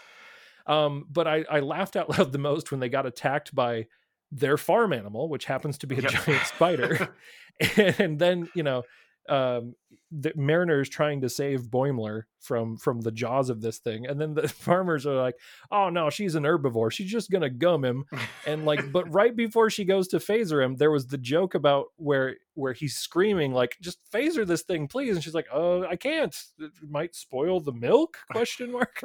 Um, 0.65 1.05
but 1.09 1.27
I, 1.27 1.45
I 1.49 1.61
laughed 1.61 1.95
out 1.95 2.09
loud 2.17 2.33
the 2.33 2.37
most 2.37 2.71
when 2.71 2.79
they 2.79 2.89
got 2.89 3.05
attacked 3.05 3.55
by 3.55 3.87
their 4.29 4.57
farm 4.57 4.91
animal, 4.91 5.29
which 5.29 5.45
happens 5.45 5.77
to 5.79 5.87
be 5.87 5.97
a 5.97 6.01
yep. 6.01 6.11
giant 6.11 6.45
spider, 6.45 7.15
and 7.77 8.19
then 8.19 8.49
you 8.53 8.63
know 8.63 8.83
um, 9.29 9.75
the 10.09 10.31
mariners 10.35 10.87
trying 10.87 11.21
to 11.21 11.29
save 11.29 11.63
Boimler 11.63 12.23
from 12.39 12.77
from 12.77 13.01
the 13.01 13.11
jaws 13.11 13.49
of 13.49 13.61
this 13.61 13.77
thing, 13.77 14.05
and 14.05 14.21
then 14.21 14.33
the 14.33 14.47
farmers 14.47 15.05
are 15.05 15.15
like, 15.15 15.35
"Oh 15.69 15.89
no, 15.89 16.09
she's 16.09 16.35
an 16.35 16.43
herbivore. 16.43 16.91
She's 16.91 17.11
just 17.11 17.29
gonna 17.29 17.49
gum 17.49 17.83
him." 17.83 18.05
And 18.45 18.65
like, 18.65 18.91
but 18.91 19.11
right 19.13 19.35
before 19.35 19.69
she 19.69 19.83
goes 19.83 20.07
to 20.09 20.17
phaser 20.17 20.63
him, 20.63 20.77
there 20.77 20.91
was 20.91 21.07
the 21.07 21.17
joke 21.17 21.55
about 21.55 21.87
where 21.97 22.37
where 22.53 22.73
he's 22.73 22.95
screaming 22.95 23.51
like, 23.51 23.75
"Just 23.81 23.99
phaser 24.11 24.47
this 24.47 24.63
thing, 24.63 24.87
please!" 24.87 25.15
And 25.15 25.23
she's 25.23 25.35
like, 25.35 25.47
"Oh, 25.51 25.83
I 25.83 25.97
can't. 25.97 26.35
It 26.59 26.71
might 26.89 27.15
spoil 27.15 27.59
the 27.59 27.73
milk?" 27.73 28.17
Question 28.31 28.71
mark. 28.71 28.99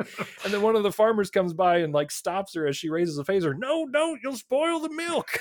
and 0.44 0.52
then 0.52 0.62
one 0.62 0.76
of 0.76 0.84
the 0.84 0.92
farmers 0.92 1.30
comes 1.30 1.52
by 1.52 1.78
and 1.78 1.92
like 1.92 2.12
stops 2.12 2.54
her 2.54 2.66
as 2.66 2.76
she 2.76 2.90
raises 2.90 3.18
a 3.18 3.24
phaser. 3.24 3.58
No, 3.58 3.86
don't! 3.86 4.20
You'll 4.22 4.36
spoil 4.36 4.78
the 4.78 4.90
milk. 4.90 5.40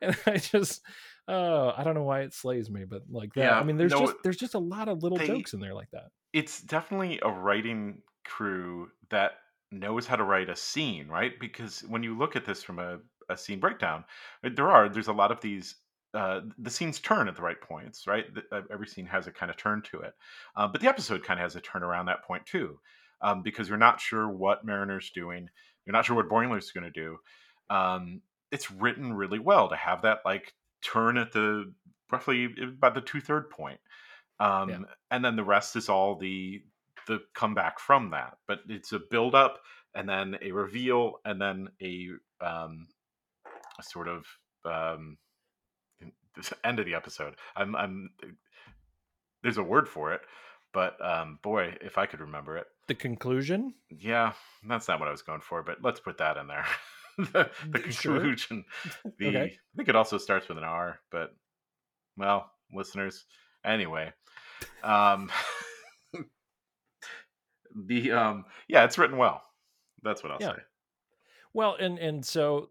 and 0.00 0.16
I 0.26 0.38
just 0.38 0.82
oh, 1.28 1.74
I 1.76 1.84
don't 1.84 1.94
know 1.94 2.02
why 2.02 2.22
it 2.22 2.34
slays 2.34 2.70
me, 2.70 2.84
but 2.84 3.02
like 3.10 3.34
that. 3.34 3.40
Yeah, 3.40 3.60
I 3.60 3.62
mean, 3.62 3.76
there's 3.76 3.92
no, 3.92 4.06
just 4.06 4.16
there's 4.24 4.36
just 4.36 4.54
a 4.54 4.58
lot 4.58 4.88
of 4.88 5.02
little 5.02 5.18
they, 5.18 5.26
jokes 5.26 5.52
in 5.52 5.60
there 5.60 5.74
like 5.74 5.90
that. 5.92 6.10
It's 6.32 6.60
definitely 6.62 7.20
a 7.22 7.30
writing 7.30 8.02
crew 8.24 8.90
that 9.10 9.32
knows 9.70 10.06
how 10.06 10.16
to 10.16 10.24
write 10.24 10.48
a 10.48 10.56
scene, 10.56 11.08
right? 11.08 11.38
Because 11.38 11.84
when 11.88 12.02
you 12.02 12.16
look 12.16 12.34
at 12.34 12.44
this 12.44 12.62
from 12.62 12.78
a, 12.78 12.98
a 13.28 13.36
scene 13.36 13.60
breakdown, 13.60 14.04
there 14.42 14.70
are 14.70 14.88
there's 14.88 15.08
a 15.08 15.12
lot 15.12 15.30
of 15.30 15.40
these. 15.40 15.76
Uh, 16.14 16.40
the 16.56 16.70
scenes 16.70 17.00
turn 17.00 17.28
at 17.28 17.36
the 17.36 17.42
right 17.42 17.60
points, 17.60 18.06
right? 18.06 18.34
The, 18.34 18.42
uh, 18.50 18.62
every 18.72 18.86
scene 18.86 19.04
has 19.04 19.26
a 19.26 19.30
kind 19.30 19.50
of 19.50 19.58
turn 19.58 19.82
to 19.90 20.00
it, 20.00 20.14
uh, 20.56 20.66
but 20.66 20.80
the 20.80 20.88
episode 20.88 21.22
kind 21.22 21.38
of 21.38 21.44
has 21.44 21.54
a 21.54 21.60
turn 21.60 21.82
around 21.82 22.06
that 22.06 22.24
point 22.24 22.46
too, 22.46 22.80
um, 23.20 23.42
because 23.42 23.68
you're 23.68 23.76
not 23.76 24.00
sure 24.00 24.26
what 24.26 24.64
Mariner's 24.64 25.10
doing, 25.10 25.50
you're 25.84 25.92
not 25.92 26.06
sure 26.06 26.16
what 26.16 26.30
Boimler's 26.30 26.72
going 26.72 26.90
to 26.90 26.90
do. 26.90 27.18
Um, 27.68 28.22
it's 28.50 28.70
written 28.70 29.12
really 29.12 29.38
well 29.38 29.68
to 29.68 29.76
have 29.76 30.00
that 30.02 30.20
like 30.24 30.54
turn 30.82 31.16
at 31.18 31.32
the 31.32 31.72
roughly 32.10 32.48
about 32.62 32.94
the 32.94 33.00
two 33.00 33.20
third 33.20 33.50
point. 33.50 33.80
Um, 34.40 34.70
yeah. 34.70 34.78
and 35.10 35.24
then 35.24 35.36
the 35.36 35.44
rest 35.44 35.76
is 35.76 35.88
all 35.88 36.16
the 36.16 36.62
the 37.06 37.20
comeback 37.34 37.80
from 37.80 38.10
that. 38.10 38.38
But 38.46 38.60
it's 38.68 38.92
a 38.92 38.98
build 38.98 39.34
up 39.34 39.58
and 39.94 40.08
then 40.08 40.36
a 40.42 40.52
reveal 40.52 41.20
and 41.24 41.40
then 41.40 41.68
a, 41.82 42.08
um, 42.40 42.86
a 43.78 43.82
sort 43.82 44.08
of 44.08 44.26
um, 44.64 45.18
end 46.64 46.78
of 46.78 46.86
the 46.86 46.94
episode. 46.94 47.34
I'm 47.56 47.74
I'm 47.74 48.10
there's 49.42 49.58
a 49.58 49.62
word 49.62 49.88
for 49.88 50.12
it, 50.12 50.20
but 50.72 51.04
um, 51.04 51.38
boy, 51.42 51.76
if 51.80 51.98
I 51.98 52.06
could 52.06 52.20
remember 52.20 52.56
it. 52.56 52.66
The 52.86 52.94
conclusion? 52.94 53.74
Yeah, 53.90 54.32
that's 54.66 54.88
not 54.88 55.00
what 55.00 55.08
I 55.08 55.12
was 55.12 55.22
going 55.22 55.40
for, 55.40 55.62
but 55.62 55.78
let's 55.82 56.00
put 56.00 56.18
that 56.18 56.36
in 56.36 56.46
there. 56.46 56.66
the, 57.18 57.50
the 57.70 57.78
conclusion. 57.80 58.64
Sure. 58.82 59.12
The 59.18 59.28
okay. 59.28 59.42
I 59.42 59.76
think 59.76 59.88
it 59.88 59.96
also 59.96 60.18
starts 60.18 60.48
with 60.48 60.58
an 60.58 60.64
R, 60.64 61.00
but 61.10 61.34
well, 62.16 62.50
listeners. 62.72 63.24
Anyway, 63.64 64.12
um, 64.84 65.30
the 67.86 68.12
um, 68.12 68.44
yeah, 68.68 68.84
it's 68.84 68.98
written 68.98 69.16
well. 69.18 69.42
That's 70.02 70.22
what 70.22 70.32
I'll 70.32 70.38
yeah. 70.40 70.54
say. 70.54 70.62
Well, 71.52 71.76
and 71.78 71.98
and 71.98 72.24
so 72.24 72.70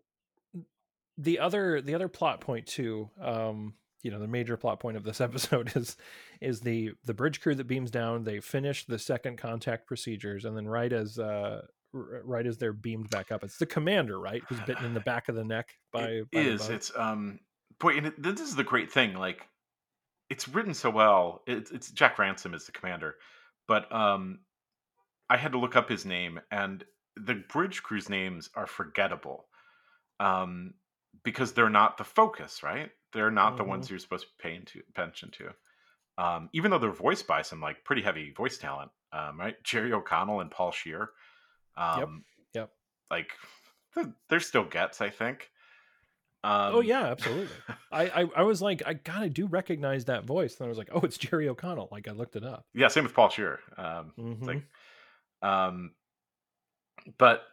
the 1.17 1.39
other 1.39 1.81
the 1.81 1.95
other 1.95 2.07
plot 2.07 2.39
point 2.39 2.67
too, 2.67 3.09
um, 3.21 3.73
you 4.03 4.11
know, 4.11 4.19
the 4.19 4.27
major 4.27 4.55
plot 4.55 4.79
point 4.79 4.95
of 4.95 5.03
this 5.03 5.19
episode 5.21 5.75
is 5.75 5.97
is 6.39 6.61
the 6.61 6.91
the 7.05 7.13
bridge 7.13 7.41
crew 7.41 7.55
that 7.55 7.67
beams 7.67 7.91
down. 7.91 8.23
They 8.23 8.39
finish 8.39 8.85
the 8.85 8.99
second 8.99 9.37
contact 9.37 9.87
procedures, 9.87 10.45
and 10.45 10.55
then 10.55 10.67
right 10.67 10.93
as 10.93 11.19
uh, 11.19 11.63
right 11.93 12.45
as 12.45 12.57
they're 12.57 12.73
beamed 12.73 13.09
back 13.09 13.31
up. 13.31 13.43
It's 13.43 13.57
the 13.57 13.65
commander, 13.65 14.19
right, 14.19 14.43
who's 14.47 14.59
bitten 14.61 14.85
in 14.85 14.93
the 14.93 14.99
back 15.05 15.29
of 15.29 15.35
the 15.35 15.43
neck 15.43 15.73
by. 15.91 16.03
It 16.03 16.31
by 16.31 16.39
is. 16.39 16.69
It's 16.69 16.91
um. 16.95 17.39
Boy, 17.79 17.97
and 17.97 18.07
it, 18.07 18.21
this 18.21 18.41
is 18.41 18.55
the 18.55 18.63
great 18.63 18.91
thing. 18.91 19.13
Like, 19.13 19.47
it's 20.29 20.47
written 20.47 20.73
so 20.73 20.89
well. 20.89 21.43
It's 21.45 21.71
it's 21.71 21.91
Jack 21.91 22.17
Ransom 22.17 22.53
is 22.53 22.65
the 22.65 22.71
commander, 22.71 23.15
but 23.67 23.91
um, 23.93 24.39
I 25.29 25.37
had 25.37 25.51
to 25.51 25.59
look 25.59 25.75
up 25.75 25.89
his 25.89 26.05
name, 26.05 26.39
and 26.51 26.83
the 27.15 27.35
bridge 27.35 27.83
crew's 27.83 28.09
names 28.09 28.49
are 28.55 28.67
forgettable, 28.67 29.45
um, 30.19 30.73
because 31.23 31.53
they're 31.53 31.69
not 31.69 31.97
the 31.97 32.03
focus, 32.03 32.63
right? 32.63 32.89
They're 33.13 33.31
not 33.31 33.49
mm-hmm. 33.49 33.57
the 33.57 33.63
ones 33.65 33.85
mm-hmm. 33.85 33.93
you're 33.93 33.99
supposed 33.99 34.25
to 34.25 34.29
be 34.37 34.49
paying 34.49 34.65
to, 34.65 34.81
attention 34.89 35.31
to. 35.31 35.49
Um, 36.23 36.49
even 36.53 36.71
though 36.71 36.79
they're 36.79 36.91
voiced 36.91 37.27
by 37.27 37.43
some 37.43 37.61
like 37.61 37.83
pretty 37.83 38.01
heavy 38.01 38.33
voice 38.35 38.57
talent, 38.57 38.89
um, 39.13 39.39
right? 39.39 39.55
Jerry 39.63 39.93
O'Connell 39.93 40.41
and 40.41 40.51
Paul 40.51 40.71
Scheer. 40.71 41.11
Um, 41.77 41.99
yep. 41.99 42.09
Yep. 42.53 42.69
Like 43.11 43.29
there's 44.29 44.45
still 44.45 44.63
gets, 44.63 45.01
I 45.01 45.09
think. 45.09 45.49
Oh, 46.43 46.49
um, 46.49 46.75
oh 46.75 46.79
yeah, 46.81 47.05
absolutely. 47.07 47.55
I, 47.91 48.03
I, 48.07 48.29
I 48.37 48.43
was 48.43 48.61
like, 48.61 48.83
I 48.85 48.93
gotta 48.93 49.29
do 49.29 49.47
recognize 49.47 50.05
that 50.05 50.25
voice, 50.25 50.57
and 50.57 50.65
I 50.65 50.69
was 50.69 50.77
like, 50.77 50.89
oh, 50.91 51.01
it's 51.01 51.17
Jerry 51.17 51.49
O'Connell. 51.49 51.89
Like 51.91 52.07
I 52.07 52.11
looked 52.11 52.35
it 52.35 52.43
up. 52.43 52.65
Yeah, 52.73 52.87
same 52.87 53.03
with 53.03 53.13
Paul 53.13 53.29
Scheer. 53.29 53.59
Um, 53.77 54.13
mm-hmm. 54.17 54.45
like, 54.45 54.63
um, 55.41 55.91
but 57.17 57.43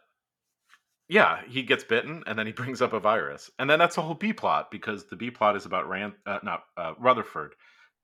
yeah, 1.07 1.41
he 1.47 1.63
gets 1.63 1.83
bitten, 1.83 2.23
and 2.25 2.37
then 2.37 2.45
he 2.45 2.51
brings 2.51 2.81
up 2.81 2.93
a 2.93 2.99
virus, 2.99 3.49
and 3.59 3.69
then 3.69 3.79
that's 3.79 3.97
a 3.97 4.01
whole 4.01 4.15
B 4.15 4.33
plot 4.33 4.71
because 4.71 5.05
the 5.07 5.15
B 5.15 5.31
plot 5.31 5.55
is 5.55 5.65
about 5.65 5.89
Rand, 5.89 6.13
uh, 6.25 6.39
not 6.43 6.63
uh, 6.77 6.93
Rutherford, 6.99 7.55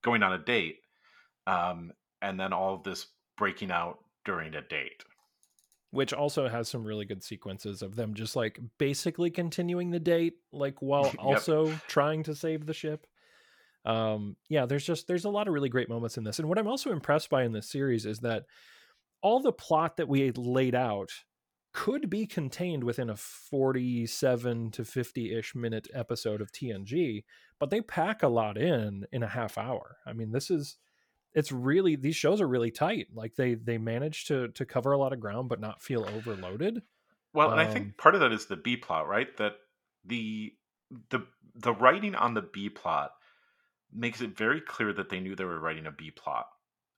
going 0.03 0.24
on 0.24 0.34
a 0.34 0.39
date, 0.39 0.78
um, 1.47 1.91
and 2.22 2.39
then 2.39 2.53
all 2.53 2.76
of 2.76 2.84
this 2.84 3.07
breaking 3.38 3.72
out 3.72 3.99
during 4.26 4.53
a 4.53 4.61
date 4.61 5.03
which 5.91 6.13
also 6.13 6.47
has 6.47 6.67
some 6.67 6.83
really 6.83 7.05
good 7.05 7.23
sequences 7.23 7.81
of 7.81 7.95
them 7.95 8.13
just 8.13 8.35
like 8.35 8.59
basically 8.77 9.29
continuing 9.29 9.91
the 9.91 9.99
date 9.99 10.35
like 10.51 10.81
while 10.81 11.11
also 11.19 11.71
trying 11.87 12.23
to 12.23 12.33
save 12.33 12.65
the 12.65 12.73
ship 12.73 13.07
Um, 13.85 14.35
yeah, 14.49 14.65
there's 14.65 14.85
just 14.85 15.07
there's 15.07 15.25
a 15.25 15.29
lot 15.29 15.47
of 15.47 15.53
really 15.53 15.69
great 15.69 15.89
moments 15.89 16.17
in 16.17 16.23
this. 16.23 16.39
And 16.39 16.47
what 16.47 16.57
I'm 16.57 16.67
also 16.67 16.91
impressed 16.91 17.29
by 17.29 17.43
in 17.43 17.51
this 17.51 17.69
series 17.69 18.05
is 18.05 18.19
that 18.19 18.43
all 19.21 19.39
the 19.39 19.51
plot 19.51 19.97
that 19.97 20.07
we 20.07 20.31
laid 20.31 20.75
out 20.75 21.09
could 21.73 22.09
be 22.09 22.25
contained 22.25 22.83
within 22.83 23.09
a 23.09 23.15
47 23.15 24.71
to 24.71 24.81
50-ish 24.83 25.55
minute 25.55 25.87
episode 25.93 26.41
of 26.41 26.51
TNG, 26.51 27.23
but 27.59 27.69
they 27.69 27.81
pack 27.81 28.23
a 28.23 28.27
lot 28.27 28.57
in 28.57 29.05
in 29.11 29.23
a 29.23 29.27
half 29.27 29.57
hour. 29.57 29.97
I 30.05 30.13
mean, 30.13 30.31
this 30.31 30.51
is 30.51 30.77
it's 31.34 31.51
really 31.51 31.95
these 31.95 32.15
shows 32.15 32.41
are 32.41 32.47
really 32.47 32.71
tight. 32.71 33.07
Like 33.13 33.36
they 33.36 33.55
they 33.55 33.77
manage 33.77 34.25
to 34.25 34.49
to 34.49 34.65
cover 34.65 34.91
a 34.91 34.97
lot 34.97 35.13
of 35.13 35.19
ground 35.19 35.49
but 35.49 35.59
not 35.59 35.82
feel 35.82 36.05
overloaded. 36.15 36.82
Well, 37.34 37.47
um, 37.47 37.59
and 37.59 37.61
I 37.61 37.71
think 37.71 37.86
um, 37.86 37.93
part 37.97 38.15
of 38.15 38.21
that 38.21 38.32
is 38.32 38.45
the 38.45 38.57
B 38.57 38.77
plot, 38.77 39.07
right? 39.07 39.36
That 39.38 39.53
the 40.05 40.53
the 41.09 41.25
the 41.55 41.73
writing 41.73 42.15
on 42.15 42.34
the 42.34 42.41
B 42.41 42.69
plot 42.69 43.11
makes 43.93 44.21
it 44.21 44.38
very 44.38 44.61
clear 44.61 44.93
that 44.93 45.09
they 45.09 45.19
knew 45.19 45.36
they 45.36 45.45
were 45.45 45.59
writing 45.59 45.88
a 45.88 45.91
B 45.91 46.11
plot. 46.11 46.47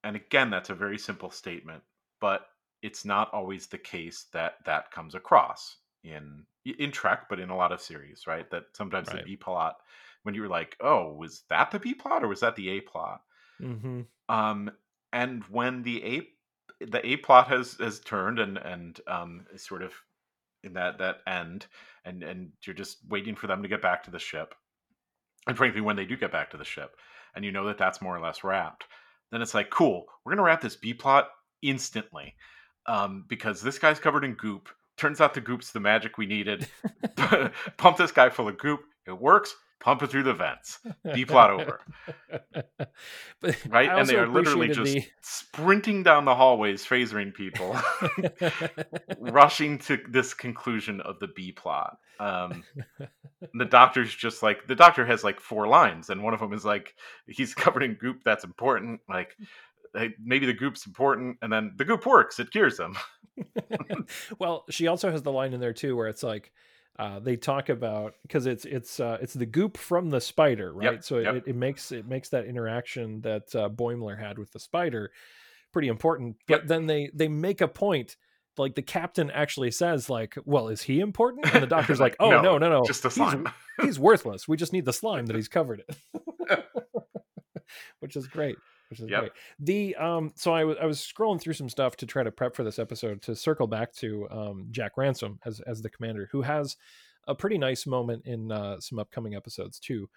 And 0.03 0.15
again, 0.15 0.49
that's 0.49 0.69
a 0.69 0.75
very 0.75 0.97
simple 0.97 1.31
statement, 1.31 1.84
but 2.19 2.47
it's 2.81 3.05
not 3.05 3.34
always 3.34 3.67
the 3.67 3.77
case 3.77 4.25
that 4.34 4.55
that 4.65 4.91
comes 4.91 5.15
across 5.15 5.77
in 6.03 6.45
in 6.65 6.91
Trek, 6.91 7.27
but 7.29 7.39
in 7.39 7.49
a 7.49 7.55
lot 7.55 7.71
of 7.71 7.81
series, 7.81 8.25
right? 8.27 8.49
That 8.51 8.63
sometimes 8.73 9.07
right. 9.09 9.17
the 9.17 9.23
B 9.23 9.36
plot, 9.36 9.77
when 10.23 10.36
you're 10.36 10.49
like, 10.49 10.75
oh, 10.81 11.13
was 11.13 11.43
that 11.49 11.71
the 11.71 11.79
B 11.79 11.93
plot 11.93 12.23
or 12.23 12.27
was 12.27 12.41
that 12.41 12.55
the 12.55 12.69
A 12.69 12.81
plot? 12.81 13.21
Mm-hmm. 13.61 14.01
Um, 14.30 14.71
and 15.11 15.43
when 15.45 15.84
the 15.84 16.03
A 16.03 16.28
the 16.86 17.05
A 17.05 17.17
plot 17.17 17.47
has 17.47 17.74
has 17.80 17.99
turned 17.99 18.39
and 18.39 18.57
and 18.57 18.99
um, 19.07 19.45
is 19.53 19.65
sort 19.65 19.82
of 19.82 19.93
in 20.63 20.74
that 20.74 20.97
that 20.99 21.17
end, 21.28 21.67
and 22.05 22.24
and 22.24 22.51
you're 22.65 22.76
just 22.76 22.97
waiting 23.09 23.36
for 23.36 23.47
them 23.47 23.61
to 23.61 23.69
get 23.69 23.82
back 23.82 24.03
to 24.03 24.11
the 24.11 24.19
ship, 24.19 24.55
and 25.47 25.57
frankly, 25.57 25.82
when 25.82 25.95
they 25.95 26.05
do 26.05 26.17
get 26.17 26.32
back 26.32 26.51
to 26.51 26.57
the 26.57 26.65
ship, 26.65 26.95
and 27.36 27.45
you 27.45 27.51
know 27.51 27.65
that 27.67 27.78
that's 27.78 28.01
more 28.01 28.15
or 28.15 28.21
less 28.21 28.43
wrapped, 28.43 28.86
then 29.32 29.41
it's 29.41 29.53
like, 29.53 29.69
cool, 29.69 30.05
we're 30.24 30.34
gonna 30.34 30.43
wrap 30.43 30.61
this 30.61 30.76
B 30.76 30.93
plot 30.93 31.30
instantly, 31.61 32.36
um, 32.88 33.26
because 33.28 33.61
this 33.61 33.80
guy's 33.80 33.99
covered 33.99 34.24
in 34.24 34.34
goop. 34.34 34.69
Turns 34.95 35.21
out 35.21 35.34
the 35.34 35.41
goop's 35.41 35.71
the 35.71 35.80
magic 35.80 36.17
we 36.17 36.28
needed. 36.28 36.67
Pump 37.78 37.97
this 37.97 38.11
guy 38.11 38.30
full 38.30 38.47
of 38.47 38.59
goop. 38.59 38.82
It 39.07 39.19
works 39.19 39.55
pump 39.84 40.01
it 40.01 40.09
through 40.09 40.23
the 40.23 40.34
vents. 40.34 40.79
B 41.13 41.25
plot 41.25 41.51
over. 41.51 41.79
right? 43.67 43.89
And 43.89 44.07
they 44.07 44.15
are 44.15 44.27
literally 44.27 44.69
just 44.69 44.93
the... 44.93 45.05
sprinting 45.21 46.03
down 46.03 46.25
the 46.25 46.34
hallways, 46.34 46.86
phasering 46.86 47.34
people, 47.34 47.75
rushing 49.19 49.77
to 49.79 49.99
this 50.09 50.34
conclusion 50.34 51.01
of 51.01 51.19
the 51.19 51.27
B 51.27 51.51
plot. 51.51 51.97
Um, 52.19 52.63
the 53.53 53.65
doctor's 53.65 54.15
just 54.15 54.41
like, 54.41 54.67
the 54.67 54.75
doctor 54.75 55.05
has 55.05 55.23
like 55.23 55.41
four 55.41 55.67
lines, 55.67 56.09
and 56.09 56.23
one 56.23 56.34
of 56.34 56.39
them 56.39 56.53
is 56.53 56.63
like, 56.63 56.95
he's 57.27 57.53
covered 57.53 57.84
in 57.84 57.95
goop 57.95 58.23
that's 58.23 58.45
important. 58.45 59.01
Like, 59.09 59.36
maybe 60.23 60.45
the 60.45 60.53
goop's 60.53 60.88
important, 60.88 61.38
and 61.41 61.51
then 61.51 61.73
the 61.75 61.86
goop 61.86 62.05
works, 62.05 62.39
it 62.39 62.51
cures 62.51 62.77
them. 62.77 62.95
well, 64.39 64.63
she 64.69 64.88
also 64.88 65.11
has 65.11 65.23
the 65.23 65.31
line 65.31 65.51
in 65.53 65.59
there 65.59 65.73
too 65.73 65.97
where 65.97 66.07
it's 66.07 66.23
like, 66.23 66.53
uh, 66.99 67.19
they 67.19 67.35
talk 67.35 67.69
about 67.69 68.15
because 68.21 68.45
it's 68.45 68.65
it's 68.65 68.99
uh, 68.99 69.17
it's 69.21 69.33
the 69.33 69.45
goop 69.45 69.77
from 69.77 70.09
the 70.09 70.21
spider, 70.21 70.73
right? 70.73 70.93
Yep, 70.93 71.03
so 71.03 71.19
yep. 71.19 71.35
It, 71.35 71.43
it 71.47 71.55
makes 71.55 71.91
it 71.91 72.07
makes 72.07 72.29
that 72.29 72.45
interaction 72.45 73.21
that 73.21 73.55
uh, 73.55 73.69
Boimler 73.69 74.19
had 74.19 74.37
with 74.37 74.51
the 74.51 74.59
spider 74.59 75.11
pretty 75.71 75.87
important. 75.87 76.37
But 76.47 76.61
yep. 76.61 76.67
then 76.67 76.85
they 76.85 77.09
they 77.13 77.27
make 77.27 77.61
a 77.61 77.67
point 77.67 78.15
like 78.57 78.75
the 78.75 78.81
captain 78.81 79.31
actually 79.31 79.71
says 79.71 80.09
like 80.09 80.35
well 80.45 80.67
is 80.67 80.83
he 80.83 80.99
important 80.99 81.51
and 81.53 81.63
the 81.63 81.67
doctor's 81.75 81.99
like 81.99 82.15
oh 82.19 82.29
no 82.29 82.41
no 82.41 82.57
no, 82.57 82.69
no. 82.69 82.83
just 82.85 83.03
the 83.03 83.09
slime 83.09 83.47
he's, 83.77 83.85
he's, 83.85 83.99
worthless 83.99 84.47
we 84.47 84.57
just 84.57 84.73
need 84.73 84.85
the 84.85 84.93
slime 84.93 85.25
that 85.25 85.35
he's 85.35 85.47
covered 85.47 85.83
it 85.87 85.97
which 87.99 88.15
is 88.15 88.27
great 88.27 88.55
which 88.93 88.99
is 88.99 89.09
yep. 89.09 89.19
great. 89.21 89.31
The 89.59 89.95
um, 89.95 90.31
so 90.35 90.53
I 90.53 90.63
was 90.63 90.77
I 90.79 90.85
was 90.85 90.99
scrolling 90.99 91.41
through 91.41 91.53
some 91.53 91.69
stuff 91.69 91.95
to 91.97 92.05
try 92.05 92.21
to 92.21 92.31
prep 92.31 92.55
for 92.55 92.63
this 92.63 92.77
episode 92.77 93.21
to 93.23 93.35
circle 93.35 93.65
back 93.65 93.91
to 93.95 94.27
um, 94.29 94.67
Jack 94.69 94.97
Ransom 94.97 95.39
as 95.45 95.59
as 95.61 95.81
the 95.81 95.89
commander, 95.89 96.29
who 96.31 96.43
has 96.43 96.77
a 97.27 97.33
pretty 97.33 97.57
nice 97.57 97.87
moment 97.87 98.23
in 98.25 98.51
uh, 98.51 98.79
some 98.79 98.99
upcoming 98.99 99.35
episodes 99.35 99.79
too. 99.79 100.07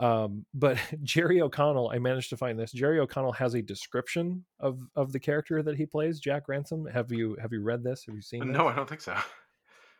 Um, 0.00 0.44
but 0.52 0.78
Jerry 1.02 1.40
O'Connell, 1.40 1.90
I 1.94 1.98
managed 1.98 2.30
to 2.30 2.36
find 2.36 2.58
this. 2.58 2.72
Jerry 2.72 2.98
O'Connell 2.98 3.32
has 3.32 3.54
a 3.54 3.62
description 3.62 4.44
of 4.58 4.80
of 4.96 5.12
the 5.12 5.20
character 5.20 5.62
that 5.62 5.76
he 5.76 5.86
plays, 5.86 6.18
Jack 6.18 6.48
Ransom. 6.48 6.86
Have 6.86 7.12
you 7.12 7.36
have 7.40 7.52
you 7.52 7.62
read 7.62 7.84
this? 7.84 8.04
Have 8.06 8.16
you 8.16 8.22
seen? 8.22 8.52
No, 8.52 8.66
I 8.66 8.74
don't 8.74 8.88
think 8.88 9.00
so. 9.00 9.16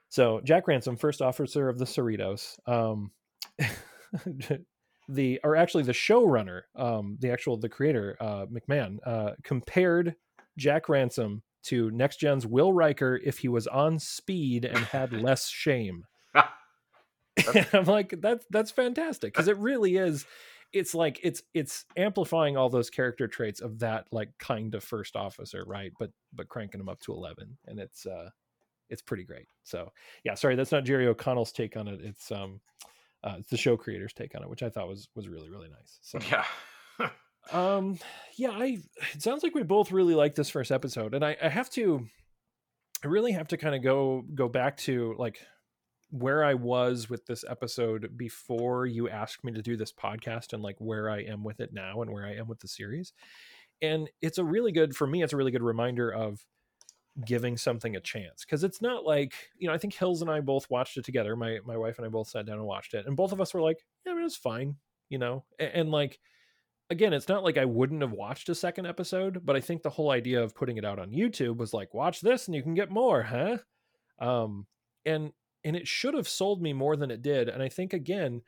So 0.09 0.41
Jack 0.43 0.67
Ransom, 0.67 0.97
first 0.97 1.23
officer 1.23 1.69
of 1.69 1.79
the 1.79 1.85
Cerritos. 1.85 2.59
Um, 2.67 3.13
the 5.09 5.41
or 5.43 5.57
actually 5.57 5.85
the 5.85 5.93
showrunner, 5.93 6.63
um, 6.77 7.17
the 7.21 7.31
actual 7.31 7.57
the 7.57 7.69
creator, 7.69 8.17
uh, 8.21 8.47
McMahan, 8.47 8.99
uh, 9.05 9.33
compared 9.43 10.15
Jack 10.57 10.89
Ransom 10.89 11.43
to 11.65 11.91
Next 11.91 12.19
Gen's 12.21 12.47
Will 12.47 12.73
Riker 12.73 13.19
if 13.23 13.39
he 13.39 13.49
was 13.49 13.67
on 13.67 13.99
speed 13.99 14.65
and 14.65 14.79
had 14.79 15.13
less 15.23 15.49
shame. 15.49 16.05
I'm 17.73 17.85
like, 17.85 18.15
that's 18.21 18.45
that's 18.51 18.71
fantastic 18.71 19.33
because 19.33 19.49
it 19.49 19.57
really 19.59 19.97
is. 19.97 20.27
It's 20.73 20.95
like 20.95 21.19
it's 21.23 21.43
it's 21.55 21.87
amplifying 21.97 22.57
all 22.57 22.69
those 22.69 22.91
character 22.91 23.27
traits 23.27 23.61
of 23.61 23.79
that 23.79 24.07
like 24.13 24.31
kind 24.39 24.75
of 24.75 24.85
first 24.85 25.17
officer, 25.17 25.65
right? 25.67 25.93
But 25.99 26.11
but 26.35 26.49
cranking 26.49 26.79
them 26.79 26.89
up 26.89 27.01
to 27.01 27.13
eleven, 27.13 27.57
and 27.67 27.79
it's 27.79 28.05
uh 28.05 28.31
it's 28.91 29.03
pretty 29.03 29.25
great. 29.25 29.47
So 29.63 29.93
yeah, 30.25 30.35
sorry, 30.35 30.57
that's 30.57 30.73
not 30.73 30.85
Jerry 30.85 31.07
O'Connell's 31.07 31.53
take 31.53 31.77
on 31.77 31.89
it. 31.89 32.01
It's 32.03 32.31
um 32.31 32.61
uh, 33.25 33.37
it's 33.39 33.51
the 33.51 33.57
show 33.57 33.77
creators 33.77 34.13
take 34.13 34.35
on 34.35 34.43
it, 34.43 34.51
which 34.51 34.63
I 34.63 34.69
thought 34.69 34.89
was 34.89 35.09
was 35.15 35.29
really 35.29 35.51
really 35.51 35.69
nice. 35.69 35.99
So 36.03 36.19
yeah, 36.31 36.45
um, 37.53 37.99
yeah, 38.37 38.51
I 38.51 38.79
it 39.15 39.23
sounds 39.23 39.43
like 39.43 39.55
we 39.55 39.63
both 39.63 39.93
really 39.93 40.15
like 40.15 40.35
this 40.35 40.51
first 40.51 40.71
episode, 40.71 41.15
and 41.15 41.25
I, 41.25 41.37
I 41.43 41.49
have 41.49 41.71
to, 41.71 42.07
I 43.05 43.09
really 43.09 43.33
have 43.33 43.49
to 43.49 43.57
kind 43.57 43.75
of 43.75 43.83
go 43.83 44.25
go 44.35 44.49
back 44.49 44.77
to 44.79 45.15
like 45.19 45.41
where 46.11 46.45
I 46.45 46.55
was 46.55 47.11
with 47.11 47.27
this 47.27 47.45
episode 47.49 48.17
before 48.17 48.87
you 48.87 49.09
asked 49.09 49.45
me 49.45 49.53
to 49.53 49.63
do 49.63 49.77
this 49.77 49.93
podcast, 49.93 50.53
and 50.53 50.63
like 50.63 50.77
where 50.79 51.11
I 51.11 51.23
am 51.23 51.43
with 51.43 51.61
it 51.61 51.73
now, 51.73 52.03
and 52.03 52.11
where 52.11 52.27
I 52.27 52.35
am 52.35 52.49
with 52.49 52.61
the 52.61 52.69
series, 52.69 53.13
and 53.81 54.11
it's 54.21 54.39
a 54.39 54.45
really 54.45 54.73
good 54.73 54.95
for 54.95 55.07
me. 55.07 55.23
It's 55.23 55.33
a 55.33 55.37
really 55.37 55.53
good 55.53 55.63
reminder 55.63 56.11
of 56.13 56.45
giving 57.25 57.57
something 57.57 57.97
a 57.97 58.01
chance 58.01 58.45
because 58.45 58.63
it's 58.63 58.81
not 58.81 59.05
like 59.05 59.35
you 59.59 59.67
know 59.67 59.75
i 59.75 59.79
think 59.79 59.95
hills 59.95 60.23
and 60.23 60.31
i 60.31 60.41
both 60.41 60.69
watched 60.71 60.97
it 60.97 61.05
together 61.05 61.35
my 61.35 61.59
my 61.65 61.77
wife 61.77 61.99
and 61.99 62.07
i 62.07 62.09
both 62.09 62.29
sat 62.29 62.47
down 62.47 62.59
and 62.59 62.67
watched 62.67 62.95
it 62.95 63.07
and 63.07 63.17
both 63.17 63.33
of 63.33 63.41
us 63.41 63.53
were 63.53 63.61
like 63.61 63.79
yeah 64.05 64.13
I 64.13 64.15
mean, 64.15 64.23
it 64.23 64.25
was 64.25 64.37
fine 64.37 64.77
you 65.09 65.19
know 65.19 65.45
and, 65.59 65.71
and, 65.75 65.91
like 65.91 66.19
again 66.91 67.13
it's 67.13 67.29
not 67.29 67.43
like 67.43 67.59
i 67.59 67.65
wouldn't 67.65 68.03
have 68.03 68.13
watched 68.13 68.49
a 68.49 68.55
second 68.55 68.87
episode 68.87 69.41
but 69.45 69.57
i 69.57 69.61
think 69.61 69.83
the 69.83 69.91
whole 69.91 70.11
idea 70.11 70.43
of 70.43 70.55
putting 70.55 70.77
it 70.77 70.85
out 70.85 70.99
on 70.99 71.11
youtube 71.11 71.57
was 71.57 71.75
like 71.75 71.93
watch 71.93 72.21
this 72.21 72.47
and 72.47 72.55
you 72.55 72.63
can 72.63 72.75
get 72.75 72.91
more 72.91 73.23
huh? 73.23 73.59
Um 74.21 74.67
and 75.05 75.33
and 75.65 75.77
it 75.77 75.89
should 75.89 76.15
have 76.15 76.29
sold 76.29 76.63
me 76.63 76.73
more 76.73 76.97
than 76.97 77.11
it 77.11 77.23
did 77.23 77.49
and 77.49 77.63
i 77.63 77.69
think 77.69 77.93
again 77.93 78.43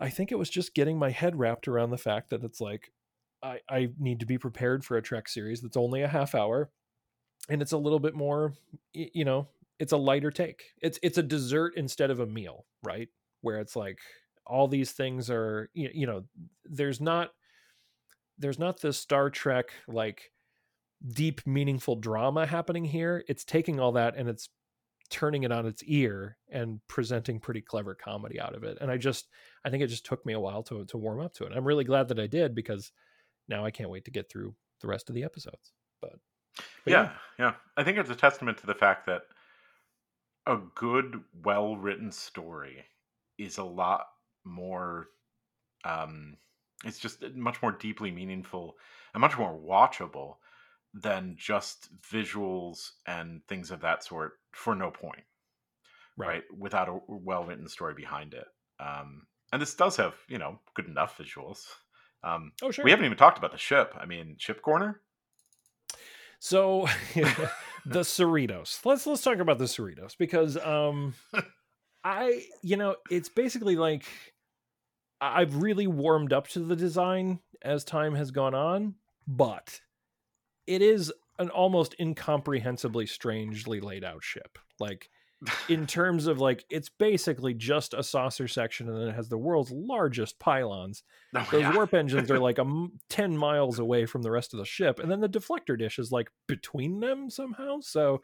i 0.00 0.08
think 0.08 0.32
it 0.32 0.38
was 0.38 0.50
just 0.50 0.74
getting 0.74 0.98
my 0.98 1.10
head 1.10 1.36
wrapped 1.36 1.68
around 1.68 1.90
the 1.90 1.98
fact 1.98 2.30
that 2.30 2.44
it's 2.44 2.60
like 2.60 2.90
I, 3.42 3.58
I 3.68 3.88
need 3.98 4.20
to 4.20 4.26
be 4.26 4.38
prepared 4.38 4.84
for 4.84 4.96
a 4.96 5.02
Trek 5.02 5.28
series 5.28 5.60
that's 5.60 5.76
only 5.76 6.02
a 6.02 6.08
half 6.08 6.34
hour 6.34 6.70
and 7.48 7.60
it's 7.60 7.72
a 7.72 7.78
little 7.78 7.98
bit 7.98 8.14
more 8.14 8.52
you 8.92 9.24
know 9.24 9.48
it's 9.78 9.92
a 9.92 9.96
lighter 9.96 10.30
take. 10.30 10.62
It's 10.80 10.98
it's 11.02 11.18
a 11.18 11.22
dessert 11.24 11.74
instead 11.76 12.10
of 12.10 12.20
a 12.20 12.26
meal 12.26 12.66
right? 12.84 13.08
Where 13.40 13.58
it's 13.58 13.76
like 13.76 13.98
all 14.46 14.68
these 14.68 14.92
things 14.92 15.30
are 15.30 15.70
you 15.74 16.06
know 16.06 16.24
there's 16.64 17.00
not 17.00 17.30
there's 18.38 18.58
not 18.58 18.80
this 18.80 18.98
star 18.98 19.30
trek 19.30 19.66
like 19.88 20.30
deep 21.14 21.44
meaningful 21.46 21.96
drama 21.96 22.46
happening 22.46 22.84
here. 22.84 23.24
It's 23.28 23.44
taking 23.44 23.80
all 23.80 23.92
that 23.92 24.16
and 24.16 24.28
it's 24.28 24.48
turning 25.10 25.42
it 25.42 25.52
on 25.52 25.66
its 25.66 25.82
ear 25.84 26.38
and 26.48 26.80
presenting 26.88 27.38
pretty 27.38 27.60
clever 27.60 27.94
comedy 27.94 28.40
out 28.40 28.54
of 28.54 28.62
it. 28.64 28.78
And 28.80 28.90
i 28.90 28.96
just 28.96 29.28
i 29.64 29.70
think 29.70 29.82
it 29.82 29.88
just 29.88 30.06
took 30.06 30.24
me 30.24 30.32
a 30.32 30.40
while 30.40 30.62
to 30.64 30.84
to 30.84 30.96
warm 30.96 31.20
up 31.20 31.34
to 31.34 31.44
it. 31.44 31.52
I'm 31.54 31.66
really 31.66 31.84
glad 31.84 32.08
that 32.08 32.20
i 32.20 32.26
did 32.26 32.54
because 32.54 32.92
now 33.48 33.64
i 33.64 33.70
can't 33.70 33.90
wait 33.90 34.04
to 34.04 34.10
get 34.12 34.30
through 34.30 34.54
the 34.80 34.88
rest 34.88 35.08
of 35.08 35.14
the 35.16 35.24
episodes. 35.24 35.72
But 36.00 36.14
yeah, 36.86 37.10
yeah. 37.38 37.54
I 37.76 37.84
think 37.84 37.98
it's 37.98 38.10
a 38.10 38.16
testament 38.16 38.58
to 38.58 38.66
the 38.66 38.74
fact 38.74 39.06
that 39.06 39.22
a 40.46 40.58
good, 40.74 41.20
well 41.44 41.76
written 41.76 42.10
story 42.10 42.84
is 43.38 43.58
a 43.58 43.64
lot 43.64 44.06
more 44.44 45.08
um 45.84 46.36
it's 46.84 46.98
just 46.98 47.22
much 47.34 47.62
more 47.62 47.72
deeply 47.72 48.10
meaningful 48.10 48.76
and 49.14 49.20
much 49.20 49.38
more 49.38 49.56
watchable 49.56 50.36
than 50.94 51.36
just 51.38 51.88
visuals 52.02 52.90
and 53.06 53.40
things 53.48 53.70
of 53.70 53.80
that 53.80 54.04
sort 54.04 54.34
for 54.52 54.74
no 54.74 54.90
point 54.90 55.22
right, 56.16 56.28
right? 56.28 56.42
without 56.56 56.88
a 56.88 56.98
well 57.08 57.44
written 57.44 57.68
story 57.68 57.94
behind 57.94 58.34
it. 58.34 58.46
Um 58.80 59.26
and 59.52 59.60
this 59.60 59.74
does 59.74 59.96
have 59.96 60.14
you 60.28 60.38
know 60.38 60.58
good 60.74 60.86
enough 60.86 61.16
visuals. 61.18 61.66
Um 62.24 62.52
oh 62.62 62.70
sure. 62.70 62.84
we 62.84 62.90
haven't 62.90 63.06
even 63.06 63.18
talked 63.18 63.38
about 63.38 63.52
the 63.52 63.58
ship. 63.58 63.94
I 63.98 64.06
mean 64.06 64.36
ship 64.38 64.62
corner 64.62 65.00
so 66.42 66.88
the 67.86 68.00
Cerritos. 68.00 68.84
Let's 68.84 69.06
let's 69.06 69.22
talk 69.22 69.38
about 69.38 69.58
the 69.58 69.66
Cerritos 69.66 70.18
because 70.18 70.56
um 70.56 71.14
I 72.02 72.42
you 72.62 72.76
know, 72.76 72.96
it's 73.10 73.28
basically 73.28 73.76
like 73.76 74.04
I've 75.20 75.62
really 75.62 75.86
warmed 75.86 76.32
up 76.32 76.48
to 76.48 76.58
the 76.58 76.74
design 76.74 77.38
as 77.62 77.84
time 77.84 78.16
has 78.16 78.32
gone 78.32 78.56
on, 78.56 78.96
but 79.28 79.80
it 80.66 80.82
is 80.82 81.12
an 81.38 81.48
almost 81.48 81.94
incomprehensibly 82.00 83.06
strangely 83.06 83.78
laid 83.78 84.02
out 84.02 84.24
ship. 84.24 84.58
Like 84.80 85.10
in 85.68 85.86
terms 85.86 86.26
of 86.26 86.38
like 86.38 86.64
it's 86.70 86.88
basically 86.88 87.54
just 87.54 87.94
a 87.94 88.02
saucer 88.02 88.46
section 88.46 88.88
and 88.88 88.96
then 88.96 89.08
it 89.08 89.14
has 89.14 89.28
the 89.28 89.38
world's 89.38 89.70
largest 89.70 90.38
pylons. 90.38 91.02
Oh, 91.34 91.46
Those 91.50 91.62
yeah. 91.62 91.74
warp 91.74 91.94
engines 91.94 92.30
are 92.30 92.38
like 92.38 92.58
a 92.58 92.62
m- 92.66 93.00
10 93.08 93.36
miles 93.36 93.78
away 93.78 94.06
from 94.06 94.22
the 94.22 94.30
rest 94.30 94.54
of 94.54 94.58
the 94.58 94.64
ship 94.64 94.98
and 94.98 95.10
then 95.10 95.20
the 95.20 95.28
deflector 95.28 95.78
dish 95.78 95.98
is 95.98 96.12
like 96.12 96.30
between 96.46 97.00
them 97.00 97.30
somehow. 97.30 97.80
So 97.80 98.22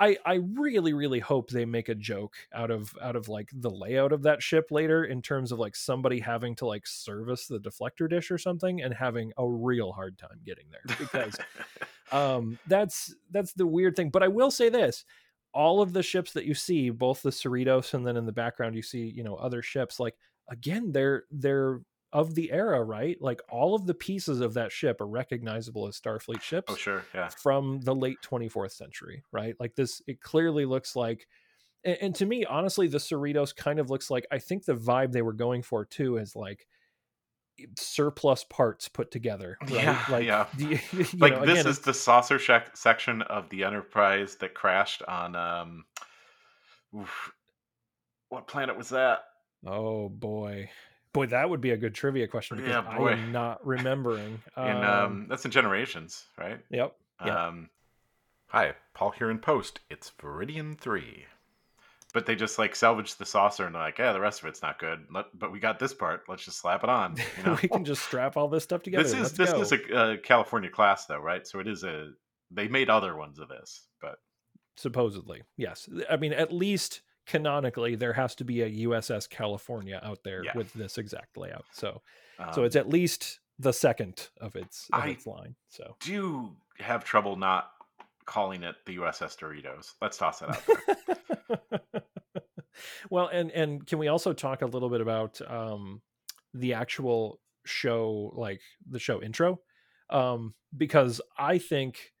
I 0.00 0.16
I 0.24 0.34
really 0.54 0.92
really 0.92 1.18
hope 1.18 1.50
they 1.50 1.64
make 1.64 1.88
a 1.88 1.94
joke 1.94 2.36
out 2.54 2.70
of 2.70 2.94
out 3.02 3.16
of 3.16 3.28
like 3.28 3.50
the 3.52 3.70
layout 3.70 4.12
of 4.12 4.22
that 4.22 4.42
ship 4.42 4.68
later 4.70 5.04
in 5.04 5.22
terms 5.22 5.52
of 5.52 5.58
like 5.58 5.74
somebody 5.74 6.20
having 6.20 6.54
to 6.56 6.66
like 6.66 6.86
service 6.86 7.46
the 7.46 7.58
deflector 7.58 8.08
dish 8.08 8.30
or 8.30 8.38
something 8.38 8.80
and 8.80 8.94
having 8.94 9.32
a 9.36 9.46
real 9.46 9.92
hard 9.92 10.16
time 10.16 10.40
getting 10.46 10.66
there 10.70 10.96
because 10.98 11.36
um 12.12 12.58
that's 12.68 13.14
that's 13.32 13.52
the 13.54 13.66
weird 13.66 13.96
thing 13.96 14.08
but 14.08 14.22
I 14.22 14.28
will 14.28 14.50
say 14.50 14.68
this 14.68 15.04
all 15.58 15.82
of 15.82 15.92
the 15.92 16.04
ships 16.04 16.32
that 16.34 16.44
you 16.44 16.54
see 16.54 16.88
both 16.88 17.20
the 17.20 17.30
Cerritos 17.30 17.92
and 17.92 18.06
then 18.06 18.16
in 18.16 18.26
the 18.26 18.32
background 18.32 18.76
you 18.76 18.82
see 18.82 19.00
you 19.08 19.24
know 19.24 19.34
other 19.34 19.60
ships 19.60 19.98
like 19.98 20.14
again 20.48 20.92
they're 20.92 21.24
they're 21.32 21.80
of 22.12 22.34
the 22.34 22.50
era, 22.52 22.82
right? 22.82 23.20
Like 23.20 23.42
all 23.50 23.74
of 23.74 23.86
the 23.86 23.92
pieces 23.92 24.40
of 24.40 24.54
that 24.54 24.72
ship 24.72 25.00
are 25.00 25.06
recognizable 25.06 25.86
as 25.86 26.00
Starfleet 26.00 26.40
ships. 26.40 26.72
Oh, 26.72 26.76
sure, 26.76 27.04
yeah. 27.14 27.28
From 27.28 27.80
the 27.82 27.94
late 27.94 28.18
24th 28.22 28.72
century, 28.72 29.22
right? 29.30 29.54
Like 29.60 29.74
this, 29.74 30.00
it 30.06 30.20
clearly 30.20 30.64
looks 30.64 30.96
like, 30.96 31.26
and, 31.84 31.98
and 32.00 32.14
to 32.14 32.24
me, 32.24 32.44
honestly, 32.46 32.86
the 32.86 32.98
Cerritos 32.98 33.54
kind 33.54 33.78
of 33.78 33.90
looks 33.90 34.10
like. 34.10 34.26
I 34.30 34.38
think 34.38 34.64
the 34.64 34.74
vibe 34.74 35.12
they 35.12 35.20
were 35.20 35.34
going 35.34 35.62
for 35.62 35.84
too 35.84 36.16
is 36.16 36.34
like 36.34 36.66
surplus 37.76 38.44
parts 38.44 38.88
put 38.88 39.10
together. 39.10 39.58
Right? 39.62 39.70
Yeah, 39.72 40.04
like, 40.08 40.24
yeah. 40.24 40.46
You, 40.58 40.78
you 40.92 41.04
like 41.18 41.34
know, 41.34 41.46
this 41.46 41.60
again, 41.60 41.66
is 41.70 41.78
the 41.80 41.94
saucer 41.94 42.38
section 42.74 43.22
of 43.22 43.48
the 43.50 43.64
Enterprise 43.64 44.36
that 44.36 44.54
crashed 44.54 45.02
on. 45.02 45.34
um 45.36 45.84
oof, 46.96 47.32
What 48.28 48.46
planet 48.46 48.76
was 48.76 48.88
that? 48.90 49.24
Oh 49.66 50.08
boy. 50.08 50.70
Boy, 51.12 51.26
that 51.26 51.48
would 51.48 51.60
be 51.60 51.70
a 51.70 51.76
good 51.76 51.94
trivia 51.94 52.28
question 52.28 52.58
because 52.58 52.70
yeah, 52.70 52.84
I 52.86 53.12
am 53.12 53.32
not 53.32 53.66
remembering. 53.66 54.40
in 54.56 54.62
um, 54.62 54.82
um, 54.84 55.26
that's 55.28 55.44
in 55.44 55.50
Generations, 55.50 56.26
right? 56.36 56.58
Yep. 56.70 56.94
yep. 57.24 57.34
Um, 57.34 57.70
hi, 58.48 58.74
Paul 58.94 59.10
here 59.12 59.30
in 59.30 59.38
post. 59.38 59.80
It's 59.90 60.12
Veridian 60.22 60.78
three, 60.78 61.24
but 62.14 62.26
they 62.26 62.34
just 62.34 62.58
like 62.58 62.74
salvage 62.74 63.14
the 63.16 63.26
saucer 63.26 63.66
and 63.66 63.74
like, 63.74 63.98
yeah, 63.98 64.12
the 64.12 64.20
rest 64.20 64.40
of 64.40 64.48
it's 64.48 64.62
not 64.62 64.78
good. 64.78 65.06
But 65.10 65.52
we 65.52 65.60
got 65.60 65.78
this 65.78 65.92
part. 65.92 66.22
Let's 66.28 66.44
just 66.44 66.58
slap 66.58 66.82
it 66.82 66.90
on. 66.90 67.16
You 67.36 67.44
know? 67.44 67.58
we 67.62 67.68
can 67.68 67.84
just 67.84 68.02
strap 68.02 68.36
all 68.36 68.48
this 68.48 68.64
stuff 68.64 68.82
together. 68.82 69.02
This 69.02 69.12
is 69.12 69.18
Let's 69.18 69.32
this 69.32 69.52
go. 69.52 69.60
is 69.60 69.72
a 69.72 69.94
uh, 69.94 70.16
California 70.18 70.70
class 70.70 71.06
though, 71.06 71.20
right? 71.20 71.46
So 71.46 71.60
it 71.60 71.68
is 71.68 71.84
a. 71.84 72.10
They 72.50 72.66
made 72.66 72.88
other 72.88 73.14
ones 73.14 73.38
of 73.38 73.48
this, 73.48 73.88
but 74.00 74.16
supposedly, 74.76 75.42
yes. 75.58 75.86
I 76.08 76.16
mean, 76.16 76.32
at 76.32 76.50
least 76.50 77.02
canonically 77.26 77.94
there 77.94 78.14
has 78.14 78.34
to 78.36 78.44
be 78.44 78.62
a 78.62 78.70
USS 78.86 79.28
California 79.28 80.00
out 80.02 80.24
there 80.24 80.42
yeah. 80.44 80.52
with 80.56 80.72
this 80.72 80.96
exact 80.96 81.36
layout. 81.36 81.66
So 81.72 82.00
um, 82.38 82.52
so 82.54 82.64
it's 82.64 82.76
at 82.76 82.88
least 82.88 83.40
the 83.58 83.72
second 83.72 84.28
of 84.40 84.56
its 84.56 84.88
of 84.92 85.04
I 85.04 85.08
its 85.08 85.26
line. 85.26 85.54
So 85.68 85.96
do 86.00 86.52
have 86.78 87.04
trouble 87.04 87.36
not 87.36 87.70
calling 88.28 88.62
it 88.62 88.76
the 88.84 88.98
USS 88.98 89.36
Doritos. 89.38 89.94
Let's 90.02 90.18
toss 90.18 90.42
it 90.42 90.50
out 90.50 90.62
there. 90.66 92.02
well, 93.10 93.28
and 93.28 93.50
and 93.50 93.84
can 93.86 93.98
we 93.98 94.08
also 94.08 94.32
talk 94.32 94.62
a 94.62 94.66
little 94.66 94.90
bit 94.90 95.00
about 95.00 95.40
um 95.50 96.02
the 96.54 96.74
actual 96.74 97.40
show 97.64 98.32
like 98.36 98.60
the 98.88 98.98
show 98.98 99.22
intro? 99.22 99.60
Um 100.10 100.54
because 100.76 101.20
I 101.36 101.58
think 101.58 102.12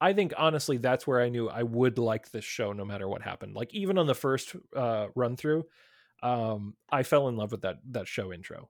I 0.00 0.12
think 0.12 0.34
honestly 0.36 0.78
that's 0.78 1.06
where 1.06 1.22
I 1.22 1.28
knew 1.28 1.48
I 1.48 1.62
would 1.62 1.96
like 1.98 2.30
this 2.30 2.44
show 2.44 2.72
no 2.72 2.84
matter 2.84 3.08
what 3.08 3.22
happened. 3.22 3.54
Like 3.54 3.72
even 3.72 3.98
on 3.98 4.06
the 4.06 4.14
first 4.14 4.54
uh, 4.74 5.06
run 5.14 5.36
through, 5.36 5.64
um, 6.22 6.74
I 6.90 7.02
fell 7.04 7.28
in 7.28 7.36
love 7.36 7.52
with 7.52 7.62
that 7.62 7.76
that 7.92 8.08
show 8.08 8.32
intro 8.32 8.68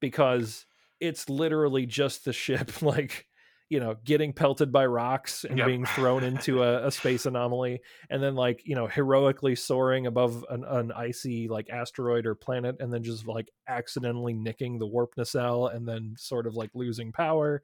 because 0.00 0.64
it's 1.00 1.28
literally 1.28 1.84
just 1.84 2.24
the 2.24 2.32
ship 2.32 2.82
like 2.82 3.26
you 3.68 3.80
know 3.80 3.96
getting 4.04 4.32
pelted 4.32 4.70
by 4.70 4.84
rocks 4.84 5.44
and 5.44 5.58
yep. 5.58 5.66
being 5.66 5.84
thrown 5.84 6.22
into 6.22 6.62
a, 6.62 6.86
a, 6.86 6.90
space 6.90 7.26
anomaly 7.26 7.80
and 8.10 8.22
then 8.22 8.34
like 8.34 8.60
you 8.64 8.74
know 8.74 8.86
heroically 8.86 9.54
soaring 9.54 10.06
above 10.06 10.44
an, 10.50 10.64
an, 10.64 10.92
icy 10.92 11.48
like 11.48 11.70
asteroid 11.70 12.26
or 12.26 12.34
planet 12.34 12.76
and 12.80 12.92
then 12.92 13.02
just 13.02 13.26
like 13.26 13.50
accidentally 13.68 14.34
nicking 14.34 14.78
the 14.78 14.86
warp 14.86 15.14
nacelle 15.16 15.66
and 15.66 15.88
then 15.88 16.14
sort 16.18 16.46
of 16.46 16.54
like 16.54 16.70
losing 16.74 17.10
power 17.10 17.62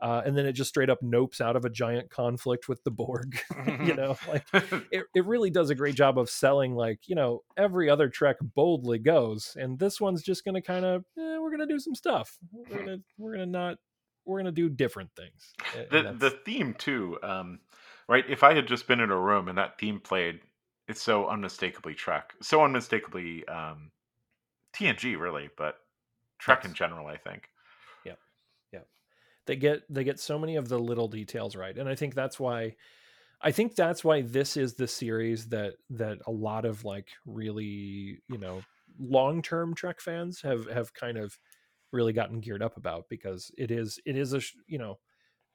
uh, 0.00 0.22
and 0.24 0.36
then 0.36 0.46
it 0.46 0.52
just 0.52 0.70
straight 0.70 0.88
up 0.88 1.02
nopes 1.02 1.40
out 1.40 1.56
of 1.56 1.64
a 1.64 1.70
giant 1.70 2.10
conflict 2.10 2.68
with 2.68 2.82
the 2.84 2.90
Borg. 2.90 3.38
you 3.84 3.94
know, 3.94 4.16
like 4.28 4.46
it, 4.90 5.04
it 5.14 5.26
really 5.26 5.50
does 5.50 5.70
a 5.70 5.74
great 5.74 5.94
job 5.94 6.18
of 6.18 6.30
selling, 6.30 6.74
like, 6.74 7.00
you 7.06 7.14
know, 7.14 7.42
every 7.56 7.90
other 7.90 8.08
Trek 8.08 8.36
boldly 8.54 8.98
goes. 8.98 9.56
And 9.60 9.78
this 9.78 10.00
one's 10.00 10.22
just 10.22 10.44
going 10.44 10.54
to 10.54 10.62
kind 10.62 10.84
of, 10.84 11.04
eh, 11.18 11.38
we're 11.38 11.50
going 11.50 11.60
to 11.60 11.72
do 11.72 11.78
some 11.78 11.94
stuff. 11.94 12.38
We're 12.50 12.76
going 12.76 12.86
to, 12.86 13.02
we're 13.18 13.36
going 13.36 13.46
to 13.46 13.52
not, 13.52 13.76
we're 14.30 14.42
going 14.42 14.54
to 14.54 14.62
do 14.62 14.68
different 14.68 15.10
things. 15.16 15.52
The, 15.90 16.14
the 16.16 16.30
theme, 16.30 16.74
too, 16.74 17.18
um, 17.22 17.58
right? 18.08 18.24
If 18.28 18.42
I 18.42 18.54
had 18.54 18.66
just 18.66 18.86
been 18.86 19.00
in 19.00 19.10
a 19.10 19.18
room 19.18 19.48
and 19.48 19.58
that 19.58 19.78
theme 19.78 20.00
played, 20.00 20.40
it's 20.88 21.02
so 21.02 21.28
unmistakably 21.28 21.94
Trek, 21.94 22.32
so 22.40 22.64
unmistakably 22.64 23.46
um, 23.46 23.90
TNG, 24.74 25.18
really, 25.18 25.48
but 25.56 25.76
Trek 26.38 26.60
yes. 26.62 26.70
in 26.70 26.74
general, 26.74 27.06
I 27.06 27.16
think 27.16 27.48
Yep. 28.04 28.18
Yep. 28.72 28.86
they 29.46 29.56
get 29.56 29.82
they 29.88 30.04
get 30.04 30.18
so 30.18 30.38
many 30.38 30.56
of 30.56 30.68
the 30.68 30.78
little 30.78 31.08
details 31.08 31.54
right 31.54 31.76
and 31.76 31.88
i 31.88 31.94
think 31.94 32.14
that's 32.14 32.40
why 32.40 32.74
i 33.40 33.50
think 33.50 33.74
that's 33.74 34.02
why 34.02 34.22
this 34.22 34.56
is 34.56 34.74
the 34.74 34.88
series 34.88 35.48
that 35.48 35.74
that 35.90 36.18
a 36.26 36.30
lot 36.30 36.64
of 36.64 36.84
like 36.84 37.08
really 37.26 38.18
you 38.28 38.38
know 38.38 38.62
long-term 38.98 39.74
trek 39.74 40.00
fans 40.00 40.40
have 40.42 40.68
have 40.68 40.92
kind 40.94 41.18
of 41.18 41.38
really 41.92 42.12
gotten 42.12 42.40
geared 42.40 42.62
up 42.62 42.76
about 42.76 43.08
because 43.08 43.50
it 43.58 43.70
is 43.70 43.98
it 44.04 44.16
is 44.16 44.32
a 44.34 44.40
you 44.66 44.78
know 44.78 44.98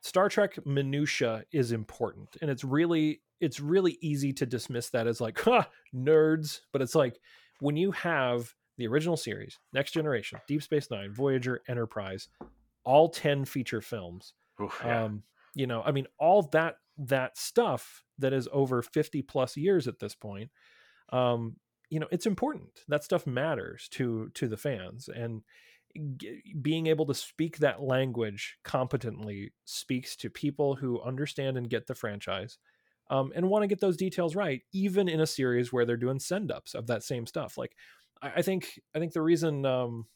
star 0.02 0.30
trek 0.30 0.58
minutia 0.66 1.44
is 1.52 1.72
important 1.72 2.30
and 2.42 2.52
it's 2.52 2.64
really 2.64 3.22
it's 3.40 3.60
really 3.60 3.98
easy 4.02 4.32
to 4.34 4.46
dismiss 4.46 4.90
that 4.90 5.08
as 5.08 5.22
like 5.22 5.40
huh, 5.44 5.64
nerds 5.94 6.62
but 6.72 6.82
it's 6.82 6.96
like 6.96 7.20
when 7.60 7.78
you 7.78 7.92
have 7.92 8.54
the 8.78 8.88
original 8.88 9.18
series 9.18 9.58
next 9.74 9.92
generation 9.92 10.40
deep 10.48 10.62
space 10.62 10.92
nine 10.92 11.12
voyager 11.12 11.62
enterprise 11.68 12.28
all 12.86 13.10
10 13.10 13.46
feature 13.46 13.82
films. 13.82 14.34
Oof, 14.62 14.82
yeah. 14.86 15.04
Um, 15.04 15.24
you 15.56 15.68
know, 15.68 15.82
I 15.84 15.92
mean, 15.92 16.06
all 16.18 16.44
that 16.54 16.76
that 16.98 17.38
stuff 17.38 18.04
that 18.20 18.32
is 18.32 18.48
over 18.54 18.82
50 18.82 19.22
plus 19.24 19.58
years 19.58 19.88
at 19.88 20.00
this 20.00 20.16
point, 20.16 20.50
um, 21.12 21.58
you 21.90 22.00
know, 22.00 22.08
it's 22.12 22.26
important. 22.26 22.70
That 22.88 23.04
stuff 23.04 23.28
matters 23.28 23.90
to 23.92 24.30
to 24.36 24.48
the 24.48 24.58
fans, 24.58 25.10
and 25.14 25.42
g- 26.18 26.42
being 26.62 26.88
able 26.88 27.06
to 27.06 27.14
speak 27.14 27.58
that 27.58 27.82
language 27.82 28.58
competently 28.64 29.54
speaks 29.66 30.16
to 30.18 30.30
people 30.30 30.76
who 30.76 31.02
understand 31.02 31.58
and 31.58 31.70
get 31.70 31.88
the 31.88 31.96
franchise. 31.96 32.58
Um, 33.10 33.32
and 33.36 33.50
want 33.50 33.62
to 33.62 33.68
get 33.68 33.80
those 33.80 33.98
details 33.98 34.36
right, 34.36 34.64
even 34.72 35.08
in 35.08 35.22
a 35.22 35.28
series 35.28 35.72
where 35.72 35.86
they're 35.86 35.96
doing 35.96 36.20
send 36.20 36.52
ups 36.52 36.74
of 36.74 36.88
that 36.88 37.04
same 37.04 37.28
stuff. 37.28 37.56
Like, 37.56 37.76
I, 38.22 38.34
I 38.38 38.42
think 38.42 38.80
I 38.96 39.00
think 39.00 39.14
the 39.14 39.22
reason 39.22 39.66
um, 39.66 40.08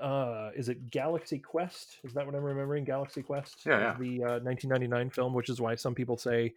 uh 0.00 0.50
is 0.54 0.68
it 0.68 0.90
galaxy 0.90 1.38
quest 1.38 1.98
is 2.04 2.12
that 2.14 2.24
what 2.24 2.34
i'm 2.34 2.44
remembering 2.44 2.84
galaxy 2.84 3.22
quest 3.22 3.66
yeah, 3.66 3.80
yeah. 3.80 3.96
the 3.98 4.22
uh, 4.22 4.38
1999 4.38 5.10
film 5.10 5.34
which 5.34 5.48
is 5.48 5.60
why 5.60 5.74
some 5.74 5.96
people 5.96 6.16
say 6.16 6.54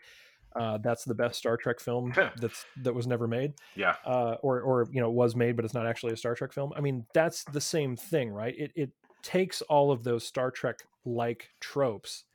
uh, 0.55 0.77
that's 0.77 1.03
the 1.03 1.15
best 1.15 1.37
Star 1.37 1.57
Trek 1.57 1.79
film 1.79 2.13
that's 2.37 2.65
that 2.83 2.93
was 2.93 3.07
never 3.07 3.27
made. 3.27 3.53
Yeah. 3.75 3.95
Uh, 4.05 4.37
or 4.41 4.61
or 4.61 4.87
you 4.91 5.01
know 5.01 5.09
was 5.09 5.35
made, 5.35 5.55
but 5.55 5.65
it's 5.65 5.73
not 5.73 5.87
actually 5.87 6.13
a 6.13 6.17
Star 6.17 6.35
Trek 6.35 6.53
film. 6.53 6.73
I 6.75 6.81
mean, 6.81 7.05
that's 7.13 7.43
the 7.45 7.61
same 7.61 7.95
thing, 7.95 8.29
right? 8.29 8.55
It 8.57 8.71
it 8.75 8.91
takes 9.21 9.61
all 9.63 9.91
of 9.91 10.03
those 10.03 10.25
Star 10.25 10.51
Trek 10.51 10.79
like 11.05 11.49
tropes, 11.59 12.25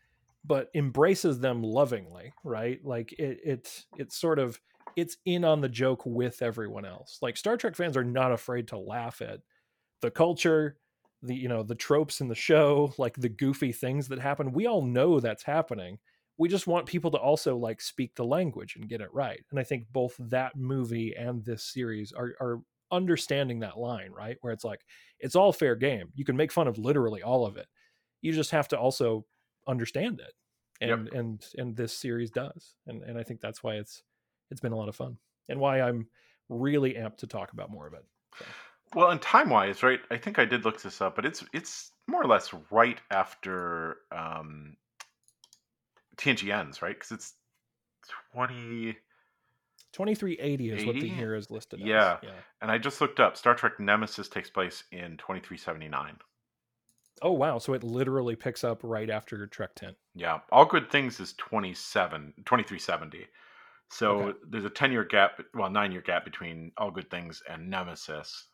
but 0.45 0.71
embraces 0.75 1.41
them 1.41 1.63
lovingly, 1.63 2.33
right? 2.45 2.81
Like 2.85 3.13
it 3.13 3.41
it 3.45 3.85
it's 3.97 4.17
sort 4.17 4.39
of 4.39 4.61
it's 4.97 5.17
in 5.25 5.45
on 5.45 5.61
the 5.61 5.69
joke 5.69 6.03
with 6.05 6.43
everyone 6.43 6.85
else. 6.85 7.19
Like 7.23 7.37
Star 7.37 7.57
Trek 7.57 7.77
fans 7.77 7.97
are 7.97 8.05
not 8.05 8.33
afraid 8.33 8.69
to 8.69 8.79
laugh 8.79 9.21
at 9.23 9.41
the 10.01 10.11
culture, 10.11 10.77
the 11.23 11.35
you 11.35 11.49
know 11.49 11.63
the 11.63 11.75
tropes 11.75 12.21
in 12.21 12.29
the 12.29 12.35
show 12.35 12.93
like 12.99 13.17
the 13.17 13.29
goofy 13.29 13.73
things 13.73 14.09
that 14.09 14.21
happen 14.21 14.53
we 14.53 14.67
all 14.67 14.83
know 14.83 15.19
that's 15.21 15.43
happening 15.43 15.99
we 16.39 16.49
just 16.49 16.67
want 16.67 16.87
people 16.87 17.11
to 17.11 17.19
also 17.19 17.57
like 17.57 17.81
speak 17.81 18.15
the 18.15 18.25
language 18.25 18.77
and 18.77 18.89
get 18.89 19.01
it 19.01 19.13
right 19.13 19.45
and 19.51 19.61
i 19.61 19.65
think 19.65 19.85
both 19.93 20.15
that 20.19 20.57
movie 20.57 21.15
and 21.17 21.45
this 21.45 21.65
series 21.65 22.13
are 22.13 22.35
are 22.41 22.61
understanding 22.91 23.61
that 23.61 23.77
line 23.77 24.11
right 24.13 24.39
where 24.41 24.53
it's 24.53 24.65
like 24.65 24.81
it's 25.21 25.37
all 25.37 25.53
fair 25.53 25.77
game 25.77 26.09
you 26.15 26.25
can 26.25 26.37
make 26.37 26.51
fun 26.51 26.67
of 26.67 26.79
literally 26.79 27.23
all 27.23 27.45
of 27.45 27.57
it 27.57 27.67
you 28.23 28.33
just 28.33 28.51
have 28.51 28.69
to 28.69 28.79
also 28.79 29.27
understand 29.67 30.21
it 30.21 30.33
and 30.81 31.07
yep. 31.07 31.15
and 31.15 31.47
and 31.59 31.77
this 31.77 31.93
series 31.93 32.31
does 32.31 32.75
and 32.87 33.03
and 33.03 33.19
i 33.19 33.23
think 33.23 33.41
that's 33.41 33.63
why 33.63 33.75
it's 33.75 34.03
it's 34.51 34.61
been 34.61 34.73
a 34.73 34.77
lot 34.77 34.89
of 34.89 34.97
fun 34.97 35.19
and 35.51 35.61
why 35.61 35.83
i'm 35.83 36.07
really 36.49 36.95
amped 36.95 37.19
to 37.19 37.27
talk 37.27 37.53
about 37.53 37.71
more 37.71 37.87
of 37.87 37.93
it 37.93 38.05
so. 38.39 38.45
Well, 38.95 39.11
and 39.11 39.21
time 39.21 39.51
wise, 39.51 39.83
right? 39.83 40.01
I 40.11 40.17
think 40.17 40.39
I 40.39 40.45
did 40.45 40.65
look 40.65 40.81
this 40.81 41.01
up, 41.01 41.15
but 41.17 41.27
it's 41.27 41.45
it's 41.53 41.93
more 42.07 42.23
or 42.23 42.27
less 42.27 42.55
right 42.71 42.99
after 43.11 43.99
um, 44.11 44.77
TNG 46.19 46.53
ends, 46.53 46.83
right? 46.83 46.95
Because 46.95 47.13
it's 47.13 47.35
twenty. 48.33 48.97
2380 49.93 50.71
is 50.71 50.85
what 50.85 50.97
the 50.97 51.09
year 51.09 51.35
is 51.35 51.51
listed 51.51 51.81
yeah. 51.81 52.15
as. 52.15 52.19
Yeah. 52.23 52.31
And 52.61 52.71
I 52.71 52.77
just 52.77 53.01
looked 53.01 53.21
up 53.21 53.39
Star 53.39 53.55
Trek 53.55 53.81
Nemesis 53.81 54.29
takes 54.29 54.51
place 54.51 54.85
in 54.93 55.17
2379. 55.17 56.19
Oh 57.23 57.33
wow, 57.33 57.59
so 57.59 57.73
it 57.73 57.83
literally 57.83 58.37
picks 58.37 58.65
up 58.65 58.81
right 58.83 59.09
after 59.09 59.47
Trek 59.47 59.71
10. 59.77 59.97
Yeah. 60.15 60.41
All 60.53 60.67
Good 60.67 60.91
Things 60.91 61.19
is 61.21 61.33
27 61.39 62.35
2370. 62.45 63.27
So 63.89 64.21
Okay. 64.21 64.39
there's 64.51 64.67
a 64.67 64.71
10 64.71 64.93
year 64.93 65.05
gap, 65.05 65.41
well, 65.55 65.71
9 65.71 65.91
year 65.91 66.03
gap 66.03 66.25
between 66.25 66.71
All 66.77 66.91
Good 66.91 67.11
Things 67.11 67.43
and 67.49 67.71
Nemesis 67.71 68.45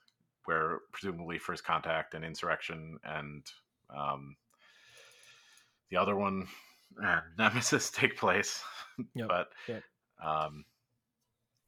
where 0.44 0.80
presumably 0.92 1.38
First 1.38 1.64
Contact 1.64 2.14
and 2.14 2.24
Insurrection 2.24 2.98
and 3.04 3.46
um, 3.94 4.36
the 5.90 5.96
other 5.96 6.16
one 6.16 6.46
and 6.98 7.22
Nemesis 7.38 7.90
take 7.90 8.16
place. 8.16 8.62
Yep. 9.14 9.28
but 9.28 9.48
Yep. 9.66 9.84
um, 10.22 10.64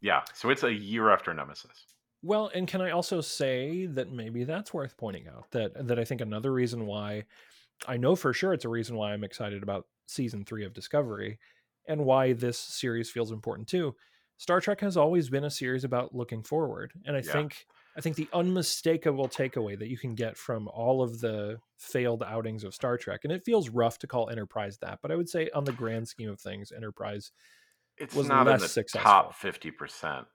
yeah, 0.01 0.23
so 0.35 0.51
it's 0.51 0.63
a 0.63 0.73
year 0.73 1.11
after 1.11 1.33
Nemesis. 1.33 1.87
Well, 2.23 2.51
and 2.55 2.67
can 2.67 2.81
I 2.81 2.91
also 2.91 3.21
say 3.21 3.87
that 3.87 4.11
maybe 4.11 4.45
that's 4.45 4.75
worth 4.75 4.97
pointing 4.97 5.29
out 5.29 5.51
that 5.53 5.87
that 5.87 5.99
I 5.99 6.05
think 6.05 6.21
another 6.21 6.53
reason 6.53 6.87
why 6.87 7.25
I 7.87 7.97
know 7.97 8.17
for 8.17 8.33
sure 8.33 8.53
it's 8.55 8.65
a 8.65 8.69
reason 8.71 8.97
why 8.97 9.13
I'm 9.13 9.25
excited 9.25 9.63
about 9.63 9.89
season 10.07 10.45
3 10.45 10.65
of 10.65 10.75
Discovery 10.75 11.39
and 11.89 12.05
why 12.05 12.33
this 12.33 12.59
series 12.59 13.11
feels 13.11 13.33
important 13.33 13.69
too. 13.69 13.97
Star 14.39 14.61
Trek 14.61 14.81
has 14.81 14.97
always 14.97 15.31
been 15.31 15.45
a 15.45 15.51
series 15.51 15.85
about 15.85 16.15
looking 16.15 16.43
forward, 16.43 16.93
and 17.07 17.17
I 17.17 17.23
Yeah. 17.23 17.33
think 17.33 17.67
I 17.97 18.01
think 18.01 18.17
the 18.17 18.29
unmistakable 18.33 19.29
takeaway 19.29 19.79
that 19.79 19.89
you 19.89 19.97
can 19.99 20.15
get 20.15 20.37
from 20.37 20.69
all 20.69 21.03
of 21.03 21.21
the 21.21 21.59
failed 21.79 22.23
outings 22.23 22.63
of 22.65 22.75
Star 22.75 22.99
Trek, 22.99 23.21
and 23.25 23.33
it 23.33 23.45
feels 23.45 23.71
rough 23.71 23.99
to 24.01 24.07
call 24.07 24.29
Enterprise 24.29 24.79
that, 24.79 24.99
but 25.03 25.11
I 25.11 25.17
would 25.17 25.29
say 25.29 25.49
on 25.55 25.65
the 25.65 25.73
grand 25.73 26.07
scheme 26.09 26.29
of 26.29 26.41
things, 26.41 26.73
Enterprise 26.73 27.33
It's 27.97 28.15
was 28.15 28.29
not 28.29 28.49
in 28.49 28.59
the 28.59 28.69
successful. 28.69 29.11
top 29.11 29.35
50%. 29.35 30.27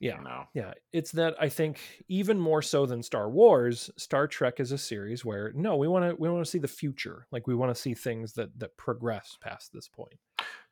Yeah. 0.00 0.20
No. 0.22 0.44
Yeah, 0.54 0.74
it's 0.92 1.10
that 1.12 1.34
I 1.40 1.48
think 1.48 1.80
even 2.08 2.38
more 2.38 2.62
so 2.62 2.86
than 2.86 3.02
Star 3.02 3.28
Wars, 3.28 3.90
Star 3.96 4.28
Trek 4.28 4.60
is 4.60 4.70
a 4.70 4.78
series 4.78 5.24
where 5.24 5.50
no, 5.56 5.76
we 5.76 5.88
want 5.88 6.08
to 6.08 6.14
we 6.22 6.28
want 6.30 6.44
to 6.44 6.50
see 6.50 6.60
the 6.60 6.68
future. 6.68 7.26
Like 7.32 7.48
we 7.48 7.54
want 7.56 7.74
to 7.74 7.80
see 7.80 7.94
things 7.94 8.34
that 8.34 8.56
that 8.60 8.76
progress 8.76 9.36
past 9.40 9.72
this 9.72 9.88
point. 9.88 10.14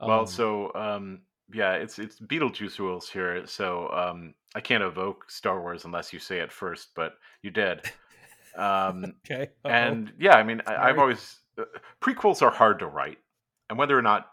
Well, 0.01 0.21
Um, 0.21 0.27
so 0.27 0.73
um, 0.77 1.23
yeah, 1.53 1.73
it's 1.73 1.99
it's 1.99 2.21
Beetlejuice 2.21 2.79
rules 2.79 3.09
here. 3.11 3.45
So 3.49 3.89
um, 3.91 4.35
I 4.57 4.61
can't 4.61 4.83
evoke 4.83 5.31
Star 5.31 5.61
Wars 5.61 5.85
unless 5.85 6.15
you 6.15 6.19
say 6.19 6.39
it 6.39 6.51
first, 6.51 6.89
but 6.97 7.19
you 7.43 7.51
did. 7.51 7.83
Um, 8.57 9.13
okay, 9.31 9.51
uh-oh. 9.67 9.71
and 9.71 10.15
yeah, 10.19 10.35
I 10.37 10.43
mean, 10.43 10.63
I, 10.67 10.89
I've 10.89 10.99
always 10.99 11.41
uh, 11.59 11.65
prequels 12.01 12.41
are 12.41 12.51
hard 12.51 12.79
to 12.79 12.87
write, 12.87 13.19
and 13.69 13.79
whether 13.79 13.99
or 13.99 14.01
not 14.01 14.29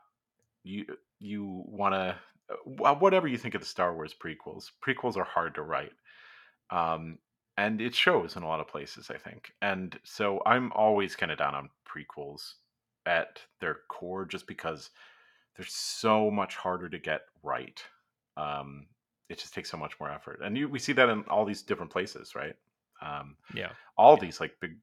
you 0.63 0.85
you 1.19 1.63
want 1.67 1.93
to 1.93 2.15
whatever 2.63 3.27
you 3.27 3.37
think 3.37 3.53
of 3.53 3.59
the 3.59 3.67
Star 3.67 3.93
Wars 3.93 4.15
prequels, 4.17 4.71
prequels 4.81 5.17
are 5.17 5.25
hard 5.25 5.55
to 5.55 5.61
write, 5.61 5.91
um, 6.69 7.17
and 7.57 7.81
it 7.81 7.93
shows 7.93 8.37
in 8.37 8.43
a 8.43 8.47
lot 8.47 8.61
of 8.61 8.67
places, 8.69 9.11
I 9.13 9.17
think. 9.17 9.51
And 9.61 9.99
so 10.05 10.41
I'm 10.45 10.71
always 10.71 11.17
kind 11.17 11.31
of 11.31 11.37
down 11.37 11.55
on 11.55 11.69
prequels 11.85 12.53
at 13.05 13.41
their 13.59 13.79
core, 13.89 14.25
just 14.25 14.47
because 14.47 14.89
they're 15.57 15.65
so 15.67 16.31
much 16.31 16.55
harder 16.55 16.87
to 16.87 16.97
get 16.97 17.21
right. 17.43 17.83
Um, 18.37 18.87
it 19.33 19.39
just 19.39 19.53
takes 19.53 19.69
so 19.71 19.77
much 19.77 19.99
more 19.99 20.11
effort, 20.11 20.39
and 20.43 20.57
you, 20.57 20.69
we 20.69 20.79
see 20.79 20.93
that 20.93 21.09
in 21.09 21.23
all 21.23 21.45
these 21.45 21.63
different 21.63 21.91
places, 21.91 22.35
right? 22.35 22.55
Um, 23.01 23.37
yeah, 23.53 23.71
all 23.97 24.17
these 24.17 24.39
like 24.39 24.53
big 24.61 24.77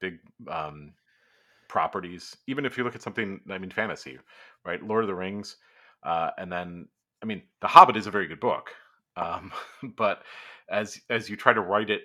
big 0.00 0.18
um 0.48 0.94
properties 1.68 2.36
even 2.46 2.64
if 2.64 2.78
you 2.78 2.84
look 2.84 2.94
at 2.94 3.02
something 3.02 3.40
i 3.50 3.58
mean 3.58 3.70
fantasy 3.70 4.18
right? 4.64 4.82
Lord 4.82 5.04
of 5.04 5.08
the 5.08 5.14
rings 5.14 5.56
uh 6.02 6.30
and 6.38 6.50
then 6.52 6.88
i 7.22 7.26
mean 7.26 7.42
the 7.60 7.68
hobbit 7.68 7.96
is 7.96 8.06
a 8.06 8.10
very 8.10 8.26
good 8.26 8.40
book 8.40 8.70
um 9.16 9.52
but 9.96 10.22
as 10.70 11.00
as 11.10 11.28
you 11.28 11.36
try 11.36 11.52
to 11.52 11.60
write 11.60 11.90
it 11.90 12.02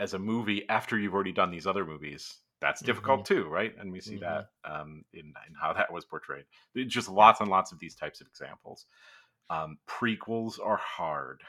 as 0.00 0.14
a 0.14 0.18
movie 0.18 0.68
after 0.68 0.98
you've 0.98 1.14
already 1.14 1.32
done 1.32 1.50
these 1.50 1.66
other 1.66 1.86
movies 1.86 2.38
that's 2.60 2.82
difficult 2.82 3.24
too 3.24 3.48
right? 3.48 3.74
And 3.78 3.92
we 3.92 4.00
see 4.00 4.16
Mhm. 4.16 4.20
that 4.20 4.46
um 4.64 5.04
in, 5.12 5.26
in 5.48 5.54
how 5.60 5.72
that 5.72 5.92
was 5.92 6.04
portrayed. 6.04 6.44
Just 6.88 7.08
lots 7.08 7.40
and 7.40 7.48
lots 7.48 7.72
of 7.72 7.78
these 7.78 7.94
types 7.94 8.20
of 8.20 8.26
examples 8.26 8.86
um 9.50 9.78
prequels 9.88 10.58
are 10.64 10.76
hard 10.76 11.42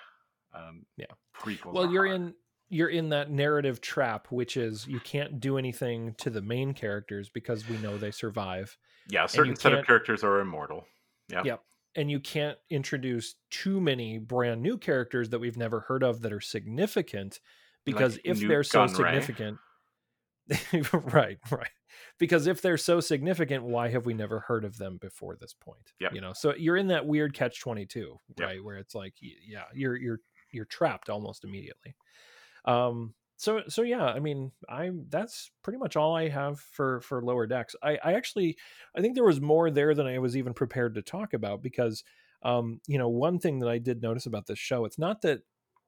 um 0.54 0.86
Yeah. 0.97 1.06
prequels 1.36 1.74
well, 1.74 1.86
are 1.86 1.91
you're 1.91 2.06
hard. 2.06 2.16
in 2.16 2.36
you're 2.72 2.89
in 2.89 3.10
that 3.10 3.32
narrative 3.32 3.82
trap, 3.82 4.28
which 4.32 4.56
is 4.56 4.88
you 4.88 5.00
can't 5.00 5.39
do 5.39 5.58
anything 5.58 6.14
to 6.16 6.30
the 6.30 6.41
main 6.41 6.74
characters 6.74 7.30
because 7.30 7.68
we 7.68 7.78
know 7.80 7.97
they 7.97 8.12
survive, 8.12 8.78
yeah 9.08 9.24
a 9.26 9.30
certain 9.30 9.56
set 9.56 9.74
of 9.74 9.84
characters 9.86 10.24
are 10.24 10.39
immortal 10.39 10.86
yeah 11.30 11.45
Yep. 11.45 11.64
and 11.95 12.12
you 12.12 12.20
can't 12.20 12.58
introduce 12.70 13.36
too 13.50 13.80
many 13.82 14.18
brand 14.20 14.62
new 14.62 14.78
characters 14.78 15.30
that 15.30 15.39
we've 15.39 15.58
never 15.58 15.82
heard 15.82 16.04
of 16.04 16.22
that 16.22 16.34
are 16.34 16.41
significant 16.41 17.39
because 17.86 18.16
Like 18.16 18.22
if 18.24 18.38
Newt 18.38 18.47
they're 18.47 18.64
so 18.64 18.88
significant 18.88 19.60
right 21.14 21.38
right 21.52 21.70
because 22.18 22.47
if 22.47 22.62
they're 22.62 22.78
so 22.78 23.00
significant 23.00 23.64
why 23.64 23.89
have 23.89 24.06
we 24.06 24.14
never 24.14 24.39
heard 24.39 24.66
of 24.66 24.78
them 24.78 24.97
before 24.97 25.36
this 25.36 25.54
point 25.54 25.93
Yep. 26.00 26.14
you 26.14 26.22
know 26.22 26.34
so 26.34 26.54
you're 26.56 26.78
in 26.78 26.88
that 26.88 27.06
weird 27.06 27.34
catch 27.34 27.60
22 27.60 28.18
Yep. 28.38 28.47
right 28.47 28.64
where 28.64 28.78
it's 28.78 28.95
like 28.95 29.14
yeah 29.22 29.64
you're 29.74 29.95
you're 29.95 30.20
you're 30.52 30.66
trapped 30.66 31.10
almost 31.10 31.43
immediately 31.43 31.95
um 32.66 33.14
so 33.38 33.62
so 33.68 33.82
yeah 33.84 34.04
i 34.06 34.20
mean 34.20 34.52
i 34.68 34.89
that's 35.10 35.52
pretty 35.64 35.80
much 35.80 35.95
all 35.95 36.16
i 36.16 36.28
have 36.28 36.60
for 36.60 37.00
for 37.02 37.22
lower 37.24 37.47
decks 37.47 37.76
i 37.84 37.97
i 38.04 38.14
actually 38.14 38.58
i 38.95 39.02
think 39.02 39.16
there 39.16 39.24
was 39.24 39.39
more 39.39 39.72
there 39.72 39.93
than 39.95 40.08
i 40.08 40.20
was 40.20 40.36
even 40.36 40.54
prepared 40.54 40.95
to 40.95 41.02
talk 41.02 41.34
about 41.34 41.62
because 41.62 42.04
um 42.43 42.80
you 42.88 42.97
know 42.97 43.08
one 43.10 43.39
thing 43.39 43.60
that 43.60 43.70
i 43.70 43.78
did 43.78 44.02
notice 44.02 44.26
about 44.26 44.45
this 44.47 44.60
show 44.60 44.84
it's 44.86 45.00
not 45.00 45.22
that 45.22 45.39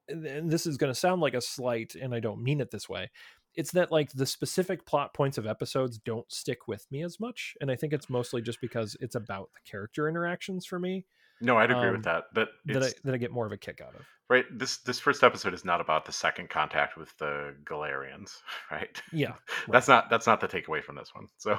and 0.08 0.50
this 0.50 0.66
is 0.66 0.76
going 0.76 0.92
to 0.92 0.98
sound 0.98 1.20
like 1.20 1.34
a 1.34 1.40
slight 1.40 1.94
and 1.94 2.14
i 2.14 2.20
don't 2.20 2.42
mean 2.42 2.60
it 2.60 2.70
this 2.70 2.88
way 2.88 3.10
it's 3.54 3.72
that 3.72 3.92
like 3.92 4.12
the 4.12 4.26
specific 4.26 4.86
plot 4.86 5.12
points 5.14 5.38
of 5.38 5.46
episodes 5.46 5.98
don't 5.98 6.30
stick 6.32 6.66
with 6.68 6.86
me 6.90 7.02
as 7.02 7.18
much 7.20 7.54
and 7.60 7.70
i 7.70 7.76
think 7.76 7.92
it's 7.92 8.08
mostly 8.10 8.40
just 8.42 8.60
because 8.60 8.96
it's 9.00 9.14
about 9.14 9.50
the 9.54 9.60
character 9.70 10.08
interactions 10.08 10.64
for 10.66 10.78
me 10.78 11.04
No, 11.40 11.58
I'd 11.58 11.72
agree 11.72 11.88
um, 11.88 11.94
with 11.94 12.04
that. 12.04 12.24
That 12.34 12.48
that 12.66 12.82
I, 12.84 12.90
that 13.04 13.14
I 13.14 13.16
get 13.18 13.32
more 13.32 13.46
of 13.46 13.50
a 13.52 13.56
kick 13.56 13.80
out 13.80 13.96
of 13.96 14.06
right. 14.30 14.44
This 14.56 14.76
this 14.78 15.00
first 15.00 15.24
episode 15.24 15.54
is 15.54 15.64
not 15.64 15.80
about 15.80 16.04
the 16.04 16.12
second 16.12 16.50
contact 16.50 16.96
with 16.96 17.16
the 17.18 17.56
Galardonians, 17.64 18.30
right? 18.70 19.02
yeah 19.12 19.32
That's 19.68 19.88
not 19.88 20.08
that's 20.08 20.26
not 20.28 20.40
the 20.40 20.46
takeaway 20.46 20.82
from 20.84 20.94
this 20.96 21.10
one. 21.14 21.26
So 21.38 21.58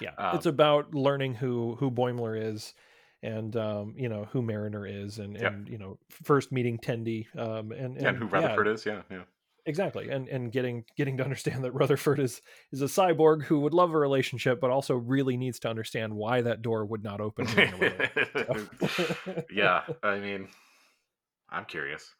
yeah 0.00 0.10
Um, 0.18 0.36
it's 0.36 0.46
about 0.46 0.94
learning 0.94 1.34
who 1.34 1.76
who 1.78 1.90
boimler 1.92 2.34
is 2.52 2.74
and 3.22 3.56
um 3.56 3.94
you 3.96 4.08
know 4.08 4.26
who 4.32 4.42
mariner 4.42 4.84
is 4.86 5.18
and 5.18 5.34
Yep. 5.38 5.52
and 5.52 5.68
you 5.68 5.78
know 5.78 5.98
first 6.10 6.50
meeting 6.52 6.78
Tendi 6.78 7.26
um 7.38 7.70
and, 7.72 7.94
yeah, 8.00 8.08
and 8.08 8.16
who 8.18 8.26
Rutherford 8.26 8.66
is, 8.68 8.84
yeah, 8.84 9.02
yeah. 9.10 9.22
Exactly 9.66 10.10
and 10.10 10.28
and 10.28 10.52
getting 10.52 10.84
getting 10.96 11.16
to 11.16 11.24
understand 11.24 11.64
that 11.64 11.72
rutherford 11.72 12.18
is 12.20 12.42
is 12.72 12.82
a 12.82 12.86
cyborg 12.86 13.42
who 13.44 13.60
would 13.60 13.72
love 13.74 13.94
a 13.94 13.98
relationship 13.98 14.60
but 14.60 14.70
also 14.70 14.94
really 14.94 15.36
needs 15.36 15.58
to 15.58 15.68
understand 15.68 16.12
why 16.14 16.40
that 16.42 16.60
door 16.62 16.84
would 16.84 17.02
not 17.02 17.20
open 17.20 17.46
during 17.46 17.72
a 17.72 17.76
relationship. 17.76 18.68
So- 19.26 19.42
yeah, 19.54 19.82
I 20.02 20.18
mean, 20.18 20.48
I'm 21.50 21.64
curious. 21.64 22.14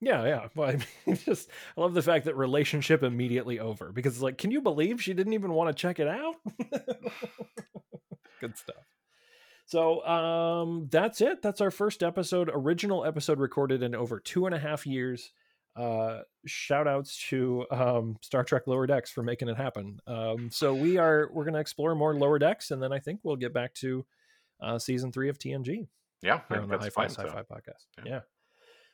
yeah 0.00 0.24
yeah 0.24 0.48
but 0.54 0.68
i 0.68 0.72
mean 1.06 1.16
just 1.24 1.48
i 1.76 1.80
love 1.80 1.94
the 1.94 2.02
fact 2.02 2.24
that 2.26 2.36
relationship 2.36 3.02
immediately 3.02 3.58
over 3.60 3.90
because 3.92 4.14
it's 4.14 4.22
like 4.22 4.36
can 4.38 4.50
you 4.50 4.60
believe 4.60 5.00
she 5.02 5.14
didn't 5.14 5.32
even 5.32 5.52
want 5.52 5.74
to 5.74 5.80
check 5.80 5.98
it 5.98 6.08
out 6.08 6.34
good 8.40 8.56
stuff 8.58 8.84
so 9.66 10.04
um 10.04 10.88
that's 10.90 11.20
it 11.20 11.40
that's 11.42 11.60
our 11.60 11.70
first 11.70 12.02
episode 12.02 12.50
original 12.52 13.04
episode 13.04 13.38
recorded 13.38 13.82
in 13.82 13.94
over 13.94 14.18
two 14.20 14.46
and 14.46 14.54
a 14.54 14.58
half 14.58 14.86
years 14.86 15.30
uh 15.76 16.20
shout 16.46 16.86
outs 16.86 17.16
to 17.28 17.66
um 17.70 18.16
star 18.22 18.44
trek 18.44 18.66
lower 18.66 18.86
decks 18.86 19.10
for 19.10 19.22
making 19.22 19.48
it 19.48 19.56
happen 19.56 19.98
um 20.06 20.48
so 20.52 20.72
we 20.74 20.96
are 20.98 21.28
we're 21.32 21.44
going 21.44 21.54
to 21.54 21.60
explore 21.60 21.94
more 21.94 22.14
lower 22.14 22.38
decks 22.38 22.70
and 22.70 22.80
then 22.82 22.92
i 22.92 22.98
think 22.98 23.18
we'll 23.24 23.34
get 23.36 23.52
back 23.52 23.74
to 23.74 24.04
uh 24.60 24.78
season 24.78 25.10
three 25.10 25.28
of 25.28 25.38
tng 25.38 25.86
Yeah, 26.22 26.40
on 26.50 26.68
the 26.68 26.78
that's 26.78 26.84
Hi-Fi 26.94 27.06
so. 27.08 27.22
Sci-Fi 27.24 27.42
podcast. 27.42 27.86
yeah. 27.98 28.04
Yeah. 28.06 28.20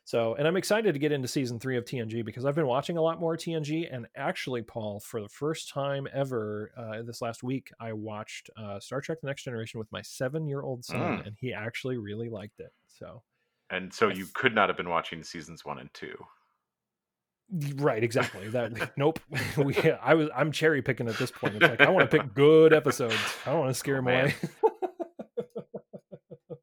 So, 0.05 0.35
and 0.35 0.49
I'm 0.49 0.57
excited 0.57 0.93
to 0.95 0.99
get 0.99 1.12
into 1.12 1.28
season 1.28 1.61
three 1.61 1.76
of 1.76 1.85
TNG 1.85 2.24
because 2.24 2.45
I've 2.45 2.55
been 2.57 2.66
watching 2.66 2.97
a 2.97 3.03
lot 3.03 3.20
more 3.20 3.37
TNG. 3.37 3.87
And 3.95 4.07
actually, 4.16 4.62
Paul, 4.62 4.99
for 4.99 5.20
the 5.20 5.28
first 5.28 5.68
time 5.68 6.09
ever 6.12 6.72
uh, 6.76 7.03
this 7.03 7.20
last 7.22 7.45
week, 7.45 7.70
I 7.78 7.93
watched 7.93 8.51
uh, 8.57 8.81
Star 8.81 9.01
Trek: 9.03 9.20
The 9.20 9.28
Next 9.28 9.45
Generation 9.45 9.78
with 9.78 9.93
my 9.93 10.03
seven-year-old 10.03 10.85
son, 10.85 10.99
Mm. 11.18 11.26
and 11.26 11.37
he 11.39 11.53
actually 11.53 11.99
really 11.99 12.28
liked 12.28 12.59
it. 12.59 12.72
So, 12.89 13.22
And 13.68 13.93
so 13.93 14.09
I 14.09 14.14
you 14.14 14.26
could 14.35 14.55
not 14.55 14.68
have 14.68 14.76
been 14.76 14.89
watching 14.89 15.22
seasons 15.22 15.64
one 15.64 15.78
and 15.78 15.93
two. 15.95 16.16
Right, 17.77 18.03
exactly. 18.03 18.49
That 18.49 18.93
nope. 18.97 19.21
we, 19.57 19.75
I 20.03 20.15
was 20.15 20.29
I'm 20.35 20.53
cherry 20.53 20.83
picking 20.83 21.09
at 21.09 21.17
this 21.17 21.31
point. 21.31 21.55
It's 21.57 21.63
like 21.63 21.81
I 21.81 21.91
want 21.91 22.11
to 22.11 22.19
pick 22.19 22.35
good 22.35 22.73
episodes. 22.73 23.15
I 23.47 23.51
don't 23.51 23.61
want 23.61 23.71
to 23.71 23.79
scare 23.79 23.97
Oh, 23.97 24.01
away. 24.01 24.35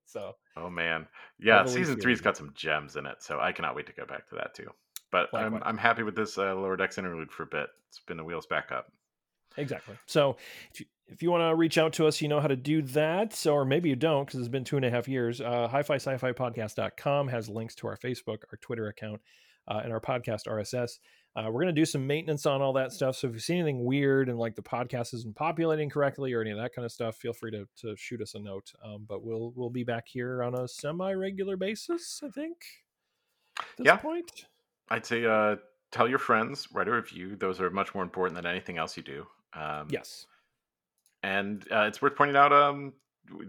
so 0.06 0.36
Oh 0.56 0.70
man, 0.70 1.08
yeah, 1.40 1.66
season 1.66 2.00
three's 2.00 2.22
got 2.22 2.36
some 2.38 2.52
gems 2.56 2.96
in 2.96 3.06
it, 3.06 3.18
so 3.20 3.40
I 3.40 3.52
cannot 3.52 3.76
wait 3.76 3.86
to 3.88 3.94
go 3.94 4.06
back 4.06 4.28
to 4.30 4.36
that 4.36 4.54
too. 4.56 4.70
But 5.12 5.34
I'm 5.34 5.62
I'm 5.64 5.78
happy 5.78 6.04
with 6.04 6.16
this 6.16 6.38
uh, 6.38 6.56
lower 6.56 6.76
decks 6.76 6.98
interlude 6.98 7.32
for 7.32 7.44
a 7.44 7.48
bit. 7.48 7.68
It's 7.90 8.00
been 8.08 8.18
the 8.18 8.24
wheels 8.24 8.46
back 8.48 8.72
up. 8.72 8.92
Exactly. 9.56 9.96
So 10.06 10.38
if 10.74 10.80
you, 10.82 10.86
if 11.08 11.24
you 11.24 11.32
want 11.32 11.50
to 11.50 11.56
reach 11.56 11.78
out 11.78 11.94
to 11.94 12.06
us, 12.06 12.22
you 12.22 12.28
know 12.28 12.40
how 12.40 12.48
to 12.48 12.56
do 12.56 12.82
that. 12.84 13.46
Or 13.48 13.66
maybe 13.66 13.90
you 13.90 13.96
don't 13.96 14.26
because 14.26 14.40
it's 14.40 14.50
been 14.50 14.64
two 14.66 14.76
and 14.76 14.86
a 14.86 14.90
half 14.90 15.08
years. 15.08 15.40
Uh, 15.42 15.68
hi-fi 15.68 15.96
sci-fi 15.96 16.32
podcast.com 16.34 17.28
has 17.30 17.50
links 17.50 17.74
to 17.76 17.88
our 17.88 17.98
Facebook, 17.98 18.40
our 18.52 18.58
Twitter 18.62 18.88
account, 18.88 19.22
uh, 19.68 19.82
and 19.84 19.92
our 19.92 20.00
podcast 20.00 20.48
RSS. 20.48 21.00
Uh, 21.36 21.44
we're 21.46 21.62
going 21.62 21.68
to 21.68 21.82
do 21.82 21.86
some 21.86 22.08
maintenance 22.08 22.48
on 22.48 22.62
all 22.62 22.74
that 22.74 22.92
stuff. 22.92 23.16
So 23.16 23.28
if 23.28 23.34
you 23.34 23.40
see 23.40 23.54
anything 23.54 23.86
weird 23.86 24.28
and 24.28 24.40
like 24.40 24.56
the 24.56 24.64
podcast 24.64 25.14
isn't 25.14 25.36
populating 25.36 25.88
correctly 25.88 26.34
or 26.34 26.42
any 26.42 26.50
of 26.50 26.58
that 26.58 26.74
kind 26.74 26.84
of 26.84 26.92
stuff, 26.92 27.16
feel 27.16 27.34
free 27.34 27.52
to, 27.52 27.68
to 27.82 27.96
shoot 27.96 28.22
us 28.22 28.34
a 28.34 28.40
note. 28.40 28.72
Um, 28.84 29.06
but 29.08 29.24
we'll 29.24 29.54
we'll 29.56 29.70
be 29.70 29.84
back 29.84 30.08
here 30.08 30.42
on 30.42 30.56
a 30.56 30.68
semi-regular 30.68 31.56
basis, 31.56 32.22
I 32.26 32.30
think. 32.30 32.58
yeah. 33.78 33.98
point. 33.98 34.46
I'd 34.90 35.06
say 35.06 35.26
uh, 35.26 35.58
tell 35.92 36.08
your 36.08 36.20
friends, 36.20 36.68
write 36.74 36.88
a 36.88 36.92
review. 36.92 37.36
Those 37.36 37.62
are 37.62 37.70
much 37.70 37.94
more 37.94 38.04
important 38.04 38.36
than 38.36 38.46
anything 38.46 38.78
else 38.78 38.98
you 38.98 39.04
do. 39.04 39.28
Um, 39.54 39.88
yes. 39.90 40.26
And 41.24 41.64
uh, 41.72 41.82
it's 41.82 42.02
worth 42.02 42.16
pointing 42.16 42.38
out 42.38 42.54
um, 42.54 42.94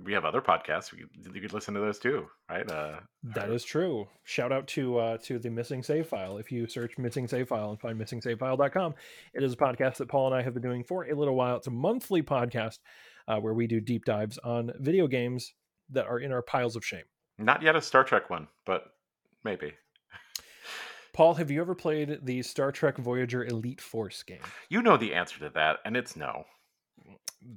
we 0.04 0.12
have 0.12 0.24
other 0.24 0.40
podcasts. 0.40 0.92
you 0.92 1.40
could 1.40 1.52
listen 1.52 1.74
to 1.74 1.80
those 1.80 1.98
too, 1.98 2.26
right? 2.48 2.70
Uh, 2.70 3.00
that 3.22 3.50
is 3.50 3.64
true. 3.64 4.08
Shout 4.24 4.52
out 4.52 4.66
to 4.68 4.98
uh, 4.98 5.18
to 5.24 5.38
the 5.38 5.50
Missing 5.50 5.82
Save 5.82 6.06
File. 6.06 6.38
If 6.38 6.50
you 6.50 6.66
search 6.66 6.98
Missing 6.98 7.28
Save 7.28 7.48
File 7.48 7.70
and 7.70 7.80
find 7.80 7.98
missingsavefile.com, 7.98 8.94
it 9.34 9.42
is 9.42 9.52
a 9.52 9.56
podcast 9.56 9.96
that 9.96 10.08
Paul 10.08 10.26
and 10.26 10.34
I 10.34 10.42
have 10.42 10.54
been 10.54 10.62
doing 10.62 10.84
for 10.84 11.04
a 11.04 11.14
little 11.14 11.34
while. 11.34 11.56
It's 11.56 11.66
a 11.66 11.72
monthly 11.72 12.22
podcast 12.22 12.78
uh, 13.26 13.38
where 13.38 13.54
we 13.54 13.66
do 13.66 13.80
deep 13.80 14.04
dives 14.04 14.38
on 14.38 14.72
video 14.78 15.06
games 15.06 15.52
that 15.90 16.06
are 16.06 16.18
in 16.18 16.32
our 16.32 16.42
piles 16.42 16.76
of 16.76 16.84
shame. 16.84 17.04
Not 17.38 17.62
yet 17.62 17.76
a 17.76 17.80
Star 17.80 18.04
Trek 18.04 18.30
one, 18.30 18.48
but 18.64 18.84
maybe. 19.44 19.74
Paul, 21.12 21.34
have 21.34 21.50
you 21.50 21.60
ever 21.60 21.74
played 21.74 22.18
the 22.22 22.42
Star 22.42 22.72
Trek 22.72 22.98
Voyager 22.98 23.44
Elite 23.44 23.80
Force 23.80 24.22
game? 24.22 24.42
You 24.68 24.82
know 24.82 24.96
the 24.96 25.14
answer 25.14 25.38
to 25.40 25.50
that, 25.50 25.78
and 25.84 25.96
it's 25.96 26.16
no 26.16 26.44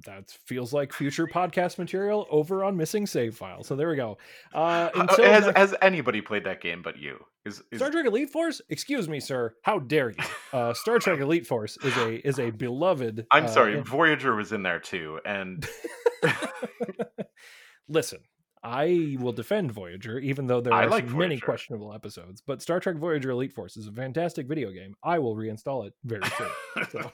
that 0.06 0.30
feels 0.46 0.72
like 0.72 0.92
future 0.92 1.26
podcast 1.26 1.78
material 1.78 2.26
over 2.30 2.64
on 2.64 2.76
missing 2.76 3.06
save 3.06 3.36
file. 3.36 3.62
So 3.62 3.76
there 3.76 3.88
we 3.88 3.96
go. 3.96 4.18
Uh, 4.54 4.90
uh 4.94 5.06
has, 5.22 5.44
next... 5.44 5.58
has 5.58 5.74
anybody 5.82 6.20
played 6.20 6.44
that 6.44 6.60
game 6.60 6.82
but 6.82 6.98
you? 6.98 7.24
Is, 7.44 7.62
is... 7.72 7.78
Star 7.78 7.90
Trek 7.90 8.06
Elite 8.06 8.30
Force? 8.30 8.60
Excuse 8.68 9.08
me, 9.08 9.20
sir. 9.20 9.54
How 9.62 9.78
dare 9.78 10.10
you? 10.10 10.16
Uh, 10.52 10.74
Star 10.74 10.98
Trek 10.98 11.18
Elite 11.18 11.46
Force 11.46 11.78
is 11.82 11.96
a 11.96 12.28
is 12.28 12.38
a 12.38 12.50
beloved. 12.50 13.26
I'm 13.30 13.46
uh, 13.46 13.48
sorry, 13.48 13.80
Voyager 13.80 14.36
was 14.36 14.52
in 14.52 14.62
there 14.62 14.80
too, 14.80 15.18
and 15.24 15.66
listen. 17.88 18.18
I 18.62 19.16
will 19.18 19.32
defend 19.32 19.72
Voyager, 19.72 20.18
even 20.18 20.46
though 20.46 20.60
there 20.60 20.74
are 20.74 20.88
like 20.88 21.08
many 21.08 21.40
questionable 21.40 21.94
episodes. 21.94 22.42
But 22.46 22.60
Star 22.60 22.80
Trek 22.80 22.96
Voyager 22.96 23.30
Elite 23.30 23.54
Force 23.54 23.78
is 23.78 23.88
a 23.88 23.92
fantastic 23.92 24.46
video 24.46 24.70
game. 24.72 24.94
I 25.02 25.18
will 25.20 25.34
reinstall 25.34 25.86
it 25.86 25.94
very 26.04 26.22
soon. 26.36 26.86
So. 26.90 27.12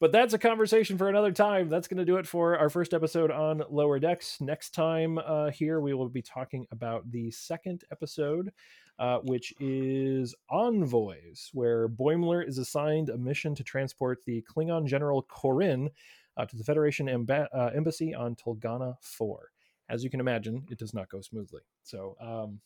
But 0.00 0.12
that's 0.12 0.32
a 0.32 0.38
conversation 0.38 0.96
for 0.96 1.10
another 1.10 1.30
time. 1.30 1.68
That's 1.68 1.86
going 1.86 1.98
to 1.98 2.06
do 2.06 2.16
it 2.16 2.26
for 2.26 2.56
our 2.56 2.70
first 2.70 2.94
episode 2.94 3.30
on 3.30 3.62
Lower 3.68 3.98
Decks. 3.98 4.40
Next 4.40 4.70
time 4.70 5.18
uh, 5.18 5.50
here, 5.50 5.78
we 5.78 5.92
will 5.92 6.08
be 6.08 6.22
talking 6.22 6.66
about 6.70 7.10
the 7.12 7.30
second 7.30 7.84
episode, 7.92 8.50
uh, 8.98 9.18
which 9.18 9.52
is 9.60 10.34
Envoys, 10.48 11.50
where 11.52 11.86
Boimler 11.86 12.48
is 12.48 12.56
assigned 12.56 13.10
a 13.10 13.18
mission 13.18 13.54
to 13.54 13.62
transport 13.62 14.24
the 14.24 14.42
Klingon 14.50 14.86
General 14.86 15.22
K'Orin 15.24 15.90
uh, 16.38 16.46
to 16.46 16.56
the 16.56 16.64
Federation 16.64 17.06
uh, 17.30 17.70
Embassy 17.74 18.14
on 18.14 18.34
Tulgana 18.36 18.94
4. 19.02 19.50
As 19.90 20.02
you 20.02 20.08
can 20.08 20.20
imagine, 20.20 20.64
it 20.70 20.78
does 20.78 20.94
not 20.94 21.10
go 21.10 21.20
smoothly. 21.20 21.60
So 21.82 22.16
um, 22.22 22.60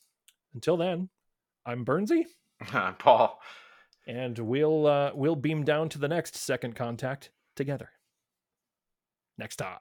until 0.55 0.77
then, 0.77 1.09
I'm 1.67 1.85
Bernsey. 1.85 2.27
I'm 2.73 2.95
Paul 2.95 3.41
and 4.07 4.39
we'll 4.39 4.87
uh, 4.87 5.11
we'll 5.15 5.37
beam 5.37 5.65
down 5.65 5.89
to 5.91 5.99
the 5.99 6.09
next 6.09 6.37
second 6.37 6.75
contact 6.75 7.31
together. 7.57 7.91
Next 9.39 9.57
time 9.57 9.79